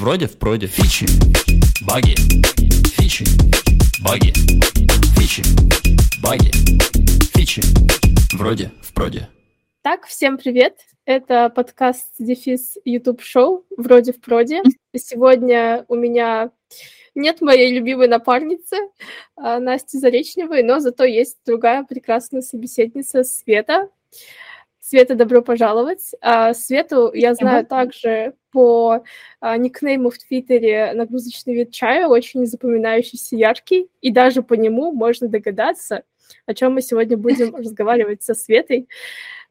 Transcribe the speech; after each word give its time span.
Вроде 0.00 0.28
в 0.28 0.38
проде. 0.38 0.68
Фичи, 0.68 1.06
баги, 1.84 2.14
фичи, 2.86 3.24
баги, 4.00 4.32
фичи, 5.18 5.42
баги, 6.22 6.52
фичи. 7.34 7.62
Вроде 8.32 8.70
в 8.80 8.94
проде. 8.94 9.28
Так, 9.82 10.06
всем 10.06 10.38
привет. 10.38 10.78
Это 11.04 11.50
подкаст 11.50 12.14
Дефис 12.20 12.76
YouTube 12.84 13.22
шоу 13.22 13.64
«Вроде 13.76 14.12
в 14.12 14.20
проде». 14.20 14.62
Сегодня 14.96 15.84
у 15.88 15.96
меня 15.96 16.52
нет 17.16 17.40
моей 17.40 17.76
любимой 17.76 18.06
напарницы 18.06 18.76
а, 19.34 19.58
Насти 19.58 19.98
Заречневой, 19.98 20.62
но 20.62 20.78
зато 20.78 21.02
есть 21.02 21.38
другая 21.44 21.82
прекрасная 21.82 22.42
собеседница 22.42 23.24
Света. 23.24 23.88
Света, 24.88 25.14
добро 25.14 25.42
пожаловать. 25.42 26.12
А, 26.22 26.54
Свету 26.54 27.12
я 27.12 27.34
знаю 27.34 27.66
также 27.66 28.32
по 28.50 29.04
а, 29.38 29.58
никнейму 29.58 30.08
в 30.08 30.16
Твиттере 30.16 30.94
«Нагрузочный 30.94 31.54
вид 31.54 31.72
чая», 31.72 32.06
очень 32.08 32.46
запоминающийся, 32.46 33.36
яркий, 33.36 33.90
и 34.00 34.10
даже 34.10 34.42
по 34.42 34.54
нему 34.54 34.90
можно 34.92 35.28
догадаться, 35.28 36.04
о 36.46 36.54
чем 36.54 36.72
мы 36.72 36.80
сегодня 36.80 37.16
будем 37.18 37.54
разговаривать 37.54 38.22
со 38.22 38.32
Светой. 38.32 38.88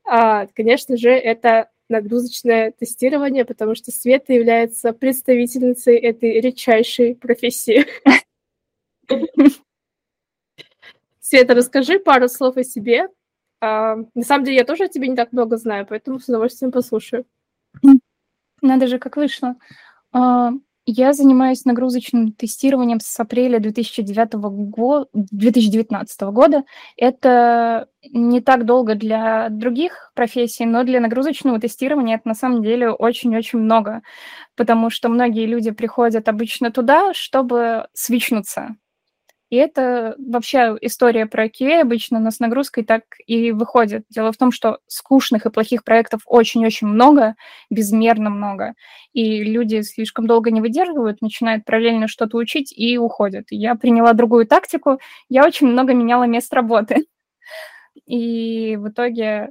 А, 0.05 0.47
конечно 0.55 0.97
же, 0.97 1.11
это 1.11 1.69
нагрузочное 1.87 2.71
тестирование, 2.71 3.45
потому 3.45 3.75
что 3.75 3.91
Света 3.91 4.33
является 4.33 4.91
представительницей 4.91 5.97
этой 5.97 6.41
редчайшей 6.41 7.13
профессии. 7.13 7.85
Света, 11.19 11.53
расскажи 11.53 11.99
пару 11.99 12.27
слов 12.27 12.57
о 12.57 12.63
себе, 12.63 13.09
а, 13.59 13.95
на 14.13 14.23
самом 14.23 14.45
деле, 14.45 14.57
я 14.57 14.65
тоже 14.65 14.85
о 14.85 14.87
тебе 14.87 15.07
не 15.07 15.15
так 15.15 15.31
много 15.31 15.57
знаю, 15.57 15.85
поэтому 15.87 16.19
с 16.19 16.27
удовольствием 16.27 16.71
послушаю. 16.71 17.25
Надо 18.61 18.87
же, 18.87 18.99
как 18.99 19.17
вышло. 19.17 19.55
А, 20.11 20.51
я 20.89 21.11
занимаюсь 21.11 21.65
нагрузочным 21.65 22.31
тестированием 22.31 22.99
с 23.01 23.19
апреля 23.19 23.59
2009 23.59 24.35
го... 24.35 25.07
2019 25.13 26.21
года. 26.31 26.63
Это 26.95 27.89
не 28.09 28.39
так 28.39 28.65
долго 28.65 28.95
для 28.95 29.49
других 29.49 30.11
профессий, 30.15 30.65
но 30.65 30.85
для 30.85 31.01
нагрузочного 31.01 31.59
тестирования 31.59 32.15
это 32.15 32.29
на 32.29 32.35
самом 32.35 32.63
деле 32.63 32.89
очень-очень 32.89 33.59
много, 33.59 34.01
потому 34.55 34.89
что 34.89 35.09
многие 35.09 35.45
люди 35.45 35.71
приходят 35.71 36.29
обычно 36.29 36.71
туда, 36.71 37.13
чтобы 37.13 37.87
свичнуться, 37.93 38.77
и 39.49 39.55
это 39.55 40.15
вообще 40.17 40.77
история 40.81 41.25
про 41.25 41.45
QA 41.47 41.79
обычно, 41.81 42.19
но 42.19 42.31
с 42.31 42.39
нагрузкой 42.39 42.83
так 42.83 43.03
и 43.27 43.53
выходит. 43.53 44.03
Дело 44.09 44.33
в 44.33 44.37
том, 44.37 44.51
что 44.51 44.79
скучных 44.87 45.45
и 45.45 45.49
плохих 45.49 45.85
проектов 45.85 46.21
очень-очень 46.25 46.87
много, 46.87 47.35
безмерно 47.69 48.29
много. 48.29 48.73
И 49.13 49.43
люди 49.43 49.81
слишком 49.81 50.27
долго 50.27 50.51
не 50.51 50.59
выдерживают, 50.59 51.21
начинают 51.21 51.63
параллельно 51.63 52.09
что-то 52.09 52.35
учить 52.37 52.73
и 52.75 52.97
уходят. 52.97 53.45
Я 53.49 53.75
приняла 53.75 54.11
другую 54.11 54.47
тактику, 54.47 54.99
я 55.29 55.45
очень 55.45 55.67
много 55.67 55.93
меняла 55.93 56.23
мест 56.23 56.53
работы. 56.53 57.05
И 58.05 58.75
в 58.77 58.89
итоге 58.89 59.49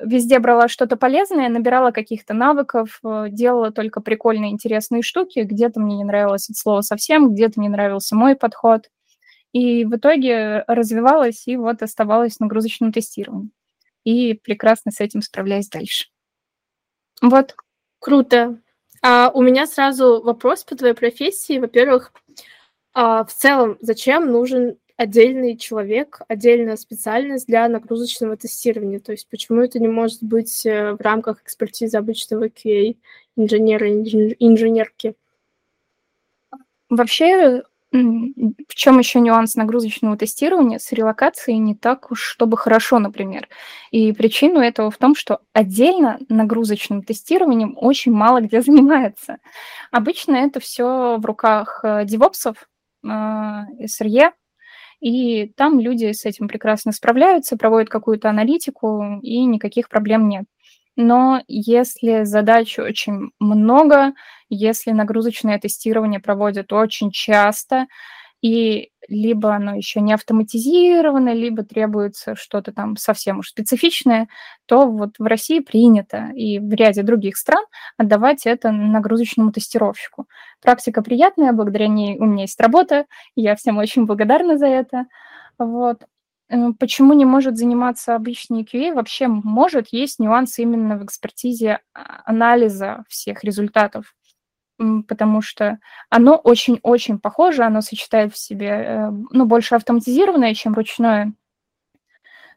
везде 0.00 0.38
брала 0.38 0.68
что-то 0.68 0.96
полезное, 0.96 1.48
набирала 1.48 1.90
каких-то 1.90 2.32
навыков, 2.32 3.00
э, 3.04 3.26
делала 3.28 3.70
только 3.72 4.00
прикольные, 4.00 4.52
интересные 4.52 5.02
штуки. 5.02 5.40
Где-то 5.40 5.80
мне 5.80 5.98
не 5.98 6.04
нравилось 6.04 6.48
это 6.48 6.58
слово 6.58 6.80
совсем, 6.82 7.34
где-то 7.34 7.60
мне 7.60 7.68
нравился 7.68 8.14
мой 8.16 8.36
подход– 8.36 8.88
и 9.52 9.84
в 9.84 9.96
итоге 9.96 10.64
развивалась 10.66 11.46
и 11.46 11.56
вот 11.56 11.82
оставалась 11.82 12.40
нагрузочным 12.40 12.92
тестированием. 12.92 13.52
И 14.04 14.34
прекрасно 14.34 14.90
с 14.90 15.00
этим 15.00 15.22
справляюсь 15.22 15.68
дальше. 15.68 16.06
Вот. 17.20 17.54
Круто. 17.98 18.58
А 19.02 19.30
у 19.32 19.42
меня 19.42 19.66
сразу 19.66 20.22
вопрос 20.22 20.64
по 20.64 20.76
твоей 20.76 20.94
профессии. 20.94 21.58
Во-первых, 21.58 22.12
а 22.94 23.24
в 23.24 23.32
целом, 23.32 23.78
зачем 23.80 24.30
нужен 24.30 24.76
отдельный 24.96 25.56
человек, 25.56 26.20
отдельная 26.28 26.76
специальность 26.76 27.46
для 27.46 27.68
нагрузочного 27.68 28.36
тестирования? 28.36 29.00
То 29.00 29.12
есть 29.12 29.28
почему 29.28 29.60
это 29.60 29.78
не 29.78 29.88
может 29.88 30.22
быть 30.22 30.64
э, 30.66 30.92
в 30.92 31.00
рамках 31.00 31.42
экспертизы 31.42 31.96
обычного 31.96 32.48
QA 32.48 32.96
инженера, 33.36 33.90
инженерки? 33.90 35.14
Вообще 36.88 37.62
в 37.92 38.74
чем 38.74 38.98
еще 38.98 39.20
нюанс 39.20 39.54
нагрузочного 39.54 40.16
тестирования? 40.16 40.78
С 40.78 40.92
релокацией 40.92 41.58
не 41.58 41.74
так 41.74 42.10
уж, 42.10 42.22
чтобы 42.22 42.56
хорошо, 42.56 42.98
например. 42.98 43.48
И 43.90 44.12
причину 44.12 44.60
этого 44.60 44.90
в 44.90 44.96
том, 44.96 45.14
что 45.14 45.40
отдельно 45.52 46.18
нагрузочным 46.30 47.02
тестированием 47.02 47.76
очень 47.78 48.12
мало 48.12 48.40
где 48.40 48.62
занимается. 48.62 49.36
Обычно 49.90 50.36
это 50.36 50.58
все 50.58 51.18
в 51.18 51.26
руках 51.26 51.80
э, 51.84 52.04
девопсов, 52.06 52.68
SRE, 53.04 54.20
э, 54.20 54.30
и 55.00 55.48
там 55.56 55.80
люди 55.80 56.12
с 56.12 56.24
этим 56.24 56.48
прекрасно 56.48 56.92
справляются, 56.92 57.56
проводят 57.56 57.90
какую-то 57.90 58.30
аналитику, 58.30 59.18
и 59.20 59.44
никаких 59.44 59.88
проблем 59.88 60.28
нет. 60.28 60.44
Но 60.96 61.42
если 61.48 62.24
задач 62.24 62.78
очень 62.78 63.30
много, 63.38 64.12
если 64.48 64.90
нагрузочное 64.90 65.58
тестирование 65.58 66.20
проводят 66.20 66.72
очень 66.72 67.10
часто, 67.10 67.86
и 68.42 68.90
либо 69.08 69.54
оно 69.54 69.76
еще 69.76 70.00
не 70.00 70.12
автоматизировано, 70.12 71.32
либо 71.32 71.62
требуется 71.64 72.34
что-то 72.34 72.72
там 72.72 72.96
совсем 72.96 73.38
уж 73.38 73.48
специфичное, 73.48 74.28
то 74.66 74.86
вот 74.86 75.14
в 75.18 75.24
России 75.24 75.60
принято 75.60 76.30
и 76.34 76.58
в 76.58 76.72
ряде 76.74 77.02
других 77.02 77.36
стран 77.36 77.64
отдавать 77.96 78.46
это 78.46 78.72
нагрузочному 78.72 79.52
тестировщику. 79.52 80.26
Практика 80.60 81.02
приятная, 81.02 81.52
благодаря 81.52 81.88
ней 81.88 82.18
у 82.18 82.24
меня 82.24 82.42
есть 82.42 82.60
работа, 82.60 83.06
я 83.36 83.56
всем 83.56 83.78
очень 83.78 84.06
благодарна 84.06 84.58
за 84.58 84.66
это. 84.66 85.06
Вот. 85.58 86.02
Э, 86.52 86.72
почему 86.78 87.14
не 87.14 87.24
может 87.24 87.56
заниматься 87.56 88.14
обычный 88.14 88.62
QA? 88.64 88.94
Вообще 88.94 89.26
может, 89.26 89.88
есть 89.88 90.18
нюансы 90.18 90.62
именно 90.62 90.98
в 90.98 91.04
экспертизе 91.04 91.80
а, 91.94 92.22
анализа 92.26 93.04
всех 93.08 93.42
результатов, 93.44 94.14
потому 95.08 95.42
что 95.42 95.78
оно 96.10 96.36
очень-очень 96.36 97.18
похоже, 97.18 97.64
оно 97.64 97.80
сочетает 97.80 98.34
в 98.34 98.38
себе, 98.38 98.68
э, 98.68 99.10
ну, 99.30 99.46
больше 99.46 99.74
автоматизированное, 99.76 100.54
чем 100.54 100.74
ручное. 100.74 101.32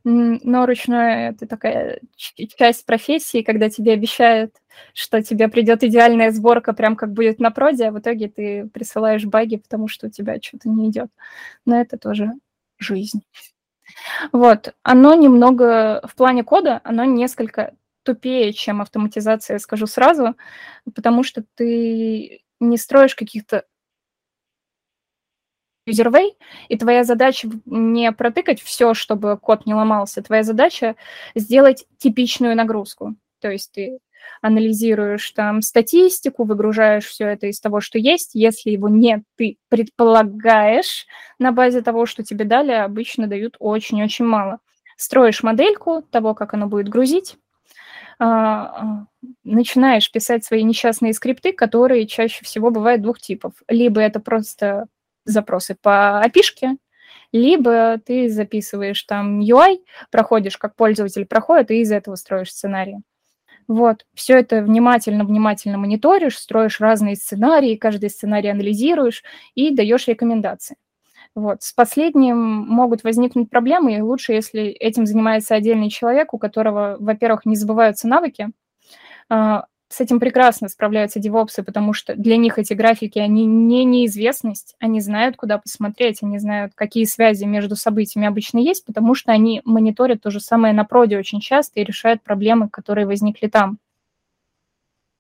Но 0.04 0.68
ручное– 0.68 1.32
это 1.32 1.48
такая 1.48 2.00
часть 2.16 2.86
профессии, 2.86 3.42
когда 3.42 3.70
тебе 3.72 3.94
обещают, 3.94 4.54
что 4.94 5.24
тебе 5.24 5.48
придет 5.48 5.84
идеальная 5.84 6.32
сборка, 6.32 6.74
прям 6.74 6.96
как 6.96 7.12
будет 7.14 7.40
на 7.40 7.50
проде, 7.50 7.86
а 7.88 7.92
в 7.92 8.00
итоге 8.00 8.28
ты 8.30 8.68
присылаешь 8.68 9.26
баги, 9.26 9.56
потому 9.58 9.88
что 9.88 10.08
у 10.08 10.10
тебя 10.12 10.40
что-то 10.42 10.70
не 10.70 10.90
идет. 10.90 11.10
Но 11.66 11.80
это 11.82 11.98
тоже 11.98 12.34
жизнь. 12.78 13.24
Вот, 14.32 14.74
оно 14.84 15.14
немного, 15.16 16.02
в 16.08 16.16
плане 16.16 16.44
кода, 16.44 16.82
оно 16.84 17.06
несколько 17.06 17.76
тупее, 18.04 18.54
чем 18.54 18.82
автоматизация, 18.82 19.60
скажу 19.60 19.88
сразу, 19.88 20.36
потому 20.96 21.24
что 21.24 21.44
ты 21.56 22.44
не 22.60 22.78
строишь 22.78 23.16
каких-то 23.16 23.66
userway, 25.88 26.32
и 26.68 26.78
твоя 26.78 27.04
задача 27.04 27.50
не 27.66 28.12
протыкать 28.12 28.62
все, 28.62 28.94
чтобы 28.94 29.38
код 29.38 29.66
не 29.66 29.74
ломался, 29.74 30.24
твоя 30.24 30.44
задача 30.44 30.96
сделать 31.36 31.86
типичную 31.98 32.56
нагрузку. 32.56 33.16
То 33.40 33.52
есть 33.52 33.72
ты 33.72 34.00
анализируешь 34.42 35.30
там 35.32 35.62
статистику, 35.62 36.44
выгружаешь 36.44 37.06
все 37.06 37.28
это 37.28 37.48
из 37.48 37.60
того, 37.60 37.82
что 37.82 37.98
есть. 37.98 38.32
Если 38.34 38.72
его 38.72 38.90
нет, 38.90 39.24
ты 39.38 39.58
предполагаешь 39.70 41.06
на 41.40 41.52
базе 41.52 41.82
того, 41.82 42.06
что 42.06 42.24
тебе 42.24 42.46
дали, 42.46 42.72
обычно 42.72 43.28
дают 43.28 43.56
очень-очень 43.60 44.26
мало. 44.26 44.60
Строишь 44.98 45.44
модельку 45.44 46.02
того, 46.02 46.34
как 46.34 46.54
оно 46.54 46.68
будет 46.68 46.90
грузить, 46.90 47.38
а, 48.18 49.06
начинаешь 49.44 50.12
писать 50.12 50.46
свои 50.46 50.64
несчастные 50.64 51.14
скрипты, 51.14 51.52
которые 51.52 52.08
чаще 52.08 52.46
всего 52.46 52.72
бывают 52.72 53.02
двух 53.02 53.20
типов. 53.20 53.54
Либо 53.68 54.00
это 54.00 54.20
просто 54.20 54.86
запросы 55.26 55.76
по 55.82 56.20
опишке, 56.22 56.78
либо 57.32 57.98
ты 58.06 58.30
записываешь 58.30 59.04
там 59.04 59.42
UI, 59.42 59.80
проходишь, 60.12 60.58
как 60.58 60.76
пользователь 60.76 61.26
проходит, 61.26 61.72
и 61.72 61.82
из 61.82 61.92
этого 61.92 62.16
строишь 62.16 62.52
сценарий. 62.52 62.98
Вот, 63.68 64.06
все 64.14 64.38
это 64.40 64.62
внимательно-внимательно 64.62 65.78
мониторишь, 65.78 66.38
строишь 66.38 66.80
разные 66.80 67.16
сценарии, 67.16 67.76
каждый 67.76 68.10
сценарий 68.12 68.50
анализируешь 68.50 69.24
и 69.56 69.74
даешь 69.76 70.08
рекомендации. 70.08 70.78
Вот. 71.36 71.64
С 71.64 71.74
последним 71.74 72.38
могут 72.40 73.04
возникнуть 73.04 73.50
проблемы, 73.50 73.96
и 73.98 74.02
лучше, 74.02 74.34
если 74.34 74.64
этим 74.66 75.06
занимается 75.08 75.56
отдельный 75.56 75.90
человек, 75.90 76.34
у 76.34 76.40
которого, 76.40 76.98
во-первых, 77.00 77.46
не 77.46 77.56
забываются 77.56 78.08
навыки, 78.08 78.50
а, 79.30 79.66
с 79.90 80.02
этим 80.02 80.20
прекрасно 80.20 80.68
справляются 80.68 81.20
девопсы, 81.20 81.64
потому 81.64 81.94
что 81.94 82.16
для 82.16 82.38
них 82.38 82.58
эти 82.58 82.74
графики, 82.74 83.20
они 83.20 83.46
не 83.46 83.86
неизвестность, 83.86 84.76
они 84.80 85.00
знают, 85.00 85.38
куда 85.38 85.58
посмотреть, 85.60 86.24
они 86.24 86.40
знают, 86.40 86.74
какие 86.76 87.06
связи 87.06 87.46
между 87.46 87.76
событиями 87.76 88.28
обычно 88.28 88.58
есть, 88.60 88.86
потому 88.86 89.16
что 89.16 89.32
они 89.32 89.62
мониторят 89.64 90.22
то 90.22 90.32
же 90.32 90.40
самое 90.40 90.74
на 90.74 90.86
проде 90.86 91.18
очень 91.18 91.40
часто 91.40 91.80
и 91.80 91.84
решают 91.84 92.24
проблемы, 92.24 92.70
которые 92.70 93.06
возникли 93.06 93.48
там. 93.48 93.78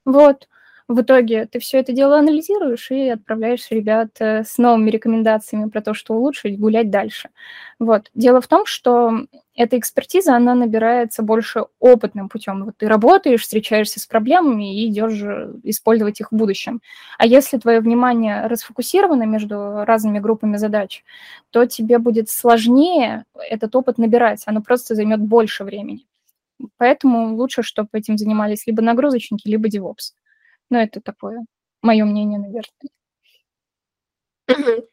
Вот. 0.06 0.48
В 0.88 1.02
итоге 1.02 1.48
ты 1.48 1.58
все 1.58 1.80
это 1.80 1.94
дело 1.94 2.20
анализируешь 2.20 2.92
и 2.92 3.10
отправляешь 3.10 3.72
ребят 3.72 4.10
э, 4.20 4.44
с 4.44 4.60
новыми 4.60 4.92
рекомендациями 4.92 5.68
про 5.68 5.82
то, 5.82 5.96
что 5.96 6.14
улучшить, 6.14 6.60
гулять 6.60 6.92
дальше. 6.92 7.30
Вот. 7.80 8.12
Дело 8.14 8.40
в 8.40 8.48
том, 8.48 8.68
что 8.68 9.26
эта 9.56 9.80
экспертиза, 9.80 10.36
она 10.36 10.54
набирается 10.54 11.24
больше 11.24 11.66
опытным 11.80 12.30
путем. 12.30 12.66
Вот 12.66 12.78
ты 12.78 12.88
работаешь, 12.88 13.42
встречаешься 13.42 14.00
с 14.00 14.06
проблемами 14.06 14.80
и 14.80 14.88
идешь 14.88 15.24
использовать 15.64 16.20
их 16.22 16.32
в 16.32 16.36
будущем. 16.36 16.82
А 17.18 17.26
если 17.26 17.58
твое 17.58 17.80
внимание 17.80 18.46
расфокусировано 18.46 19.24
между 19.24 19.86
разными 19.86 20.20
группами 20.20 20.58
задач, 20.58 21.04
то 21.50 21.66
тебе 21.66 21.98
будет 21.98 22.30
сложнее 22.30 23.26
этот 23.50 23.76
опыт 23.76 23.98
набирать. 23.98 24.44
Оно 24.46 24.62
просто 24.62 24.94
займет 24.94 25.20
больше 25.20 25.64
времени. 25.64 26.06
Поэтому 26.78 27.36
лучше, 27.36 27.64
чтобы 27.64 27.90
этим 27.94 28.18
занимались 28.20 28.68
либо 28.68 28.84
нагрузочники, 28.84 29.48
либо 29.48 29.68
DevOps. 29.68 30.14
Ну, 30.70 30.80
это 30.80 31.02
такое 31.02 31.46
мое 31.86 32.04
мнение, 32.06 32.40
наверное. 32.40 32.90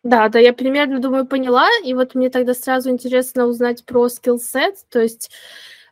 Да, 0.02 0.28
да, 0.28 0.38
я 0.38 0.52
примерно, 0.52 1.00
думаю, 1.00 1.26
поняла. 1.26 1.68
И 1.84 1.94
вот 1.94 2.14
мне 2.14 2.30
тогда 2.30 2.54
сразу 2.54 2.90
интересно 2.90 3.46
узнать 3.46 3.84
про 3.84 4.08
скиллсет. 4.08 4.76
То 4.88 5.00
есть 5.00 5.30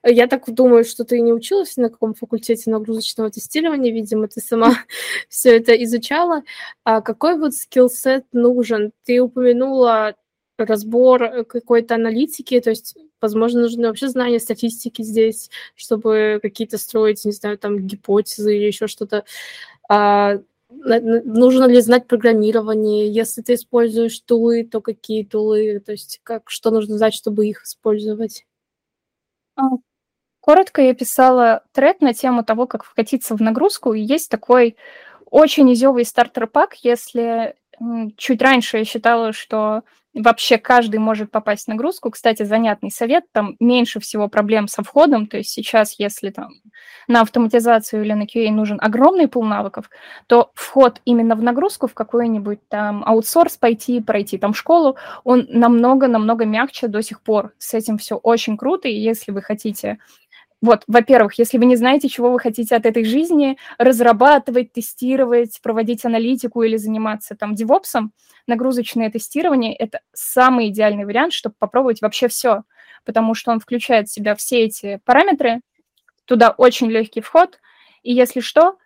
э, 0.03 0.13
я 0.13 0.27
так 0.27 0.45
думаю, 0.53 0.85
что 0.85 1.05
ты 1.05 1.21
не 1.21 1.33
училась 1.33 1.77
на 1.77 1.91
каком 1.91 2.15
факультете 2.15 2.71
нагрузочного 2.71 3.31
тестирования, 3.31 3.93
видимо, 3.93 4.29
ты 4.29 4.41
сама 4.41 4.75
все 5.29 5.57
это 5.57 5.73
изучала. 5.85 6.43
А 6.85 7.01
какой 7.03 7.39
вот 7.39 7.55
скиллсет 7.55 8.25
нужен? 8.33 8.93
Ты 9.05 9.21
упомянула 9.21 10.17
разбор 10.59 11.23
э, 11.23 11.45
какой-то 11.45 11.95
аналитики, 11.97 12.61
то 12.61 12.71
есть, 12.71 12.97
возможно, 13.21 13.63
нужны 13.63 13.89
вообще 13.89 14.09
знания 14.09 14.41
статистики 14.41 15.03
здесь, 15.03 15.51
чтобы 15.75 16.39
какие-то 16.43 16.79
строить, 16.79 17.25
не 17.25 17.33
знаю, 17.33 17.59
там 17.59 17.79
гипотезы 17.87 18.57
или 18.57 18.67
еще 18.67 18.87
что-то. 18.87 19.25
А, 19.93 20.39
нужно 20.69 21.65
ли 21.65 21.81
знать 21.81 22.07
программирование? 22.07 23.13
Если 23.13 23.43
ты 23.43 23.55
используешь 23.55 24.21
тулы, 24.21 24.63
то 24.63 24.81
какие 24.81 25.25
тулы? 25.25 25.81
То 25.85 25.91
есть, 25.91 26.21
как, 26.23 26.49
что 26.49 26.71
нужно 26.71 26.97
знать, 26.97 27.13
чтобы 27.13 27.49
их 27.49 27.65
использовать? 27.65 28.47
А, 29.57 29.63
коротко 30.39 30.81
я 30.81 30.95
писала 30.95 31.65
тред 31.73 32.03
на 32.03 32.15
тему 32.15 32.45
того, 32.45 32.69
как 32.69 32.85
вкатиться 32.85 33.35
в 33.35 33.43
нагрузку. 33.43 33.93
И 33.93 34.01
есть 34.01 34.31
такой 34.31 34.77
очень 35.29 35.73
изевый 35.73 36.05
стартер-пак, 36.05 36.77
если 36.85 37.57
чуть 38.17 38.41
раньше 38.41 38.79
я 38.79 38.85
считала, 38.85 39.33
что 39.33 39.83
вообще 40.15 40.59
каждый 40.59 40.99
может 40.99 41.31
попасть 41.31 41.65
в 41.65 41.69
нагрузку. 41.69 42.11
Кстати, 42.11 42.43
занятный 42.43 42.91
совет, 42.91 43.25
там 43.33 43.57
меньше 43.61 44.01
всего 44.01 44.29
проблем 44.29 44.69
со 44.69 44.83
входом, 44.83 45.27
то 45.27 45.37
есть 45.37 45.51
сейчас, 45.51 45.99
если 45.99 46.31
там 46.31 46.51
на 47.09 47.21
автоматизацию 47.21 48.03
или 48.03 48.13
на 48.13 48.25
QA 48.25 48.51
нужен 48.51 48.79
огромный 48.81 49.29
пул 49.29 49.45
навыков, 49.45 49.91
то 50.27 50.51
вход 50.55 51.01
именно 51.05 51.37
в 51.37 51.43
нагрузку, 51.43 51.87
в 51.87 51.95
какой-нибудь 51.95 52.61
там 52.69 53.03
аутсорс 53.05 53.57
пойти, 53.57 54.01
пройти 54.01 54.39
там 54.39 54.55
школу, 54.55 54.97
он 55.25 55.47
намного-намного 55.49 56.45
мягче 56.45 56.89
до 56.89 57.03
сих 57.03 57.23
пор. 57.23 57.53
С 57.59 57.75
этим 57.75 57.99
все 57.99 58.17
очень 58.17 58.57
круто, 58.57 58.89
и 58.89 58.95
если 58.95 59.33
вы 59.33 59.43
хотите 59.43 59.99
вот, 60.63 60.83
во-первых, 60.87 61.39
если 61.39 61.57
вы 61.57 61.65
не 61.65 61.77
знаете, 61.77 62.09
чего 62.09 62.31
вы 62.31 62.39
хотите 62.39 62.77
от 62.77 62.85
этой 62.85 63.05
жизни, 63.05 63.57
разрабатывать, 63.79 64.73
тестировать, 64.73 65.59
проводить 65.63 66.05
аналитику 66.05 66.63
или 66.63 66.77
заниматься 66.77 67.35
там 67.35 67.55
девопсом, 67.55 68.13
нагрузочное 68.47 69.11
тестирование– 69.11 69.75
это 69.77 70.01
самый 70.13 70.69
идеальный 70.69 71.07
вариант, 71.07 71.33
чтобы 71.33 71.55
попробовать 71.59 72.03
вообще 72.03 72.29
все, 72.29 72.65
потому 73.05 73.35
что 73.35 73.53
он 73.53 73.61
включает 73.61 74.09
в 74.09 74.13
себя 74.13 74.35
все 74.35 74.65
эти 74.65 75.01
параметры, 75.05 75.61
туда 76.27 76.51
очень 76.51 76.91
легкий 76.91 77.23
вход, 77.23 77.59
и 78.03 78.13
если 78.13 78.41
что, 78.41 78.77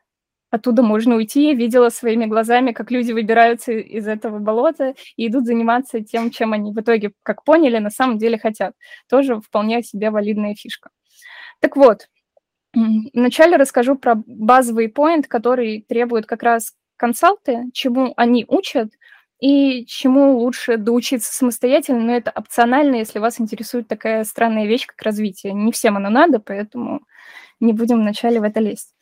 оттуда 0.50 0.82
можно 0.82 1.16
уйти. 1.16 1.48
Я 1.48 1.54
видела 1.54 1.88
своими 1.88 2.26
глазами, 2.26 2.70
как 2.70 2.92
люди 2.92 3.10
выбираются 3.10 3.72
из 3.72 4.06
этого 4.06 4.38
болота 4.38 4.94
и 5.16 5.26
идут 5.26 5.46
заниматься 5.46 6.00
тем, 6.00 6.30
чем 6.30 6.52
они 6.52 6.72
в 6.72 6.80
итоге, 6.80 7.12
как 7.24 7.42
поняли, 7.42 7.78
на 7.78 7.90
самом 7.90 8.18
деле 8.18 8.38
хотят. 8.38 8.74
Тоже 9.08 9.40
вполне 9.40 9.82
себе 9.82 10.10
валидная 10.10 10.54
фишка. 10.54 10.90
Так 11.64 11.76
вот, 11.76 12.10
вначале 12.74 13.56
расскажу 13.56 13.96
про 13.96 14.16
базовый 14.26 14.90
поинт, 14.90 15.28
который 15.28 15.80
требует 15.88 16.26
как 16.26 16.42
раз 16.42 16.74
консалты, 16.98 17.70
чему 17.72 18.12
они 18.18 18.44
учат 18.46 18.90
и 19.40 19.86
чему 19.86 20.36
лучше 20.36 20.76
доучиться 20.76 21.32
самостоятельно, 21.32 22.00
но 22.00 22.12
это 22.14 22.30
опционально, 22.32 22.96
если 22.96 23.18
вас 23.18 23.40
интересует 23.40 23.88
такая 23.88 24.24
странная 24.24 24.66
вещь, 24.66 24.84
как 24.86 25.00
развитие. 25.00 25.54
Не 25.54 25.72
всем 25.72 25.96
оно 25.96 26.10
надо, 26.10 26.38
поэтому 26.38 27.00
не 27.60 27.72
будем 27.72 28.00
вначале 28.00 28.40
в 28.40 28.42
это 28.42 28.60
лезть. 28.60 28.93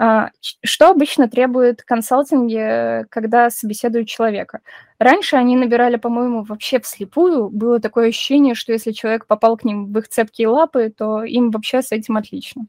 А, 0.00 0.30
что 0.64 0.90
обычно 0.90 1.28
требует 1.28 1.82
консалтинги, 1.82 3.04
когда 3.10 3.50
собеседуют 3.50 4.08
человека? 4.08 4.60
Раньше 5.00 5.36
они 5.36 5.56
набирали, 5.56 5.96
по-моему, 5.96 6.44
вообще 6.44 6.78
вслепую. 6.80 7.50
Было 7.50 7.80
такое 7.80 8.08
ощущение, 8.08 8.54
что 8.54 8.72
если 8.72 8.92
человек 8.92 9.26
попал 9.26 9.56
к 9.56 9.64
ним 9.64 9.92
в 9.92 9.98
их 9.98 10.08
цепкие 10.08 10.48
лапы, 10.48 10.92
то 10.96 11.24
им 11.24 11.50
вообще 11.50 11.82
с 11.82 11.90
этим 11.92 12.16
отлично. 12.16 12.66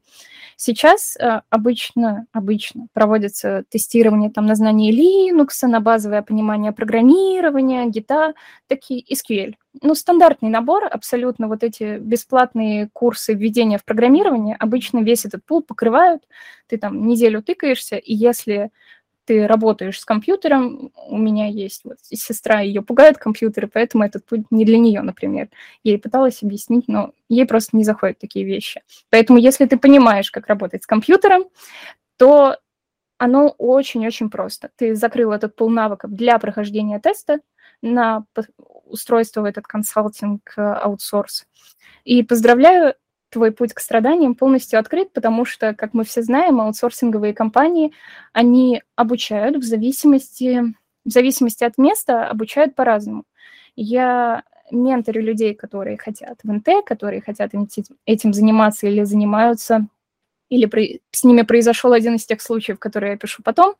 Сейчас 0.62 1.16
э, 1.16 1.40
обычно, 1.50 2.26
обычно 2.34 2.88
проводится 2.92 3.64
тестирование 3.70 4.30
там, 4.30 4.46
на 4.46 4.56
знание 4.56 4.92
Linux, 4.92 5.66
на 5.66 5.80
базовое 5.80 6.22
понимание 6.22 6.74
программирования, 6.74 7.86
гита, 7.86 8.34
такие 8.68 9.02
SQL. 9.10 9.54
Ну, 9.82 9.96
стандартный 9.96 10.50
набор, 10.50 10.84
абсолютно 10.92 11.48
вот 11.48 11.64
эти 11.64 11.98
бесплатные 12.00 12.90
курсы 12.92 13.36
введения 13.36 13.78
в 13.78 13.86
программирование, 13.86 14.58
обычно 14.60 15.00
весь 15.00 15.24
этот 15.24 15.46
пул 15.46 15.62
покрывают, 15.62 16.24
ты 16.68 16.78
там 16.78 17.08
неделю 17.08 17.42
тыкаешься, 17.42 17.96
и 17.96 18.14
если 18.14 18.72
ты 19.30 19.46
работаешь 19.46 20.00
с 20.00 20.06
компьютером, 20.06 20.92
у 21.08 21.16
меня 21.16 21.46
есть 21.46 21.82
вот 21.84 21.98
сестра, 22.02 22.62
ее 22.62 22.82
пугают 22.82 23.20
компьютеры, 23.20 23.68
поэтому 23.68 24.04
этот 24.04 24.26
путь 24.26 24.50
не 24.50 24.66
для 24.66 24.80
нее, 24.80 25.04
например. 25.04 25.50
Я 25.84 25.92
ей 25.92 25.98
пыталась 26.00 26.42
объяснить, 26.42 26.88
но 26.88 27.12
ей 27.30 27.46
просто 27.46 27.78
не 27.78 27.84
заходят 27.84 28.18
такие 28.18 28.44
вещи. 28.44 28.82
Поэтому 29.12 29.38
если 29.38 29.68
ты 29.68 29.78
понимаешь, 29.78 30.32
как 30.32 30.48
работать 30.48 30.82
с 30.82 30.88
компьютером, 30.88 31.44
то 32.18 32.58
оно 33.20 33.54
очень-очень 33.60 34.32
просто. 34.32 34.72
Ты 34.76 34.96
закрыл 34.96 35.32
этот 35.32 35.56
пул 35.56 35.70
навыков 35.70 36.10
для 36.12 36.40
прохождения 36.40 37.00
теста 37.00 37.38
на 37.84 38.26
устройство 38.86 39.42
в 39.42 39.46
этот 39.46 39.68
консалтинг 39.68 40.42
э, 40.58 40.62
аутсорс. 40.62 41.46
И 42.04 42.24
поздравляю, 42.24 42.96
твой 43.30 43.52
путь 43.52 43.74
к 43.74 43.80
страданиям 43.80 44.36
полностью 44.36 44.80
открыт, 44.80 45.14
потому 45.14 45.46
что, 45.46 45.74
как 45.74 45.94
мы 45.94 46.04
все 46.04 46.22
знаем, 46.22 46.60
аутсорсинговые 46.62 47.34
компании, 47.34 47.94
они 48.34 48.82
обучают 48.96 49.58
в 49.58 49.64
зависимости, 49.64 50.74
в 51.06 51.10
зависимости 51.10 51.64
от 51.64 51.78
места, 51.78 52.28
обучают 52.28 52.76
по-разному. 52.76 53.24
Я 53.76 54.44
менторю 54.72 55.22
людей, 55.24 55.56
которые 55.56 55.98
хотят 55.98 56.40
в 56.44 56.52
НТ, 56.52 56.86
которые 56.86 57.22
хотят 57.22 57.52
этим 58.06 58.34
заниматься 58.34 58.88
или 58.88 59.04
занимаются, 59.04 59.88
или 60.50 61.02
с 61.12 61.24
ними 61.24 61.44
произошел 61.44 61.94
один 61.94 62.16
из 62.16 62.26
тех 62.26 62.42
случаев, 62.42 62.80
которые 62.80 63.12
я 63.12 63.18
пишу 63.18 63.44
потом. 63.44 63.76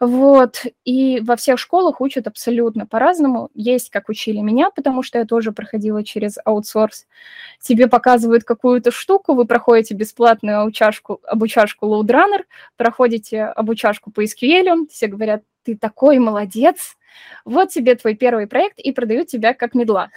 Вот, 0.00 0.62
и 0.84 1.18
во 1.20 1.34
всех 1.34 1.58
школах 1.58 2.00
учат 2.00 2.28
абсолютно 2.28 2.86
по-разному. 2.86 3.50
Есть, 3.54 3.90
как 3.90 4.08
учили 4.08 4.38
меня, 4.38 4.70
потому 4.70 5.02
что 5.02 5.18
я 5.18 5.24
тоже 5.24 5.50
проходила 5.50 6.04
через 6.04 6.38
аутсорс. 6.44 7.08
Тебе 7.60 7.88
показывают 7.88 8.44
какую-то 8.44 8.92
штуку, 8.92 9.34
вы 9.34 9.44
проходите 9.44 9.94
бесплатную 9.94 10.60
обучашку, 10.60 11.20
обучашку 11.24 11.86
LoadRunner, 11.86 12.44
проходите 12.76 13.42
обучашку 13.42 14.12
по 14.12 14.22
SQL, 14.22 14.86
все 14.88 15.08
говорят, 15.08 15.42
ты 15.64 15.76
такой 15.76 16.20
молодец, 16.20 16.96
вот 17.44 17.70
тебе 17.70 17.96
твой 17.96 18.14
первый 18.14 18.46
проект, 18.46 18.78
и 18.78 18.92
продают 18.92 19.26
тебя 19.26 19.52
как 19.52 19.74
медла. 19.74 20.10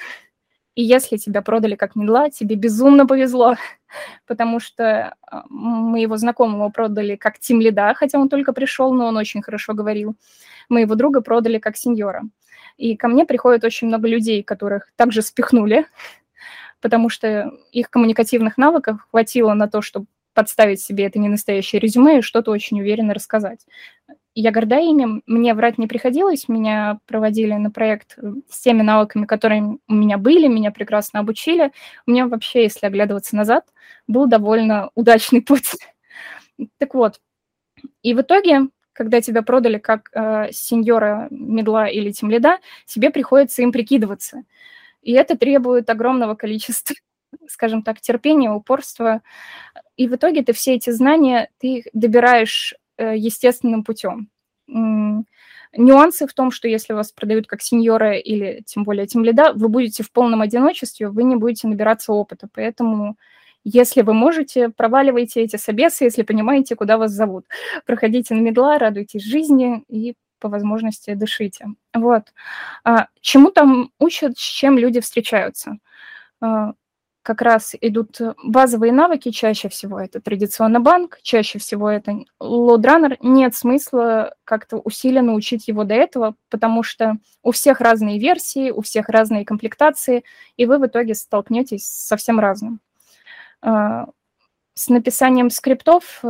И 0.75 0.83
если 0.83 1.17
тебя 1.17 1.41
продали 1.41 1.75
как 1.75 1.95
медла, 1.95 2.29
тебе 2.29 2.55
безумно 2.55 3.05
повезло, 3.05 3.55
потому 4.25 4.59
что 4.59 5.15
а, 5.27 5.43
мы 5.49 5.99
его 5.99 6.15
знакомого 6.17 6.69
продали 6.69 7.15
как 7.15 7.39
тим 7.39 7.59
лида, 7.59 7.93
хотя 7.93 8.19
он 8.19 8.29
только 8.29 8.53
пришел, 8.53 8.93
но 8.93 9.07
он 9.07 9.17
очень 9.17 9.41
хорошо 9.41 9.73
говорил. 9.73 10.15
Мы 10.69 10.81
его 10.81 10.95
друга 10.95 11.21
продали 11.21 11.59
как 11.59 11.75
сеньора. 11.75 12.23
И 12.77 12.95
ко 12.95 13.09
мне 13.09 13.25
приходит 13.25 13.63
очень 13.65 13.87
много 13.87 14.07
людей, 14.07 14.43
которых 14.43 14.91
также 14.95 15.21
спихнули, 15.21 15.85
потому 16.81 17.09
что 17.09 17.51
их 17.71 17.89
коммуникативных 17.89 18.57
навыков 18.57 19.05
хватило 19.11 19.53
на 19.53 19.67
то, 19.67 19.81
чтобы 19.81 20.05
подставить 20.33 20.81
себе 20.81 21.05
это 21.05 21.19
ненастоящее 21.19 21.81
резюме 21.81 22.19
и 22.19 22.21
что-то 22.21 22.51
очень 22.51 22.79
уверенно 22.79 23.13
рассказать 23.13 23.65
я 24.33 24.51
горда 24.51 24.79
ими, 24.79 25.21
мне 25.25 25.53
врать 25.53 25.77
не 25.77 25.87
приходилось, 25.87 26.47
меня 26.47 26.99
проводили 27.05 27.53
на 27.53 27.69
проект 27.69 28.17
э, 28.17 28.33
с 28.49 28.61
теми 28.61 28.81
навыками, 28.81 29.25
которые 29.25 29.77
у 29.87 29.93
меня 29.93 30.17
были, 30.17 30.47
меня 30.47 30.71
прекрасно 30.71 31.19
обучили. 31.19 31.71
У 32.05 32.11
меня 32.11 32.27
вообще, 32.27 32.63
если 32.63 32.85
оглядываться 32.85 33.35
назад, 33.35 33.65
был 34.07 34.27
довольно 34.27 34.89
удачный 34.95 35.41
путь. 35.41 35.75
Так 36.77 36.93
вот, 36.93 37.19
и 38.03 38.13
в 38.13 38.21
итоге, 38.21 38.67
когда 38.93 39.21
тебя 39.21 39.41
продали 39.41 39.77
как 39.77 40.09
э, 40.13 40.49
сеньора 40.51 41.27
медла 41.29 41.87
или 41.87 42.11
тимлида, 42.11 42.59
тебе 42.85 43.09
приходится 43.09 43.61
им 43.61 43.71
прикидываться. 43.71 44.43
И 45.01 45.13
это 45.13 45.37
требует 45.37 45.89
огромного 45.89 46.35
количества, 46.35 46.95
скажем 47.47 47.83
так, 47.83 47.99
терпения, 47.99 48.51
упорства. 48.51 49.21
И 49.97 50.07
в 50.07 50.15
итоге 50.15 50.43
ты 50.43 50.53
все 50.53 50.75
эти 50.75 50.89
знания, 50.89 51.49
ты 51.59 51.79
их 51.79 51.87
добираешь 51.93 52.75
естественным 53.01 53.83
путем. 53.83 54.29
Нюансы 54.67 56.27
в 56.27 56.33
том, 56.33 56.51
что 56.51 56.67
если 56.67 56.93
вас 56.93 57.11
продают 57.11 57.47
как 57.47 57.61
сеньора 57.61 58.17
или 58.17 58.61
тем 58.65 58.83
более 58.83 59.07
тем 59.07 59.23
лида, 59.23 59.53
вы 59.53 59.69
будете 59.69 60.03
в 60.03 60.11
полном 60.11 60.41
одиночестве, 60.41 61.07
вы 61.07 61.23
не 61.23 61.35
будете 61.37 61.67
набираться 61.67 62.11
опыта. 62.11 62.49
Поэтому 62.53 63.17
если 63.63 64.01
вы 64.01 64.13
можете, 64.13 64.69
проваливайте 64.69 65.41
эти 65.41 65.55
собесы, 65.55 66.03
если 66.05 66.23
понимаете, 66.23 66.75
куда 66.75 66.97
вас 66.97 67.11
зовут. 67.11 67.45
Проходите 67.85 68.33
на 68.33 68.41
медла, 68.41 68.79
радуйтесь 68.79 69.23
жизни 69.23 69.83
и 69.87 70.15
по 70.39 70.49
возможности 70.49 71.13
дышите. 71.13 71.67
Вот. 71.93 72.33
А, 72.83 73.07
чему 73.21 73.51
там 73.51 73.91
учат, 73.99 74.37
с 74.37 74.41
чем 74.41 74.77
люди 74.77 74.99
встречаются? 74.99 75.77
Как 77.23 77.43
раз 77.43 77.75
идут 77.79 78.17
базовые 78.43 78.91
навыки, 78.91 79.29
чаще 79.29 79.69
всего 79.69 79.99
это 79.99 80.19
традиционно 80.19 80.79
банк, 80.79 81.19
чаще 81.21 81.59
всего 81.59 81.87
это 81.89 82.15
лоудраннер. 82.39 83.17
Нет 83.21 83.53
смысла 83.53 84.33
как-то 84.43 84.77
усиленно 84.77 85.33
учить 85.33 85.67
его 85.67 85.83
до 85.83 85.93
этого, 85.93 86.35
потому 86.49 86.81
что 86.81 87.17
у 87.43 87.51
всех 87.51 87.79
разные 87.79 88.17
версии, 88.17 88.71
у 88.71 88.81
всех 88.81 89.07
разные 89.07 89.45
комплектации, 89.45 90.23
и 90.57 90.65
вы 90.65 90.79
в 90.79 90.87
итоге 90.87 91.13
столкнетесь 91.13 91.85
с 91.85 92.07
совсем 92.07 92.39
разным. 92.39 92.79
А, 93.61 94.07
с 94.73 94.89
написанием 94.89 95.51
скриптов 95.51 96.23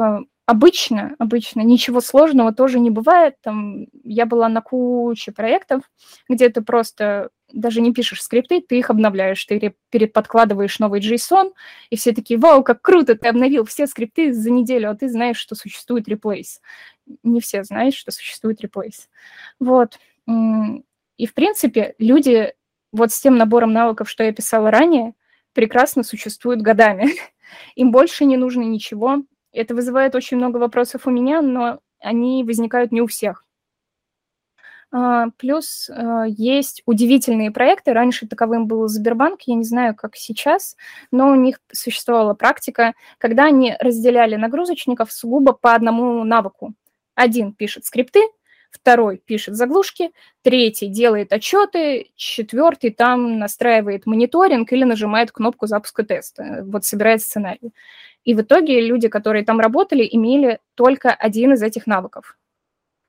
Обычно, 0.52 1.16
обычно 1.18 1.62
ничего 1.62 2.02
сложного 2.02 2.52
тоже 2.54 2.82
не 2.82 2.90
бывает. 2.90 3.36
Там, 3.42 3.86
я 4.04 4.26
была 4.26 4.50
на 4.50 4.62
куче 4.62 5.32
проектов, 5.32 5.84
где 6.28 6.50
ты 6.50 6.62
просто 6.62 7.30
даже 7.54 7.82
не 7.82 7.94
пишешь 7.94 8.22
скрипты, 8.22 8.62
ты 8.62 8.80
их 8.80 8.90
обновляешь, 8.90 9.44
ты 9.46 9.74
переподкладываешь 9.90 10.80
новый 10.80 11.02
JSON, 11.02 11.52
и 11.90 11.96
все 11.96 12.14
такие, 12.14 12.40
вау, 12.40 12.64
как 12.64 12.82
круто, 12.82 13.16
ты 13.16 13.28
обновил 13.28 13.66
все 13.66 13.88
скрипты 13.88 14.34
за 14.34 14.52
неделю, 14.52 14.90
а 14.90 14.96
ты 14.96 15.10
знаешь, 15.10 15.38
что 15.38 15.56
существует 15.56 16.08
replace. 16.08 16.60
Не 17.24 17.42
все 17.42 17.64
знают, 17.64 17.96
что 17.96 18.12
существует 18.12 18.64
replace. 18.64 19.08
Вот. 19.60 20.00
И, 20.28 21.26
в 21.26 21.34
принципе, 21.34 21.96
люди 21.98 22.54
вот 22.92 23.12
с 23.12 23.22
тем 23.22 23.38
набором 23.38 23.74
навыков, 23.74 24.10
что 24.10 24.24
я 24.24 24.34
писала 24.34 24.72
ранее, 24.72 25.14
прекрасно 25.54 26.04
существуют 26.04 26.62
годами. 26.62 27.10
Им 27.76 27.92
больше 27.92 28.26
не 28.26 28.38
нужно 28.38 28.62
ничего, 28.62 29.24
это 29.52 29.76
вызывает 29.76 30.16
очень 30.16 30.38
много 30.38 30.58
вопросов 30.58 31.08
у 31.08 31.10
меня, 31.10 31.42
но 31.42 31.80
они 32.00 32.44
возникают 32.44 32.92
не 32.92 33.02
у 33.02 33.08
всех. 33.08 33.46
А, 34.92 35.28
плюс 35.38 35.90
а, 35.90 36.26
есть 36.28 36.84
удивительные 36.86 37.52
проекты. 37.52 37.94
Раньше 37.94 38.28
таковым 38.28 38.68
был 38.68 38.88
Сбербанк, 38.88 39.42
я 39.46 39.56
не 39.56 39.64
знаю, 39.64 39.96
как 39.96 40.16
сейчас, 40.16 40.76
но 41.12 41.32
у 41.32 41.36
них 41.36 41.62
существовала 41.72 42.34
практика, 42.34 42.94
когда 43.18 43.46
они 43.46 43.76
разделяли 43.80 44.36
нагрузочников 44.36 45.12
сугубо 45.12 45.54
по 45.54 45.74
одному 45.74 46.24
навыку. 46.26 46.74
Один 47.16 47.54
пишет 47.54 47.86
скрипты, 47.86 48.20
второй 48.70 49.18
пишет 49.18 49.56
заглушки, 49.56 50.12
третий 50.42 50.88
делает 50.88 51.32
отчеты, 51.32 52.12
четвертый 52.16 52.90
там 52.90 53.40
настраивает 53.40 54.06
мониторинг 54.06 54.74
или 54.74 54.84
нажимает 54.84 55.32
кнопку 55.32 55.68
запуска 55.68 56.04
теста, 56.04 56.64
вот 56.66 56.84
собирает 56.84 57.22
сценарий. 57.22 57.72
И 58.26 58.34
в 58.34 58.42
итоге 58.42 58.82
люди, 58.82 59.08
которые 59.08 59.46
там 59.46 59.60
работали, 59.62 60.08
имели 60.10 60.60
только 60.76 61.14
один 61.14 61.54
из 61.54 61.64
этих 61.64 61.88
навыков. 61.88 62.38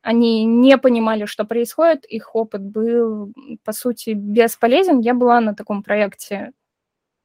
Они 0.03 0.45
не 0.45 0.77
понимали, 0.79 1.27
что 1.27 1.45
происходит, 1.45 2.05
их 2.05 2.35
опыт 2.35 2.63
был, 2.63 3.33
по 3.65 3.73
сути, 3.73 4.11
бесполезен. 4.11 4.99
Я 4.99 5.15
была 5.15 5.41
на 5.41 5.55
таком 5.55 5.83
проекте 5.83 6.53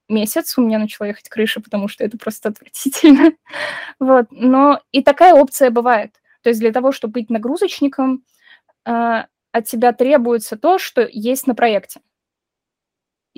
месяц, 0.10 0.58
у 0.58 0.62
меня 0.62 0.80
начала 0.80 1.08
ехать 1.08 1.28
крыша, 1.28 1.60
потому 1.60 1.88
что 1.88 2.04
это 2.04 2.18
просто 2.18 2.50
отвратительно. 2.50 3.32
вот. 4.00 4.28
Но 4.32 4.82
и 4.92 5.02
такая 5.04 5.34
опция 5.34 5.72
бывает. 5.72 6.14
То 6.44 6.50
есть 6.50 6.60
для 6.62 6.72
того, 6.72 6.92
чтобы 6.92 7.14
быть 7.14 7.30
нагрузочником, 7.30 8.24
э, 8.86 9.24
от 9.52 9.66
тебя 9.66 9.92
требуется 9.92 10.56
то, 10.56 10.78
что 10.78 11.08
есть 11.12 11.48
на 11.48 11.56
проекте. 11.56 12.02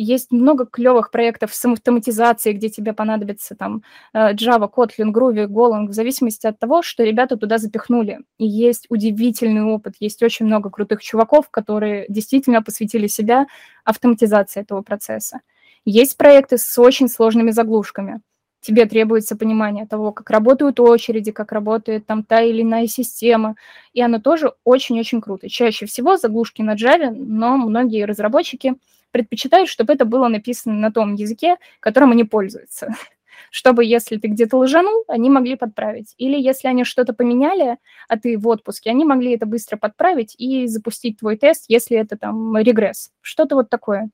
Есть 0.01 0.31
много 0.31 0.65
клевых 0.65 1.11
проектов 1.11 1.53
с 1.53 1.65
автоматизацией, 1.65 2.55
где 2.55 2.69
тебе 2.69 2.93
понадобится 2.93 3.53
там 3.53 3.83
э, 4.13 4.33
Java, 4.33 4.71
Kotlin, 4.73 5.11
Groovy, 5.11 5.45
Golang, 5.45 5.87
в 5.87 5.91
зависимости 5.91 6.47
от 6.47 6.57
того, 6.57 6.81
что 6.81 7.03
ребята 7.03 7.35
туда 7.35 7.57
запихнули. 7.57 8.19
И 8.37 8.47
есть 8.47 8.85
удивительный 8.87 9.63
опыт, 9.63 9.95
есть 9.99 10.23
очень 10.23 10.45
много 10.45 10.69
крутых 10.69 11.03
чуваков, 11.03 11.49
которые 11.49 12.05
действительно 12.07 12.61
посвятили 12.61 13.07
себя 13.07 13.47
автоматизации 13.83 14.61
этого 14.61 14.83
процесса. 14.83 15.41
Есть 15.83 16.15
проекты 16.15 16.57
с 16.57 16.79
очень 16.79 17.09
сложными 17.09 17.51
заглушками. 17.51 18.21
Тебе 18.61 18.85
требуется 18.85 19.35
понимание 19.35 19.85
того, 19.85 20.13
как 20.13 20.29
работают 20.29 20.79
очереди, 20.79 21.33
как 21.33 21.51
работает 21.51 22.05
там 22.05 22.23
та 22.23 22.39
или 22.39 22.61
иная 22.61 22.87
система. 22.87 23.55
И 23.91 24.01
оно 24.01 24.21
тоже 24.21 24.53
очень-очень 24.63 25.19
круто. 25.19 25.49
Чаще 25.49 25.85
всего 25.87 26.15
заглушки 26.15 26.61
на 26.61 26.75
Java, 26.75 27.11
но 27.11 27.57
многие 27.57 28.05
разработчики– 28.05 28.75
предпочитают, 29.11 29.69
чтобы 29.69 29.93
это 29.93 30.05
было 30.05 30.27
написано 30.27 30.75
на 30.75 30.91
том 30.91 31.15
языке, 31.15 31.57
которым 31.79 32.11
они 32.11 32.23
пользуются. 32.23 32.89
Чтобы, 33.51 33.85
если 33.85 34.17
ты 34.17 34.27
где-то 34.27 34.57
лжанул, 34.57 35.05
они 35.07 35.29
могли 35.29 35.55
подправить. 35.55 36.13
Или 36.17 36.37
если 36.39 36.67
они 36.67 36.83
что-то 36.83 37.13
поменяли, 37.13 37.77
а 38.07 38.17
ты 38.19 38.37
в 38.37 38.47
отпуске, 38.47 38.89
они 38.89 39.05
могли 39.05 39.31
это 39.33 39.45
быстро 39.45 39.77
подправить 39.77 40.35
и 40.37 40.67
запустить 40.67 41.19
твой 41.19 41.37
тест, 41.37 41.65
если 41.67 41.97
это 41.97 42.17
там 42.17 42.57
регресс. 42.57 43.11
Что-то 43.21 43.55
вот 43.55 43.69
такое. 43.69 44.09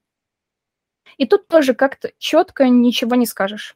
И 1.18 1.26
тут 1.26 1.48
тоже 1.48 1.74
как-то 1.74 2.12
четко 2.18 2.68
ничего 2.68 3.16
не 3.16 3.26
скажешь. 3.26 3.76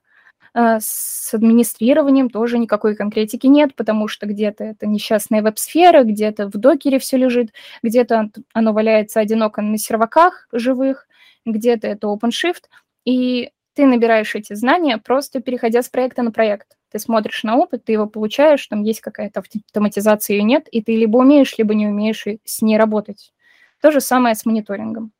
А, 0.53 0.79
с 0.79 1.33
администрированием 1.33 2.29
тоже 2.29 2.57
никакой 2.57 2.95
конкретики 2.95 3.47
нет, 3.47 3.75
потому 3.75 4.07
что 4.07 4.25
где-то 4.25 4.63
это 4.63 4.87
несчастная 4.87 5.41
веб-сфера, 5.41 6.03
где-то 6.03 6.47
в 6.47 6.51
докере 6.53 6.99
все 6.99 7.17
лежит, 7.17 7.53
где-то 7.83 8.31
оно 8.53 8.73
валяется 8.73 9.19
одиноко 9.19 9.61
на 9.61 9.77
серваках 9.77 10.47
живых, 10.51 11.07
где-то 11.51 11.87
это 11.87 12.07
OpenShift, 12.07 12.63
и 13.05 13.51
ты 13.73 13.85
набираешь 13.85 14.35
эти 14.35 14.53
знания, 14.53 14.97
просто 14.97 15.41
переходя 15.41 15.81
с 15.81 15.89
проекта 15.89 16.21
на 16.21 16.31
проект. 16.31 16.77
Ты 16.91 16.99
смотришь 16.99 17.43
на 17.43 17.57
опыт, 17.57 17.85
ты 17.85 17.93
его 17.93 18.07
получаешь, 18.07 18.65
там 18.67 18.83
есть 18.83 18.99
какая-то 18.99 19.41
автоматизация, 19.41 20.37
ее 20.37 20.43
нет, 20.43 20.67
и 20.69 20.81
ты 20.81 20.95
либо 20.95 21.17
умеешь, 21.17 21.57
либо 21.57 21.73
не 21.73 21.87
умеешь 21.87 22.25
с 22.43 22.61
ней 22.61 22.77
работать. 22.77 23.33
То 23.81 23.91
же 23.91 24.01
самое 24.01 24.35
с 24.35 24.45
мониторингом. 24.45 25.11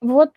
Вот 0.00 0.32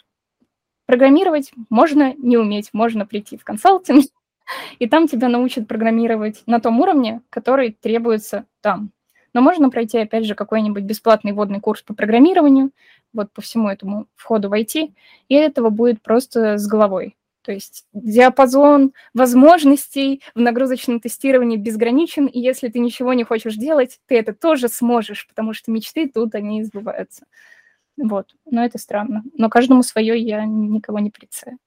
программировать 0.85 1.51
можно 1.69 2.13
не 2.13 2.37
уметь, 2.37 2.69
можно 2.73 3.05
прийти 3.05 3.37
в 3.37 3.43
консалтинг, 3.43 4.05
и 4.79 4.87
там 4.87 5.07
тебя 5.07 5.27
научат 5.27 5.67
программировать 5.67 6.43
на 6.45 6.59
том 6.59 6.79
уровне, 6.79 7.21
который 7.29 7.73
требуется 7.73 8.45
там. 8.61 8.91
Но 9.35 9.41
можно 9.41 9.69
пройти, 9.69 9.97
опять 9.97 10.23
же, 10.23 10.33
какой-нибудь 10.33 10.83
бесплатный 10.83 11.33
водный 11.33 11.59
курс 11.59 11.81
по 11.81 11.93
программированию, 11.93 12.71
вот 13.11 13.33
по 13.33 13.41
всему 13.41 13.67
этому 13.67 14.07
входу 14.15 14.47
в 14.47 14.53
IT, 14.53 14.93
и 15.27 15.35
этого 15.35 15.69
будет 15.69 16.01
просто 16.01 16.57
с 16.57 16.65
головой. 16.65 17.17
То 17.41 17.51
есть 17.51 17.85
диапазон 17.91 18.93
возможностей 19.13 20.23
в 20.35 20.39
нагрузочном 20.39 21.01
тестировании 21.01 21.57
безграничен, 21.57 22.27
и 22.27 22.39
если 22.39 22.69
ты 22.69 22.79
ничего 22.79 23.11
не 23.11 23.25
хочешь 23.25 23.55
делать, 23.55 23.99
ты 24.07 24.17
это 24.17 24.33
тоже 24.33 24.69
сможешь, 24.69 25.27
потому 25.27 25.51
что 25.51 25.69
мечты 25.69 26.09
тут, 26.09 26.33
они 26.33 26.63
сбываются. 26.63 27.25
Вот, 27.97 28.33
но 28.49 28.63
это 28.63 28.77
странно. 28.77 29.25
Но 29.33 29.49
каждому 29.49 29.83
свое 29.83 30.17
я 30.17 30.45
никого 30.45 30.99
не 30.99 31.11
прицаю. 31.11 31.57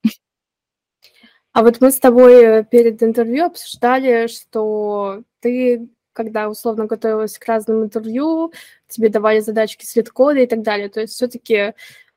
А 1.53 1.61
вот 1.61 1.81
мы 1.81 1.91
с 1.91 1.99
тобой 1.99 2.63
перед 2.65 3.03
интервью 3.03 3.45
обсуждали, 3.45 4.25
что 4.25 5.21
ты 5.39 5.87
когда 6.19 6.49
условно 6.49 6.85
готовилась 6.85 7.37
к 7.37 7.45
разным 7.45 7.81
интервью, 7.81 8.51
тебе 8.89 9.07
давали 9.07 9.39
задачки 9.39 9.85
с 9.85 9.95
лид-кода 9.95 10.41
и 10.41 10.47
так 10.47 10.63
далее. 10.63 10.89
То 10.89 10.99
есть 10.99 11.13
все-таки 11.13 11.73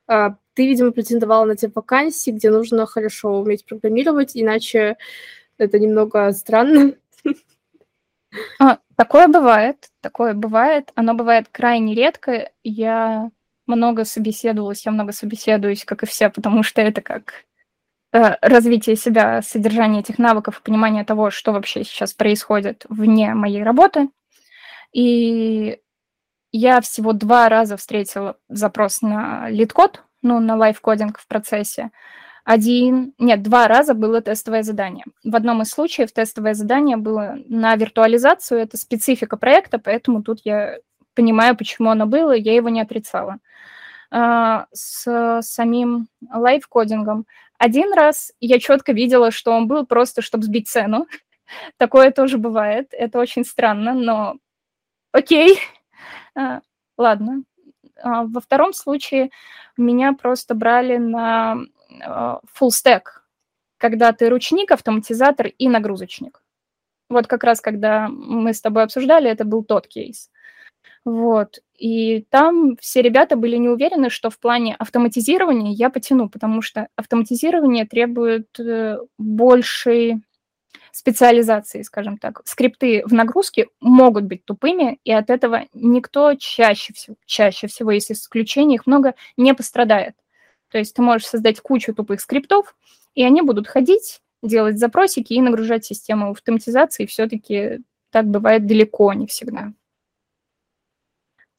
а, 0.07 0.35
ты, 0.55 0.67
видимо, 0.67 0.91
претендовала 0.91 1.45
на 1.45 1.55
те 1.55 1.71
вакансии, 1.73 2.31
где 2.31 2.51
нужно 2.51 2.85
хорошо 2.85 3.39
уметь 3.39 3.65
программировать, 3.65 4.31
иначе 4.33 4.97
это 5.57 5.79
немного 5.79 6.33
странно. 6.33 6.95
А, 8.59 8.79
такое 8.97 9.29
бывает, 9.29 9.89
такое 10.01 10.33
бывает. 10.33 10.91
Оно 10.95 11.13
бывает 11.13 11.47
крайне 11.49 11.95
редко. 11.95 12.51
Я 12.63 13.31
много 13.67 14.03
собеседовалась, 14.03 14.85
я 14.85 14.91
много 14.91 15.13
собеседуюсь, 15.13 15.85
как 15.85 16.03
и 16.03 16.07
все, 16.07 16.29
потому 16.29 16.61
что 16.63 16.81
это 16.81 17.01
как 17.01 17.45
развитие 18.13 18.95
себя, 18.95 19.41
поддержание 19.41 20.01
этих 20.01 20.19
навыков 20.19 20.59
и 20.59 20.63
понимание 20.63 21.03
того, 21.03 21.31
что 21.31 21.51
вообще 21.51 21.83
сейчас 21.83 22.13
происходит 22.13 22.85
вне 22.87 23.33
моей 23.33 23.63
работы. 23.63 24.09
И 24.93 25.79
я 26.51 26.81
всего 26.81 27.13
два 27.13 27.49
раза 27.49 27.75
встретила 27.75 28.37
запрос 28.47 29.01
на 29.01 29.49
LeetCode, 29.49 30.03
ну, 30.21 30.39
на 30.39 30.55
live 30.55 30.80
coding 30.80 31.17
в 31.17 31.27
процессе. 31.27 31.89
Один, 32.45 33.13
нет, 33.17 33.41
два 33.41 33.67
раза 33.67 33.95
было 33.95 34.21
тестовое 34.21 34.61
задание. 34.61 35.05
В 35.23 35.35
одном 35.35 35.63
из 35.63 35.69
случаев 35.69 36.11
тестовое 36.11 36.53
задание 36.53 36.97
было 36.97 37.37
на 37.47 37.75
виртуализацию, 37.75 38.59
это 38.59 38.77
специфика 38.77 39.37
проекта, 39.37 39.79
поэтому 39.79 40.21
тут 40.21 40.41
я 40.43 40.77
понимаю, 41.15 41.57
почему 41.57 41.89
оно 41.89 42.05
было, 42.05 42.33
я 42.33 42.53
его 42.53 42.69
не 42.69 42.81
отрицала. 42.81 43.37
А, 44.11 44.67
с 44.71 45.41
самим 45.41 46.07
лайф-кодингом 46.31 47.25
один 47.63 47.93
раз 47.93 48.33
я 48.41 48.59
четко 48.59 48.91
видела, 48.91 49.31
что 49.31 49.53
он 49.53 49.67
был 49.69 49.85
просто, 49.85 50.21
чтобы 50.21 50.43
сбить 50.43 50.67
цену. 50.67 51.07
Такое 51.77 52.11
тоже 52.11 52.37
бывает, 52.37 52.89
это 52.91 53.19
очень 53.19 53.45
странно, 53.45 53.93
но 53.93 54.35
окей, 55.13 55.57
а, 56.35 56.59
ладно. 56.97 57.43
А, 58.01 58.25
во 58.25 58.41
втором 58.41 58.73
случае 58.73 59.29
меня 59.77 60.11
просто 60.11 60.55
брали 60.55 60.97
на 60.97 61.57
а, 62.01 62.41
full 62.53 62.71
stack, 62.71 63.03
когда 63.77 64.11
ты 64.11 64.27
ручник, 64.27 64.71
автоматизатор 64.71 65.47
и 65.47 65.69
нагрузочник. 65.69 66.43
Вот 67.07 67.27
как 67.27 67.45
раз, 67.45 67.61
когда 67.61 68.09
мы 68.09 68.53
с 68.53 68.59
тобой 68.59 68.83
обсуждали, 68.83 69.29
это 69.29 69.45
был 69.45 69.63
тот 69.63 69.87
кейс. 69.87 70.29
Вот. 71.05 71.59
И 71.77 72.25
там 72.29 72.77
все 72.79 73.01
ребята 73.01 73.35
были 73.35 73.57
не 73.57 73.67
уверены, 73.67 74.09
что 74.09 74.29
в 74.29 74.39
плане 74.39 74.75
автоматизирования 74.75 75.73
я 75.73 75.89
потяну, 75.89 76.29
потому 76.29 76.61
что 76.61 76.87
автоматизирование 76.95 77.85
требует 77.85 78.47
э, 78.59 78.99
большей 79.17 80.21
специализации, 80.93 81.81
скажем 81.81 82.17
так. 82.17 82.41
Скрипты 82.45 83.03
в 83.05 83.13
нагрузке 83.13 83.67
могут 83.81 84.25
быть 84.25 84.45
тупыми, 84.45 84.99
и 85.03 85.11
от 85.11 85.29
этого 85.29 85.63
никто 85.73 86.35
чаще 86.35 86.93
всего, 86.93 87.17
чаще 87.25 87.67
всего, 87.67 87.91
если 87.91 88.13
исключений 88.13 88.75
их 88.75 88.85
много, 88.85 89.15
не 89.35 89.53
пострадает. 89.53 90.15
То 90.71 90.77
есть 90.77 90.95
ты 90.95 91.01
можешь 91.01 91.27
создать 91.27 91.59
кучу 91.59 91.93
тупых 91.93 92.21
скриптов, 92.21 92.75
и 93.15 93.23
они 93.23 93.41
будут 93.41 93.67
ходить, 93.67 94.21
делать 94.41 94.77
запросики 94.79 95.33
и 95.33 95.41
нагружать 95.41 95.83
систему 95.85 96.31
автоматизации. 96.31 97.05
Все-таки 97.07 97.81
так 98.11 98.25
бывает 98.25 98.67
далеко 98.67 99.11
не 99.13 99.27
всегда. 99.27 99.73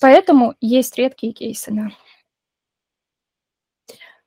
Поэтому 0.01 0.55
есть 0.61 0.97
редкие 0.99 1.33
кейсы, 1.33 1.71
да. 1.73 1.89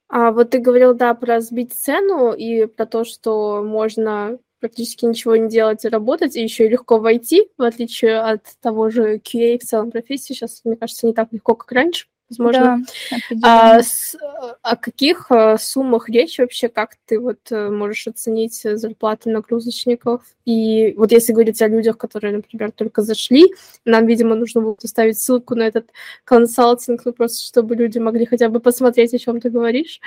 А 0.09 0.31
вот 0.31 0.51
ты 0.51 0.59
говорил, 0.59 0.93
да, 0.93 1.13
про 1.13 1.41
сбить 1.41 1.73
цену 1.73 2.31
и 2.33 2.65
про 2.65 2.85
то, 2.85 3.03
что 3.03 3.61
можно 3.63 4.39
практически 4.59 5.05
ничего 5.05 5.35
не 5.35 5.49
делать 5.49 5.83
и 5.85 5.89
работать, 5.89 6.35
и 6.35 6.41
еще 6.41 6.65
и 6.65 6.69
легко 6.69 6.97
войти, 6.97 7.49
в 7.57 7.63
отличие 7.63 8.19
от 8.19 8.43
того 8.61 8.89
же 8.89 9.17
QA 9.17 9.59
в 9.59 9.63
целом 9.63 9.91
профессии. 9.91 10.33
Сейчас, 10.33 10.61
мне 10.63 10.77
кажется, 10.77 11.05
не 11.05 11.13
так 11.13 11.31
легко, 11.31 11.55
как 11.55 11.71
раньше 11.71 12.07
возможно. 12.29 12.83
Да, 13.31 13.75
а, 13.75 13.81
с, 13.81 14.15
о 14.61 14.75
каких 14.75 15.31
а, 15.31 15.57
суммах 15.57 16.09
речь 16.09 16.39
вообще, 16.39 16.69
как 16.69 16.95
ты 17.05 17.19
вот 17.19 17.39
э, 17.51 17.69
можешь 17.69 18.07
оценить 18.07 18.61
зарплаты 18.61 19.29
нагрузочников? 19.29 20.21
И 20.45 20.93
вот 20.97 21.11
если 21.11 21.33
говорить 21.33 21.61
о 21.61 21.67
людях, 21.67 21.97
которые, 21.97 22.35
например, 22.35 22.71
только 22.71 23.01
зашли, 23.01 23.45
нам, 23.85 24.05
видимо, 24.05 24.35
нужно 24.35 24.61
будет 24.61 24.83
оставить 24.83 25.19
ссылку 25.19 25.55
на 25.55 25.63
этот 25.63 25.89
консалтинг, 26.23 27.05
ну 27.05 27.13
просто 27.13 27.43
чтобы 27.43 27.75
люди 27.75 27.99
могли 27.99 28.25
хотя 28.25 28.49
бы 28.49 28.59
посмотреть, 28.59 29.13
о 29.13 29.19
чем 29.19 29.39
ты 29.41 29.49
говоришь. 29.49 29.99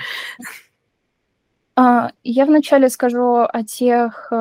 А, 1.75 2.11
я 2.23 2.45
вначале 2.45 2.89
скажу 2.89 3.37
о 3.37 3.63
тех 3.63 4.31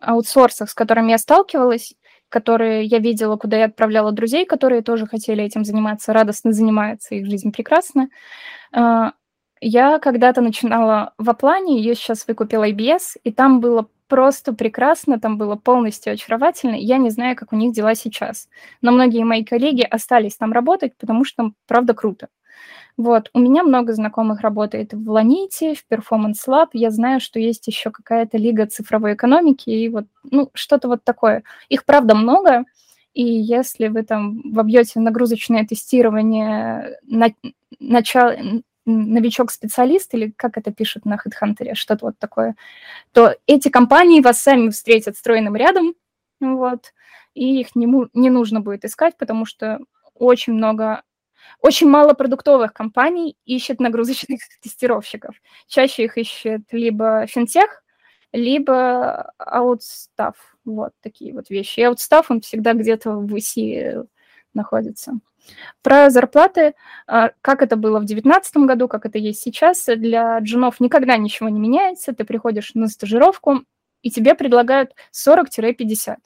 аутсорсах, 0.00 0.70
с 0.70 0.74
которыми 0.74 1.12
я 1.12 1.18
сталкивалась 1.18 1.94
которые 2.34 2.84
я 2.84 2.98
видела, 2.98 3.36
куда 3.36 3.56
я 3.58 3.66
отправляла 3.66 4.10
друзей, 4.10 4.44
которые 4.44 4.82
тоже 4.82 5.06
хотели 5.06 5.44
этим 5.44 5.64
заниматься, 5.64 6.12
радостно 6.12 6.52
занимаются, 6.52 7.14
их 7.14 7.26
жизнь 7.26 7.52
прекрасна. 7.52 8.08
А, 8.72 9.12
я 9.60 10.00
когда-то 10.00 10.40
начинала 10.40 11.12
в 11.16 11.30
Аплане, 11.30 11.78
ее 11.78 11.94
сейчас 11.94 12.26
выкупила 12.26 12.68
IBS, 12.68 13.18
и 13.22 13.30
там 13.30 13.60
было 13.60 13.86
просто 14.08 14.52
прекрасно, 14.52 15.20
там 15.20 15.38
было 15.38 15.54
полностью 15.54 16.12
очаровательно. 16.12 16.74
Я 16.74 16.98
не 16.98 17.10
знаю, 17.10 17.36
как 17.36 17.52
у 17.52 17.56
них 17.56 17.72
дела 17.72 17.94
сейчас. 17.94 18.48
Но 18.82 18.90
многие 18.90 19.22
мои 19.22 19.44
коллеги 19.44 19.82
остались 19.82 20.36
там 20.36 20.52
работать, 20.52 20.96
потому 20.98 21.24
что 21.24 21.36
там 21.36 21.54
правда 21.68 21.94
круто. 21.94 22.26
Вот, 22.96 23.28
у 23.34 23.40
меня 23.40 23.64
много 23.64 23.92
знакомых 23.92 24.40
работает 24.40 24.92
в 24.92 25.10
Ланите, 25.10 25.74
в 25.74 25.84
Performance 25.90 26.46
Lab. 26.46 26.68
Я 26.72 26.90
знаю, 26.90 27.18
что 27.20 27.40
есть 27.40 27.66
еще 27.66 27.90
какая-то 27.90 28.38
лига 28.38 28.66
цифровой 28.66 29.14
экономики, 29.14 29.68
и 29.68 29.88
вот, 29.88 30.06
ну, 30.30 30.50
что-то 30.54 30.86
вот 30.86 31.02
такое. 31.02 31.42
Их, 31.68 31.84
правда, 31.84 32.14
много, 32.14 32.64
и 33.12 33.24
если 33.24 33.88
вы 33.88 34.04
там 34.04 34.42
вобьете 34.52 35.00
нагрузочное 35.00 35.66
тестирование 35.66 36.98
на, 37.02 37.32
начало, 37.80 38.36
новичок-специалист, 38.86 40.14
или 40.14 40.32
как 40.36 40.56
это 40.56 40.72
пишут 40.72 41.04
на 41.04 41.16
HeadHunter, 41.16 41.74
что-то 41.74 42.06
вот 42.06 42.18
такое, 42.18 42.54
то 43.12 43.34
эти 43.46 43.70
компании 43.70 44.20
вас 44.20 44.40
сами 44.40 44.70
встретят 44.70 45.16
стройным 45.16 45.56
рядом, 45.56 45.94
вот, 46.38 46.92
и 47.34 47.60
их 47.60 47.74
не, 47.74 47.88
не 48.12 48.30
нужно 48.30 48.60
будет 48.60 48.84
искать, 48.84 49.16
потому 49.16 49.46
что 49.46 49.80
очень 50.14 50.52
много 50.52 51.02
очень 51.60 51.88
мало 51.88 52.14
продуктовых 52.14 52.72
компаний 52.72 53.36
ищет 53.44 53.80
нагрузочных 53.80 54.40
тестировщиков. 54.62 55.34
Чаще 55.66 56.04
их 56.04 56.18
ищет 56.18 56.62
либо 56.72 57.26
финтех, 57.26 57.82
либо 58.32 59.32
аутстав. 59.38 60.34
Вот 60.64 60.92
такие 61.02 61.34
вот 61.34 61.50
вещи. 61.50 61.80
И 61.80 61.84
аутстав, 61.84 62.30
он 62.30 62.40
всегда 62.40 62.72
где-то 62.72 63.12
в 63.12 63.38
ИСИ 63.38 64.04
находится. 64.54 65.14
Про 65.82 66.10
зарплаты, 66.10 66.74
а, 67.06 67.30
как 67.42 67.62
это 67.62 67.76
было 67.76 67.98
в 67.98 68.06
2019 68.06 68.56
году, 68.66 68.88
как 68.88 69.04
это 69.04 69.18
есть 69.18 69.42
сейчас, 69.42 69.84
для 69.86 70.38
джунов 70.38 70.80
никогда 70.80 71.16
ничего 71.16 71.48
не 71.48 71.60
меняется. 71.60 72.14
Ты 72.14 72.24
приходишь 72.24 72.72
на 72.74 72.88
стажировку, 72.88 73.64
и 74.02 74.10
тебе 74.10 74.34
предлагают 74.34 74.94
40-50. 75.12 76.16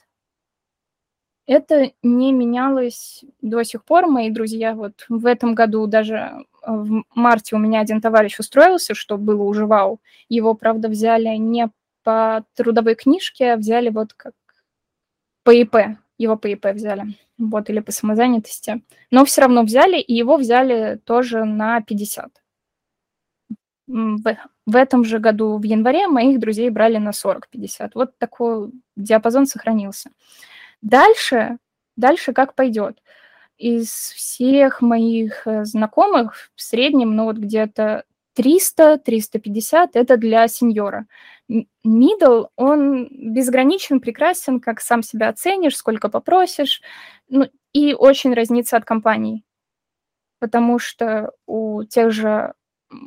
Это 1.49 1.93
не 2.03 2.31
менялось 2.35 3.25
до 3.41 3.65
сих 3.65 3.83
пор. 3.83 4.07
Мои 4.07 4.29
друзья 4.29 4.75
вот 4.75 5.07
в 5.09 5.25
этом 5.25 5.55
году 5.55 5.87
даже 5.87 6.15
э, 6.17 6.43
в 6.67 7.05
марте 7.15 7.57
у 7.57 7.59
меня 7.59 7.81
один 7.81 8.03
товарищ 8.03 8.39
устроился, 8.39 8.95
что 8.95 9.17
было 9.17 9.43
уже 9.45 9.65
вау. 9.65 9.99
Его, 10.29 10.53
правда, 10.53 10.91
взяли 10.91 11.37
не 11.39 11.71
по 12.05 12.45
трудовой 12.55 12.97
книжке, 12.97 13.55
а 13.55 13.57
взяли 13.57 13.89
вот 13.89 14.13
как 14.13 14.35
по 15.43 15.51
ИП. 15.51 15.97
Его 16.19 16.37
по 16.37 16.49
ИП 16.49 16.67
взяли. 16.75 17.15
Вот, 17.39 17.71
или 17.71 17.81
по 17.81 17.93
самозанятости. 17.93 18.83
Но 19.11 19.25
все 19.25 19.41
равно 19.41 19.63
взяли, 19.63 19.99
и 19.99 20.13
его 20.13 20.37
взяли 20.37 21.01
тоже 21.07 21.45
на 21.45 21.81
50. 21.81 22.31
В, 23.87 24.37
в 24.67 24.77
этом 24.77 25.03
же 25.03 25.19
году, 25.19 25.57
в 25.57 25.63
январе, 25.63 26.09
моих 26.09 26.41
друзей 26.41 26.69
брали 26.69 26.99
на 26.99 27.13
40-50. 27.13 27.93
Вот 27.95 28.19
такой 28.19 28.71
диапазон 28.97 29.47
сохранился. 29.47 30.11
Дальше, 30.83 31.59
дальше 31.97 32.33
как 32.33 32.55
пойдет. 32.55 33.03
Из 33.59 33.89
всех 33.91 34.81
моих 34.83 35.47
э, 35.47 35.65
знакомых 35.65 36.51
в 36.55 36.63
среднем, 36.63 37.17
ну 37.17 37.25
вот 37.25 37.37
где-то 37.39 38.05
300-350 38.39 39.91
это 39.95 40.17
для 40.17 40.47
сеньора. 40.49 41.07
Мидл, 41.85 42.47
он 42.57 43.09
безграничен, 43.11 44.01
прекрасен, 44.01 44.61
как 44.61 44.81
сам 44.81 45.03
себя 45.03 45.29
оценишь, 45.29 45.77
сколько 45.77 46.09
попросишь, 46.09 46.83
ну, 47.29 47.49
и 47.73 47.95
очень 47.95 48.35
разнится 48.35 48.77
от 48.77 48.85
компаний. 48.85 49.45
Потому 50.41 50.79
что 50.79 51.33
у 51.47 51.83
тех 51.85 52.13
же 52.13 52.55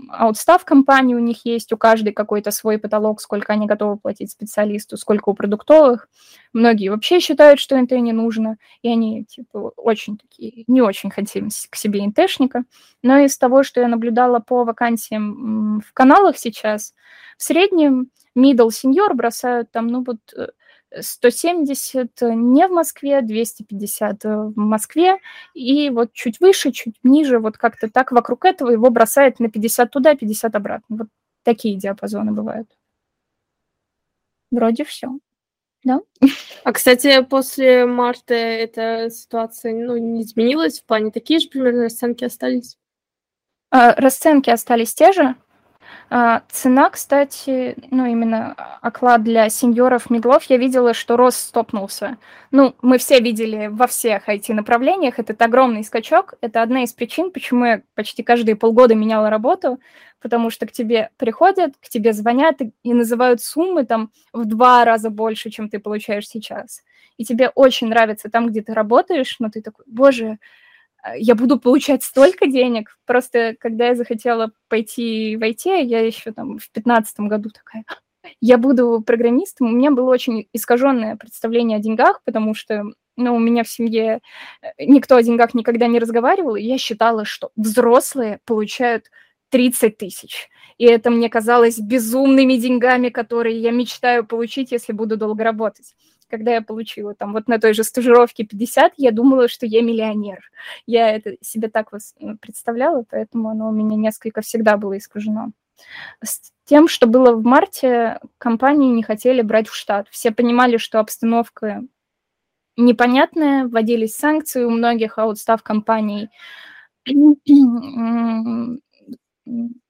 аутстав 0.10 0.64
компании 0.66 1.16
у 1.16 1.20
них 1.20 1.46
есть, 1.46 1.74
у 1.74 1.78
каждой 1.78 2.14
какой-то 2.14 2.52
свой 2.52 2.78
потолок, 2.78 3.22
сколько 3.22 3.54
они 3.54 3.66
готовы 3.66 3.98
платить 3.98 4.32
специалисту, 4.32 4.98
сколько 4.98 5.30
у 5.30 5.34
продуктовых. 5.34 6.08
Многие 6.54 6.90
вообще 6.90 7.20
считают, 7.20 7.60
что 7.60 7.80
НТ 7.80 7.92
не 7.92 8.14
нужно, 8.14 8.58
и 8.82 8.90
они 8.90 9.26
типа 9.26 9.74
очень 9.78 10.18
такие, 10.18 10.64
не 10.68 10.82
очень 10.82 11.10
хотим 11.10 11.50
к 11.70 11.76
себе 11.76 12.06
НТшника. 12.06 12.64
Но 13.02 13.20
из 13.20 13.38
того, 13.38 13.64
что 13.64 13.82
я 13.82 13.88
наблюдала 13.88 14.40
по 14.40 14.64
вакансиям 14.64 15.82
в 15.82 15.94
каналах 15.94 16.38
сейчас, 16.38 16.94
в 17.38 17.44
среднем 17.44 18.12
middle 18.38 18.70
senior 18.70 19.14
бросают 19.14 19.72
там, 19.72 19.88
ну 19.88 20.04
вот 20.04 20.20
э, 20.36 20.50
170 21.00 22.22
не 22.22 22.68
в 22.68 22.72
Москве, 22.72 23.22
250 23.22 24.24
в 24.24 24.54
Москве, 24.56 25.18
и 25.54 25.90
вот 25.90 26.14
чуть 26.14 26.40
выше, 26.40 26.72
чуть 26.72 26.96
ниже, 27.04 27.40
вот 27.40 27.58
как-то 27.58 27.90
так 27.90 28.12
вокруг 28.12 28.46
этого 28.46 28.72
его 28.72 28.90
бросает 28.90 29.40
на 29.40 29.50
50 29.50 29.90
туда, 29.90 30.16
50 30.16 30.56
обратно. 30.56 30.98
Вот 30.98 31.08
такие 31.44 31.76
диапазоны 31.78 32.32
бывают. 32.32 32.68
Вроде 34.52 34.84
все. 34.84 35.10
Да? 35.84 36.02
А, 36.64 36.74
кстати, 36.74 37.24
после 37.24 37.86
марта 37.86 38.36
эта 38.36 39.10
ситуация 39.10 39.74
ну, 39.74 39.98
не 39.98 40.22
изменилась? 40.22 40.80
В 40.80 40.86
плане 40.86 41.10
такие 41.10 41.40
же 41.40 41.50
примерно 41.50 41.84
расценки 41.84 42.24
остались? 42.24 42.78
А, 43.72 43.96
расценки 43.96 44.50
остались 44.50 44.94
те 44.94 45.12
же, 45.12 45.36
цена, 46.50 46.90
кстати, 46.90 47.76
ну, 47.90 48.06
именно 48.06 48.54
оклад 48.82 49.24
для 49.24 49.50
сеньоров, 49.50 50.10
медлов, 50.10 50.44
я 50.46 50.58
видела, 50.58 50.94
что 50.94 51.16
рост 51.16 51.40
стопнулся. 51.40 52.18
Ну, 52.52 52.76
мы 52.82 52.98
все 52.98 53.20
видели 53.20 53.68
во 53.68 53.88
всех 53.88 54.28
IT-направлениях, 54.28 55.20
этот 55.20 55.42
огромный 55.42 55.84
скачок. 55.84 56.34
Это 56.42 56.62
одна 56.62 56.84
из 56.84 56.92
причин, 56.92 57.32
почему 57.32 57.66
я 57.66 57.82
почти 57.96 58.24
каждые 58.24 58.58
полгода 58.58 58.94
меняла 58.94 59.30
работу, 59.30 59.80
потому 60.22 60.50
что 60.50 60.68
к 60.68 60.72
тебе 60.72 61.12
приходят, 61.18 61.76
к 61.82 61.88
тебе 61.88 62.12
звонят 62.12 62.58
и, 62.60 62.94
называют 62.94 63.42
суммы 63.42 63.86
там 63.86 64.12
в 64.34 64.46
два 64.46 64.84
раза 64.84 65.10
больше, 65.10 65.50
чем 65.50 65.70
ты 65.70 65.80
получаешь 65.80 66.28
сейчас. 66.28 66.84
И 67.18 67.24
тебе 67.24 67.50
очень 67.50 67.88
нравится 67.88 68.30
там, 68.30 68.48
где 68.48 68.62
ты 68.62 68.74
работаешь, 68.74 69.38
но 69.40 69.50
ты 69.50 69.62
такой, 69.62 69.86
боже, 69.88 70.40
я 71.16 71.36
буду 71.36 71.60
получать 71.60 72.04
столько 72.04 72.48
денег. 72.48 72.98
Просто 73.06 73.56
когда 73.60 73.88
я 73.88 73.96
захотела 73.96 74.52
пойти 74.68 75.36
в 75.36 75.42
IT, 75.42 75.84
я 75.84 76.00
еще 76.06 76.32
там 76.32 76.58
в 76.58 76.72
2015 76.74 77.20
году 77.22 77.50
такая, 77.50 77.86
я 78.40 78.58
буду 78.58 79.02
программистом. 79.06 79.68
У 79.68 79.72
меня 79.72 79.92
было 79.92 80.10
очень 80.10 80.48
искаженное 80.54 81.16
представление 81.16 81.78
о 81.78 81.82
деньгах, 81.82 82.22
потому 82.24 82.54
что 82.54 82.84
ну, 83.18 83.36
у 83.36 83.40
меня 83.40 83.64
в 83.64 83.70
семье 83.70 84.22
э, 84.62 84.68
никто 84.86 85.16
о 85.16 85.24
деньгах 85.24 85.54
никогда 85.54 85.88
не 85.88 86.00
разговаривал, 86.00 86.56
и 86.56 86.64
я 86.64 86.78
считала, 86.78 87.26
что 87.26 87.52
взрослые 87.56 88.40
получают 88.46 89.06
30 89.50 89.98
тысяч. 89.98 90.50
И 90.78 90.86
это 90.86 91.12
мне 91.12 91.30
казалось 91.30 91.78
безумными 91.78 92.56
деньгами, 92.56 93.10
которые 93.10 93.60
я 93.60 93.72
мечтаю 93.72 94.26
получить, 94.26 94.72
если 94.72 94.94
буду 94.94 95.18
долго 95.18 95.44
работать. 95.44 95.94
Когда 96.32 96.54
я 96.54 96.62
получила 96.62 97.14
там 97.14 97.34
вот 97.34 97.50
на 97.50 97.60
той 97.60 97.74
же 97.74 97.84
стажировке 97.84 98.46
50, 98.46 98.94
я 98.96 99.12
думала, 99.12 99.50
что 99.50 99.66
я 99.66 99.82
миллионер. 99.82 100.40
Я 100.86 101.14
это 101.14 101.36
себе 101.42 101.68
так 101.68 101.92
представляла, 102.40 103.04
поэтому 103.10 103.50
оно 103.50 103.68
у 103.68 103.72
меня 103.74 103.98
несколько 103.98 104.42
всегда 104.42 104.78
было 104.78 104.98
искажено. 104.98 105.52
С 106.24 106.54
тем, 106.64 106.88
что 106.88 107.06
было 107.06 107.34
в 107.34 107.44
марте, 107.44 108.20
компании 108.38 108.94
не 108.94 109.04
хотели 109.04 109.42
брать 109.42 109.68
в 109.68 109.76
штат. 109.76 110.08
Все 110.10 110.32
понимали, 110.32 110.78
что 110.78 111.02
обстановка 111.02 111.84
непонятная, 112.78 113.68
вводились 113.68 114.16
санкции 114.16 114.64
у 114.64 114.70
многих 114.70 115.18
аутстав 115.18 115.62
компаний. 115.64 116.30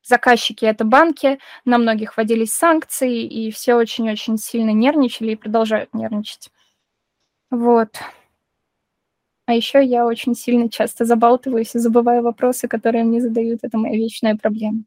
Заказчики 0.03 0.65
это 0.65 0.83
банки, 0.83 1.39
на 1.65 1.77
многих 1.77 2.17
вводились 2.17 2.53
санкции, 2.53 3.23
и 3.23 3.51
все 3.51 3.75
очень-очень 3.75 4.37
сильно 4.37 4.71
нервничали 4.71 5.31
и 5.31 5.35
продолжают 5.35 5.93
нервничать. 5.93 6.49
Вот. 7.51 7.97
А 9.45 9.53
еще 9.53 9.83
я 9.83 10.05
очень 10.05 10.35
сильно 10.35 10.69
часто 10.69 11.05
забалтываюсь 11.05 11.75
и 11.75 11.79
забываю 11.79 12.23
вопросы, 12.23 12.67
которые 12.67 13.03
мне 13.03 13.21
задают. 13.21 13.59
Это 13.63 13.77
моя 13.77 13.95
вечная 13.95 14.35
проблема. 14.35 14.83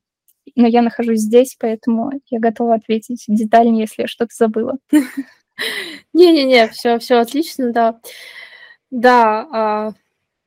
Но 0.57 0.67
я 0.67 0.83
нахожусь 0.83 1.21
здесь, 1.21 1.57
поэтому 1.59 2.13
я 2.31 2.41
готова 2.41 2.75
ответить 2.75 3.25
детальнее, 3.29 3.83
если 3.83 4.03
я 4.03 4.09
что-то 4.09 4.35
забыла. 4.35 4.79
Не-не-не, 6.13 6.69
все, 6.69 6.99
все 6.99 7.17
отлично, 7.17 7.73
да. 7.73 8.01
Да, 8.91 9.49
а, 9.53 9.93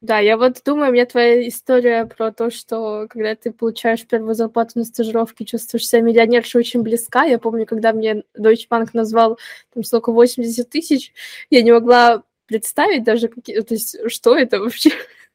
да, 0.02 0.20
я 0.20 0.38
вот 0.38 0.62
думаю, 0.64 0.92
мне 0.92 1.06
твоя 1.06 1.48
история 1.48 2.06
про 2.06 2.32
то, 2.32 2.52
что 2.52 3.08
когда 3.10 3.34
ты 3.36 3.52
получаешь 3.52 4.06
первую 4.06 4.36
зарплату 4.36 4.74
на 4.76 4.86
стажировке, 4.86 5.44
чувствуешь 5.44 5.88
себя 5.88 6.02
миллионершей, 6.02 6.60
очень 6.60 6.84
близка. 6.84 7.24
Я 7.24 7.40
помню, 7.40 7.66
когда 7.66 7.94
мне 7.94 8.24
Deutsche 8.38 8.68
Bank 8.70 8.90
назвал 8.94 9.40
там 9.74 9.84
сколько, 9.84 10.12
80 10.12 10.70
тысяч, 10.70 11.14
я 11.50 11.64
не 11.64 11.72
могла 11.72 12.24
представить 12.46 13.04
даже, 13.04 13.28
какие, 13.28 13.62
то 13.62 13.74
есть, 13.74 13.98
что 14.08 14.38
это 14.38 14.60
вообще, 14.60 14.92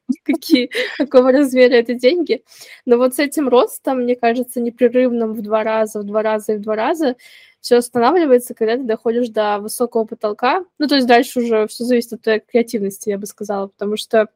какие, 0.24 0.70
какого 0.96 1.32
размера 1.32 1.74
это 1.74 1.94
деньги. 1.94 2.44
Но 2.86 2.98
вот 2.98 3.16
с 3.16 3.18
этим 3.18 3.48
ростом, 3.48 4.02
мне 4.02 4.14
кажется, 4.14 4.60
непрерывным 4.60 5.32
в 5.32 5.42
два 5.42 5.64
раза, 5.64 6.00
в 6.00 6.04
два 6.04 6.22
раза 6.22 6.52
и 6.52 6.56
в 6.58 6.60
два 6.60 6.76
раза, 6.76 7.16
все 7.60 7.76
останавливается, 7.76 8.54
когда 8.54 8.76
ты 8.76 8.84
доходишь 8.84 9.28
до 9.28 9.58
высокого 9.58 10.04
потолка. 10.04 10.64
Ну, 10.78 10.86
то 10.86 10.94
есть 10.94 11.08
дальше 11.08 11.40
уже 11.40 11.66
все 11.66 11.82
зависит 11.82 12.12
от 12.12 12.22
твоей 12.22 12.40
креативности, 12.40 13.08
я 13.08 13.18
бы 13.18 13.26
сказала, 13.26 13.66
потому 13.66 13.96
что 13.96 14.28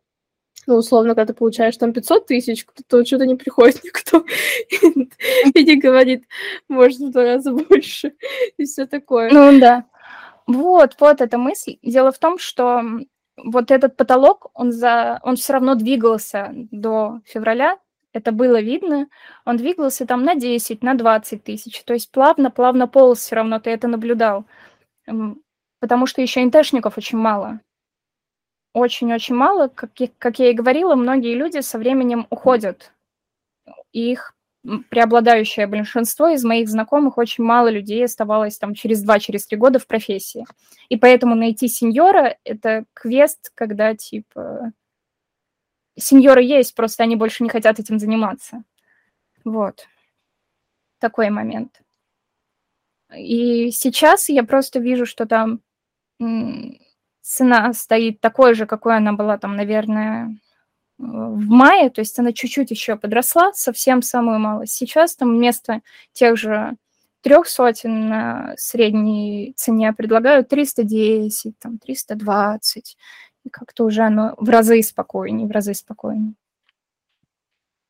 ну, 0.67 0.77
условно, 0.77 1.15
когда 1.15 1.33
ты 1.33 1.35
получаешь 1.35 1.77
там 1.77 1.93
500 1.93 2.27
тысяч, 2.27 2.67
то 2.89 3.05
что-то 3.05 3.27
не 3.27 3.37
приходит 3.37 3.81
никто 3.85 4.25
и 5.55 5.65
не 5.65 5.77
говорит, 5.77 6.25
может, 6.69 6.99
в 6.99 7.11
два 7.11 7.25
раза 7.25 7.53
больше, 7.53 8.15
и 8.57 8.65
все 8.65 8.87
такое. 8.87 9.31
Ну, 9.33 9.59
да. 9.61 9.85
Вот, 10.47 10.97
вот 11.01 11.21
эта 11.21 11.39
мысль. 11.39 11.79
Дело 11.83 12.13
в 12.13 12.19
том, 12.19 12.39
что 12.39 12.83
вот 13.37 13.71
этот 13.71 13.97
потолок, 13.97 14.51
он, 14.55 14.73
за, 14.73 15.21
он 15.23 15.37
все 15.37 15.55
равно 15.55 15.75
двигался 15.75 16.51
до 16.53 17.21
февраля, 17.25 17.79
это 18.13 18.33
было 18.33 18.61
видно, 18.61 19.09
он 19.45 19.59
двигался 19.59 20.07
там 20.07 20.23
на 20.25 20.35
10, 20.35 20.83
на 20.83 20.95
20 20.95 21.45
тысяч, 21.45 21.83
то 21.85 21.93
есть 21.93 22.11
плавно-плавно 22.11 22.89
полз 22.89 23.19
все 23.19 23.37
равно, 23.37 23.61
ты 23.61 23.71
это 23.71 23.89
наблюдал, 23.89 24.47
потому 25.81 26.07
что 26.07 26.23
еще 26.23 26.43
НТшников 26.45 26.97
очень 26.97 27.19
мало. 27.19 27.61
Очень-очень 28.77 29.35
мало, 29.35 29.69
как 29.69 29.99
я, 30.01 30.11
как 30.19 30.39
я 30.39 30.51
и 30.51 30.53
говорила, 30.53 30.95
многие 30.97 31.35
люди 31.35 31.61
со 31.61 31.79
временем 31.79 32.27
уходят, 32.29 32.93
их 33.91 34.35
преобладающее 34.91 35.67
большинство 35.67 36.29
из 36.29 36.45
моих 36.45 36.69
знакомых, 36.69 37.17
очень 37.17 37.43
мало 37.43 37.69
людей 37.69 38.05
оставалось 38.05 38.59
там 38.59 38.75
через 38.75 39.01
два, 39.03 39.19
через 39.19 39.47
три 39.47 39.57
года 39.57 39.79
в 39.79 39.87
профессии. 39.87 40.45
И 40.91 40.99
поэтому 40.99 41.35
найти 41.35 41.69
сеньора– 41.69 42.37
это 42.45 42.85
квест, 42.93 43.51
когда, 43.55 43.95
типа, 43.95 44.73
сеньоры 45.97 46.43
есть, 46.43 46.75
просто 46.75 47.03
они 47.03 47.17
больше 47.17 47.45
не 47.45 47.49
хотят 47.49 47.81
этим 47.81 47.99
заниматься. 47.99 48.63
Вот. 49.43 49.87
Такой 50.99 51.31
момент. 51.31 51.81
И 53.17 53.71
сейчас 53.71 54.29
я 54.29 54.45
просто 54.45 54.81
вижу, 54.81 55.07
что 55.07 55.25
там 55.25 55.63
цена 57.27 57.73
стоит 57.73 58.21
такой 58.21 58.55
же, 58.55 58.67
какой 58.67 58.97
она 58.97 59.13
была 59.13 59.37
там, 59.37 59.57
наверное, 59.57 60.37
в 60.99 61.49
мае, 61.49 61.91
то 61.91 62.01
есть 62.01 62.19
она 62.19 62.33
чуть-чуть 62.33 62.71
еще 62.71 62.97
подросла, 62.97 63.53
совсем 63.53 64.01
самую 64.01 64.39
малость. 64.39 64.73
Сейчас 64.73 65.17
там 65.17 65.37
вместо 65.37 65.81
тех 66.13 66.37
же 66.37 66.77
трех 67.21 67.49
сотен 67.49 68.09
на 68.09 68.55
средней 68.57 69.53
цене 69.57 69.93
предлагают 69.93 70.49
310, 70.49 71.59
там 71.59 71.79
320. 71.79 72.97
И 73.45 73.51
как-то 73.51 73.85
уже 73.85 74.03
оно 74.03 74.35
в 74.39 74.49
разы 74.49 74.81
спокойнее, 74.83 75.47
в 75.47 75.51
разы 75.51 75.75
спокойнее. 75.75 76.35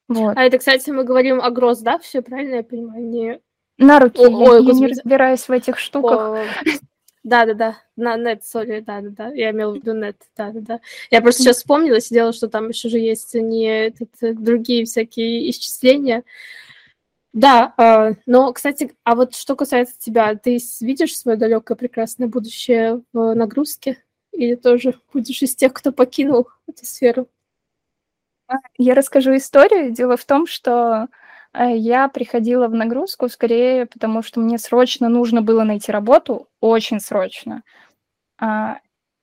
Вот. 0.09 0.37
А 0.37 0.44
это, 0.44 0.59
кстати, 0.59 0.90
мы 0.90 1.05
говорим 1.05 1.40
о 1.42 1.51
гроз, 1.51 1.81
да, 1.81 1.99
все 1.99 2.22
правильно 2.22 2.57
я 2.57 2.64
понимаю? 2.64 3.05
Не... 3.05 3.40
На 3.79 4.01
руки, 4.01 4.25
О, 4.25 4.29
я, 4.29 4.37
ой, 4.37 4.64
я 4.64 4.72
не 4.72 4.87
разбираюсь 4.87 5.46
в 5.46 5.53
этих 5.53 5.79
штуках. 5.79 6.18
О, 6.20 6.44
да-да-да, 7.26 7.76
на 7.96 8.16
нет, 8.16 8.44
сори, 8.44 8.78
да-да-да, 8.78 9.32
я 9.34 9.50
имела 9.50 9.72
в 9.72 9.76
виду 9.76 9.94
нет, 9.94 10.16
да-да-да. 10.36 10.78
Я 11.10 11.20
просто 11.20 11.42
сейчас 11.42 11.56
вспомнила, 11.56 12.00
сидела, 12.00 12.32
что 12.32 12.48
там 12.48 12.68
еще 12.68 12.88
же 12.88 13.00
есть 13.00 13.34
не 13.34 13.64
этот, 13.88 14.10
э, 14.20 14.32
другие 14.32 14.84
всякие 14.84 15.50
исчисления. 15.50 16.22
Да, 17.32 17.74
э, 17.78 18.14
но, 18.26 18.52
кстати, 18.52 18.94
а 19.02 19.16
вот 19.16 19.34
что 19.34 19.56
касается 19.56 19.98
тебя, 19.98 20.36
ты 20.36 20.60
видишь 20.80 21.18
свое 21.18 21.36
далекое 21.36 21.76
прекрасное 21.76 22.28
будущее 22.28 23.02
в 23.12 23.34
нагрузке? 23.34 24.00
Или 24.30 24.54
тоже 24.54 24.94
будешь 25.12 25.42
из 25.42 25.56
тех, 25.56 25.72
кто 25.72 25.90
покинул 25.90 26.48
эту 26.68 26.86
сферу? 26.86 27.28
Я 28.78 28.94
расскажу 28.94 29.34
историю. 29.34 29.90
Дело 29.90 30.16
в 30.16 30.24
том, 30.24 30.46
что 30.46 31.08
я 31.54 32.09
приходила 32.09 32.68
в 32.68 32.74
нагрузку 32.74 33.28
скорее, 33.28 33.87
потому 33.87 34.22
что 34.22 34.40
мне 34.40 34.59
срочно 34.59 35.09
нужно 35.09 35.42
было 35.42 35.64
найти 35.64 35.92
работу, 35.92 36.48
очень 36.61 37.00
срочно. 37.00 37.62
А, 38.40 38.78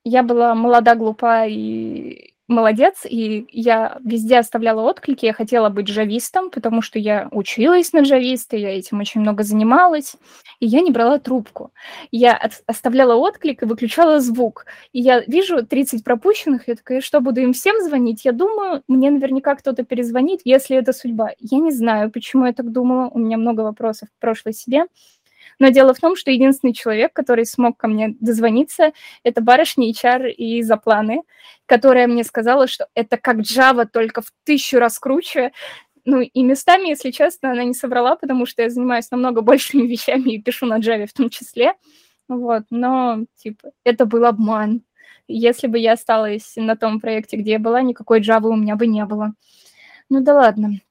я 0.06 0.24
была 0.24 0.56
молода, 0.56 0.96
глупа 0.96 1.46
и 1.48 2.33
молодец, 2.54 3.06
и 3.06 3.46
я 3.52 3.98
везде 4.04 4.38
оставляла 4.38 4.82
отклики, 4.82 5.26
я 5.26 5.34
хотела 5.34 5.70
быть 5.70 5.88
джавистом, 5.88 6.50
потому 6.50 6.82
что 6.82 7.00
я 7.00 7.28
училась 7.32 7.94
на 7.94 8.02
джависта, 8.02 8.56
я 8.56 8.78
этим 8.78 9.00
очень 9.00 9.22
много 9.22 9.44
занималась, 9.44 10.16
и 10.60 10.66
я 10.66 10.82
не 10.82 10.92
брала 10.92 11.20
трубку. 11.20 11.72
Я 12.12 12.36
от, 12.36 12.64
оставляла 12.68 13.16
отклик 13.16 13.64
и 13.64 13.66
выключала 13.66 14.20
звук. 14.20 14.66
И 14.94 15.02
я 15.02 15.22
вижу 15.28 15.66
30 15.66 16.04
пропущенных, 16.04 16.68
я 16.68 16.76
такая, 16.76 17.02
что, 17.02 17.20
буду 17.20 17.42
им 17.42 17.54
всем 17.54 17.82
звонить? 17.82 18.26
Я 18.26 18.32
думаю, 18.32 18.84
мне 18.88 19.12
наверняка 19.12 19.56
кто-то 19.56 19.84
перезвонит, 19.84 20.42
если 20.46 20.78
это 20.78 20.94
судьба. 20.94 21.32
Я 21.40 21.60
не 21.60 21.72
знаю, 21.72 22.12
почему 22.12 22.46
я 22.46 22.54
так 22.54 22.72
думала, 22.72 23.10
у 23.10 23.20
меня 23.20 23.38
много 23.38 23.62
вопросов 23.62 24.10
к 24.10 24.22
прошлой 24.22 24.54
себе, 24.54 24.86
но 25.64 25.70
дело 25.70 25.94
в 25.94 26.00
том, 26.02 26.18
что 26.18 26.30
единственный 26.30 26.74
человек, 26.74 27.14
который 27.14 27.46
смог 27.46 27.78
ко 27.78 27.88
мне 27.88 28.18
дозвониться, 28.20 28.92
это 29.24 29.40
барышня 29.40 29.90
HR 29.92 30.30
и 30.30 30.62
Запланы, 30.62 31.22
которая 31.66 32.06
мне 32.08 32.26
сказала, 32.26 32.68
что 32.68 32.90
это 32.96 33.16
как 33.16 33.38
Java, 33.38 33.86
только 33.86 34.22
в 34.22 34.34
тысячу 34.44 34.78
раз 34.78 35.00
круче. 35.00 35.54
Ну 36.04 36.20
и 36.20 36.44
местами, 36.44 36.90
если 36.90 37.12
честно, 37.12 37.52
она 37.52 37.64
не 37.64 37.74
соврала, 37.74 38.18
потому 38.18 38.46
что 38.46 38.62
я 38.62 38.70
занимаюсь 38.70 39.10
намного 39.10 39.40
большими 39.40 39.88
вещами 39.88 40.32
и 40.32 40.42
пишу 40.42 40.66
на 40.66 40.80
Java 40.80 41.08
в 41.08 41.14
том 41.14 41.30
числе. 41.30 41.76
Вот, 42.28 42.64
но, 42.70 43.20
типа, 43.38 43.72
это 43.86 44.06
был 44.06 44.26
обман. 44.26 44.82
Если 45.30 45.68
бы 45.68 45.80
я 45.80 45.94
осталась 45.94 46.58
на 46.58 46.76
том 46.76 47.00
проекте, 47.00 47.38
где 47.38 47.52
я 47.52 47.60
была, 47.60 47.82
никакой 47.82 48.20
Java 48.20 48.48
у 48.48 48.58
меня 48.58 48.76
бы 48.76 48.86
не 48.86 49.06
было. 49.06 49.32
Ну 50.10 50.20
да 50.20 50.34
ладно. 50.34 50.82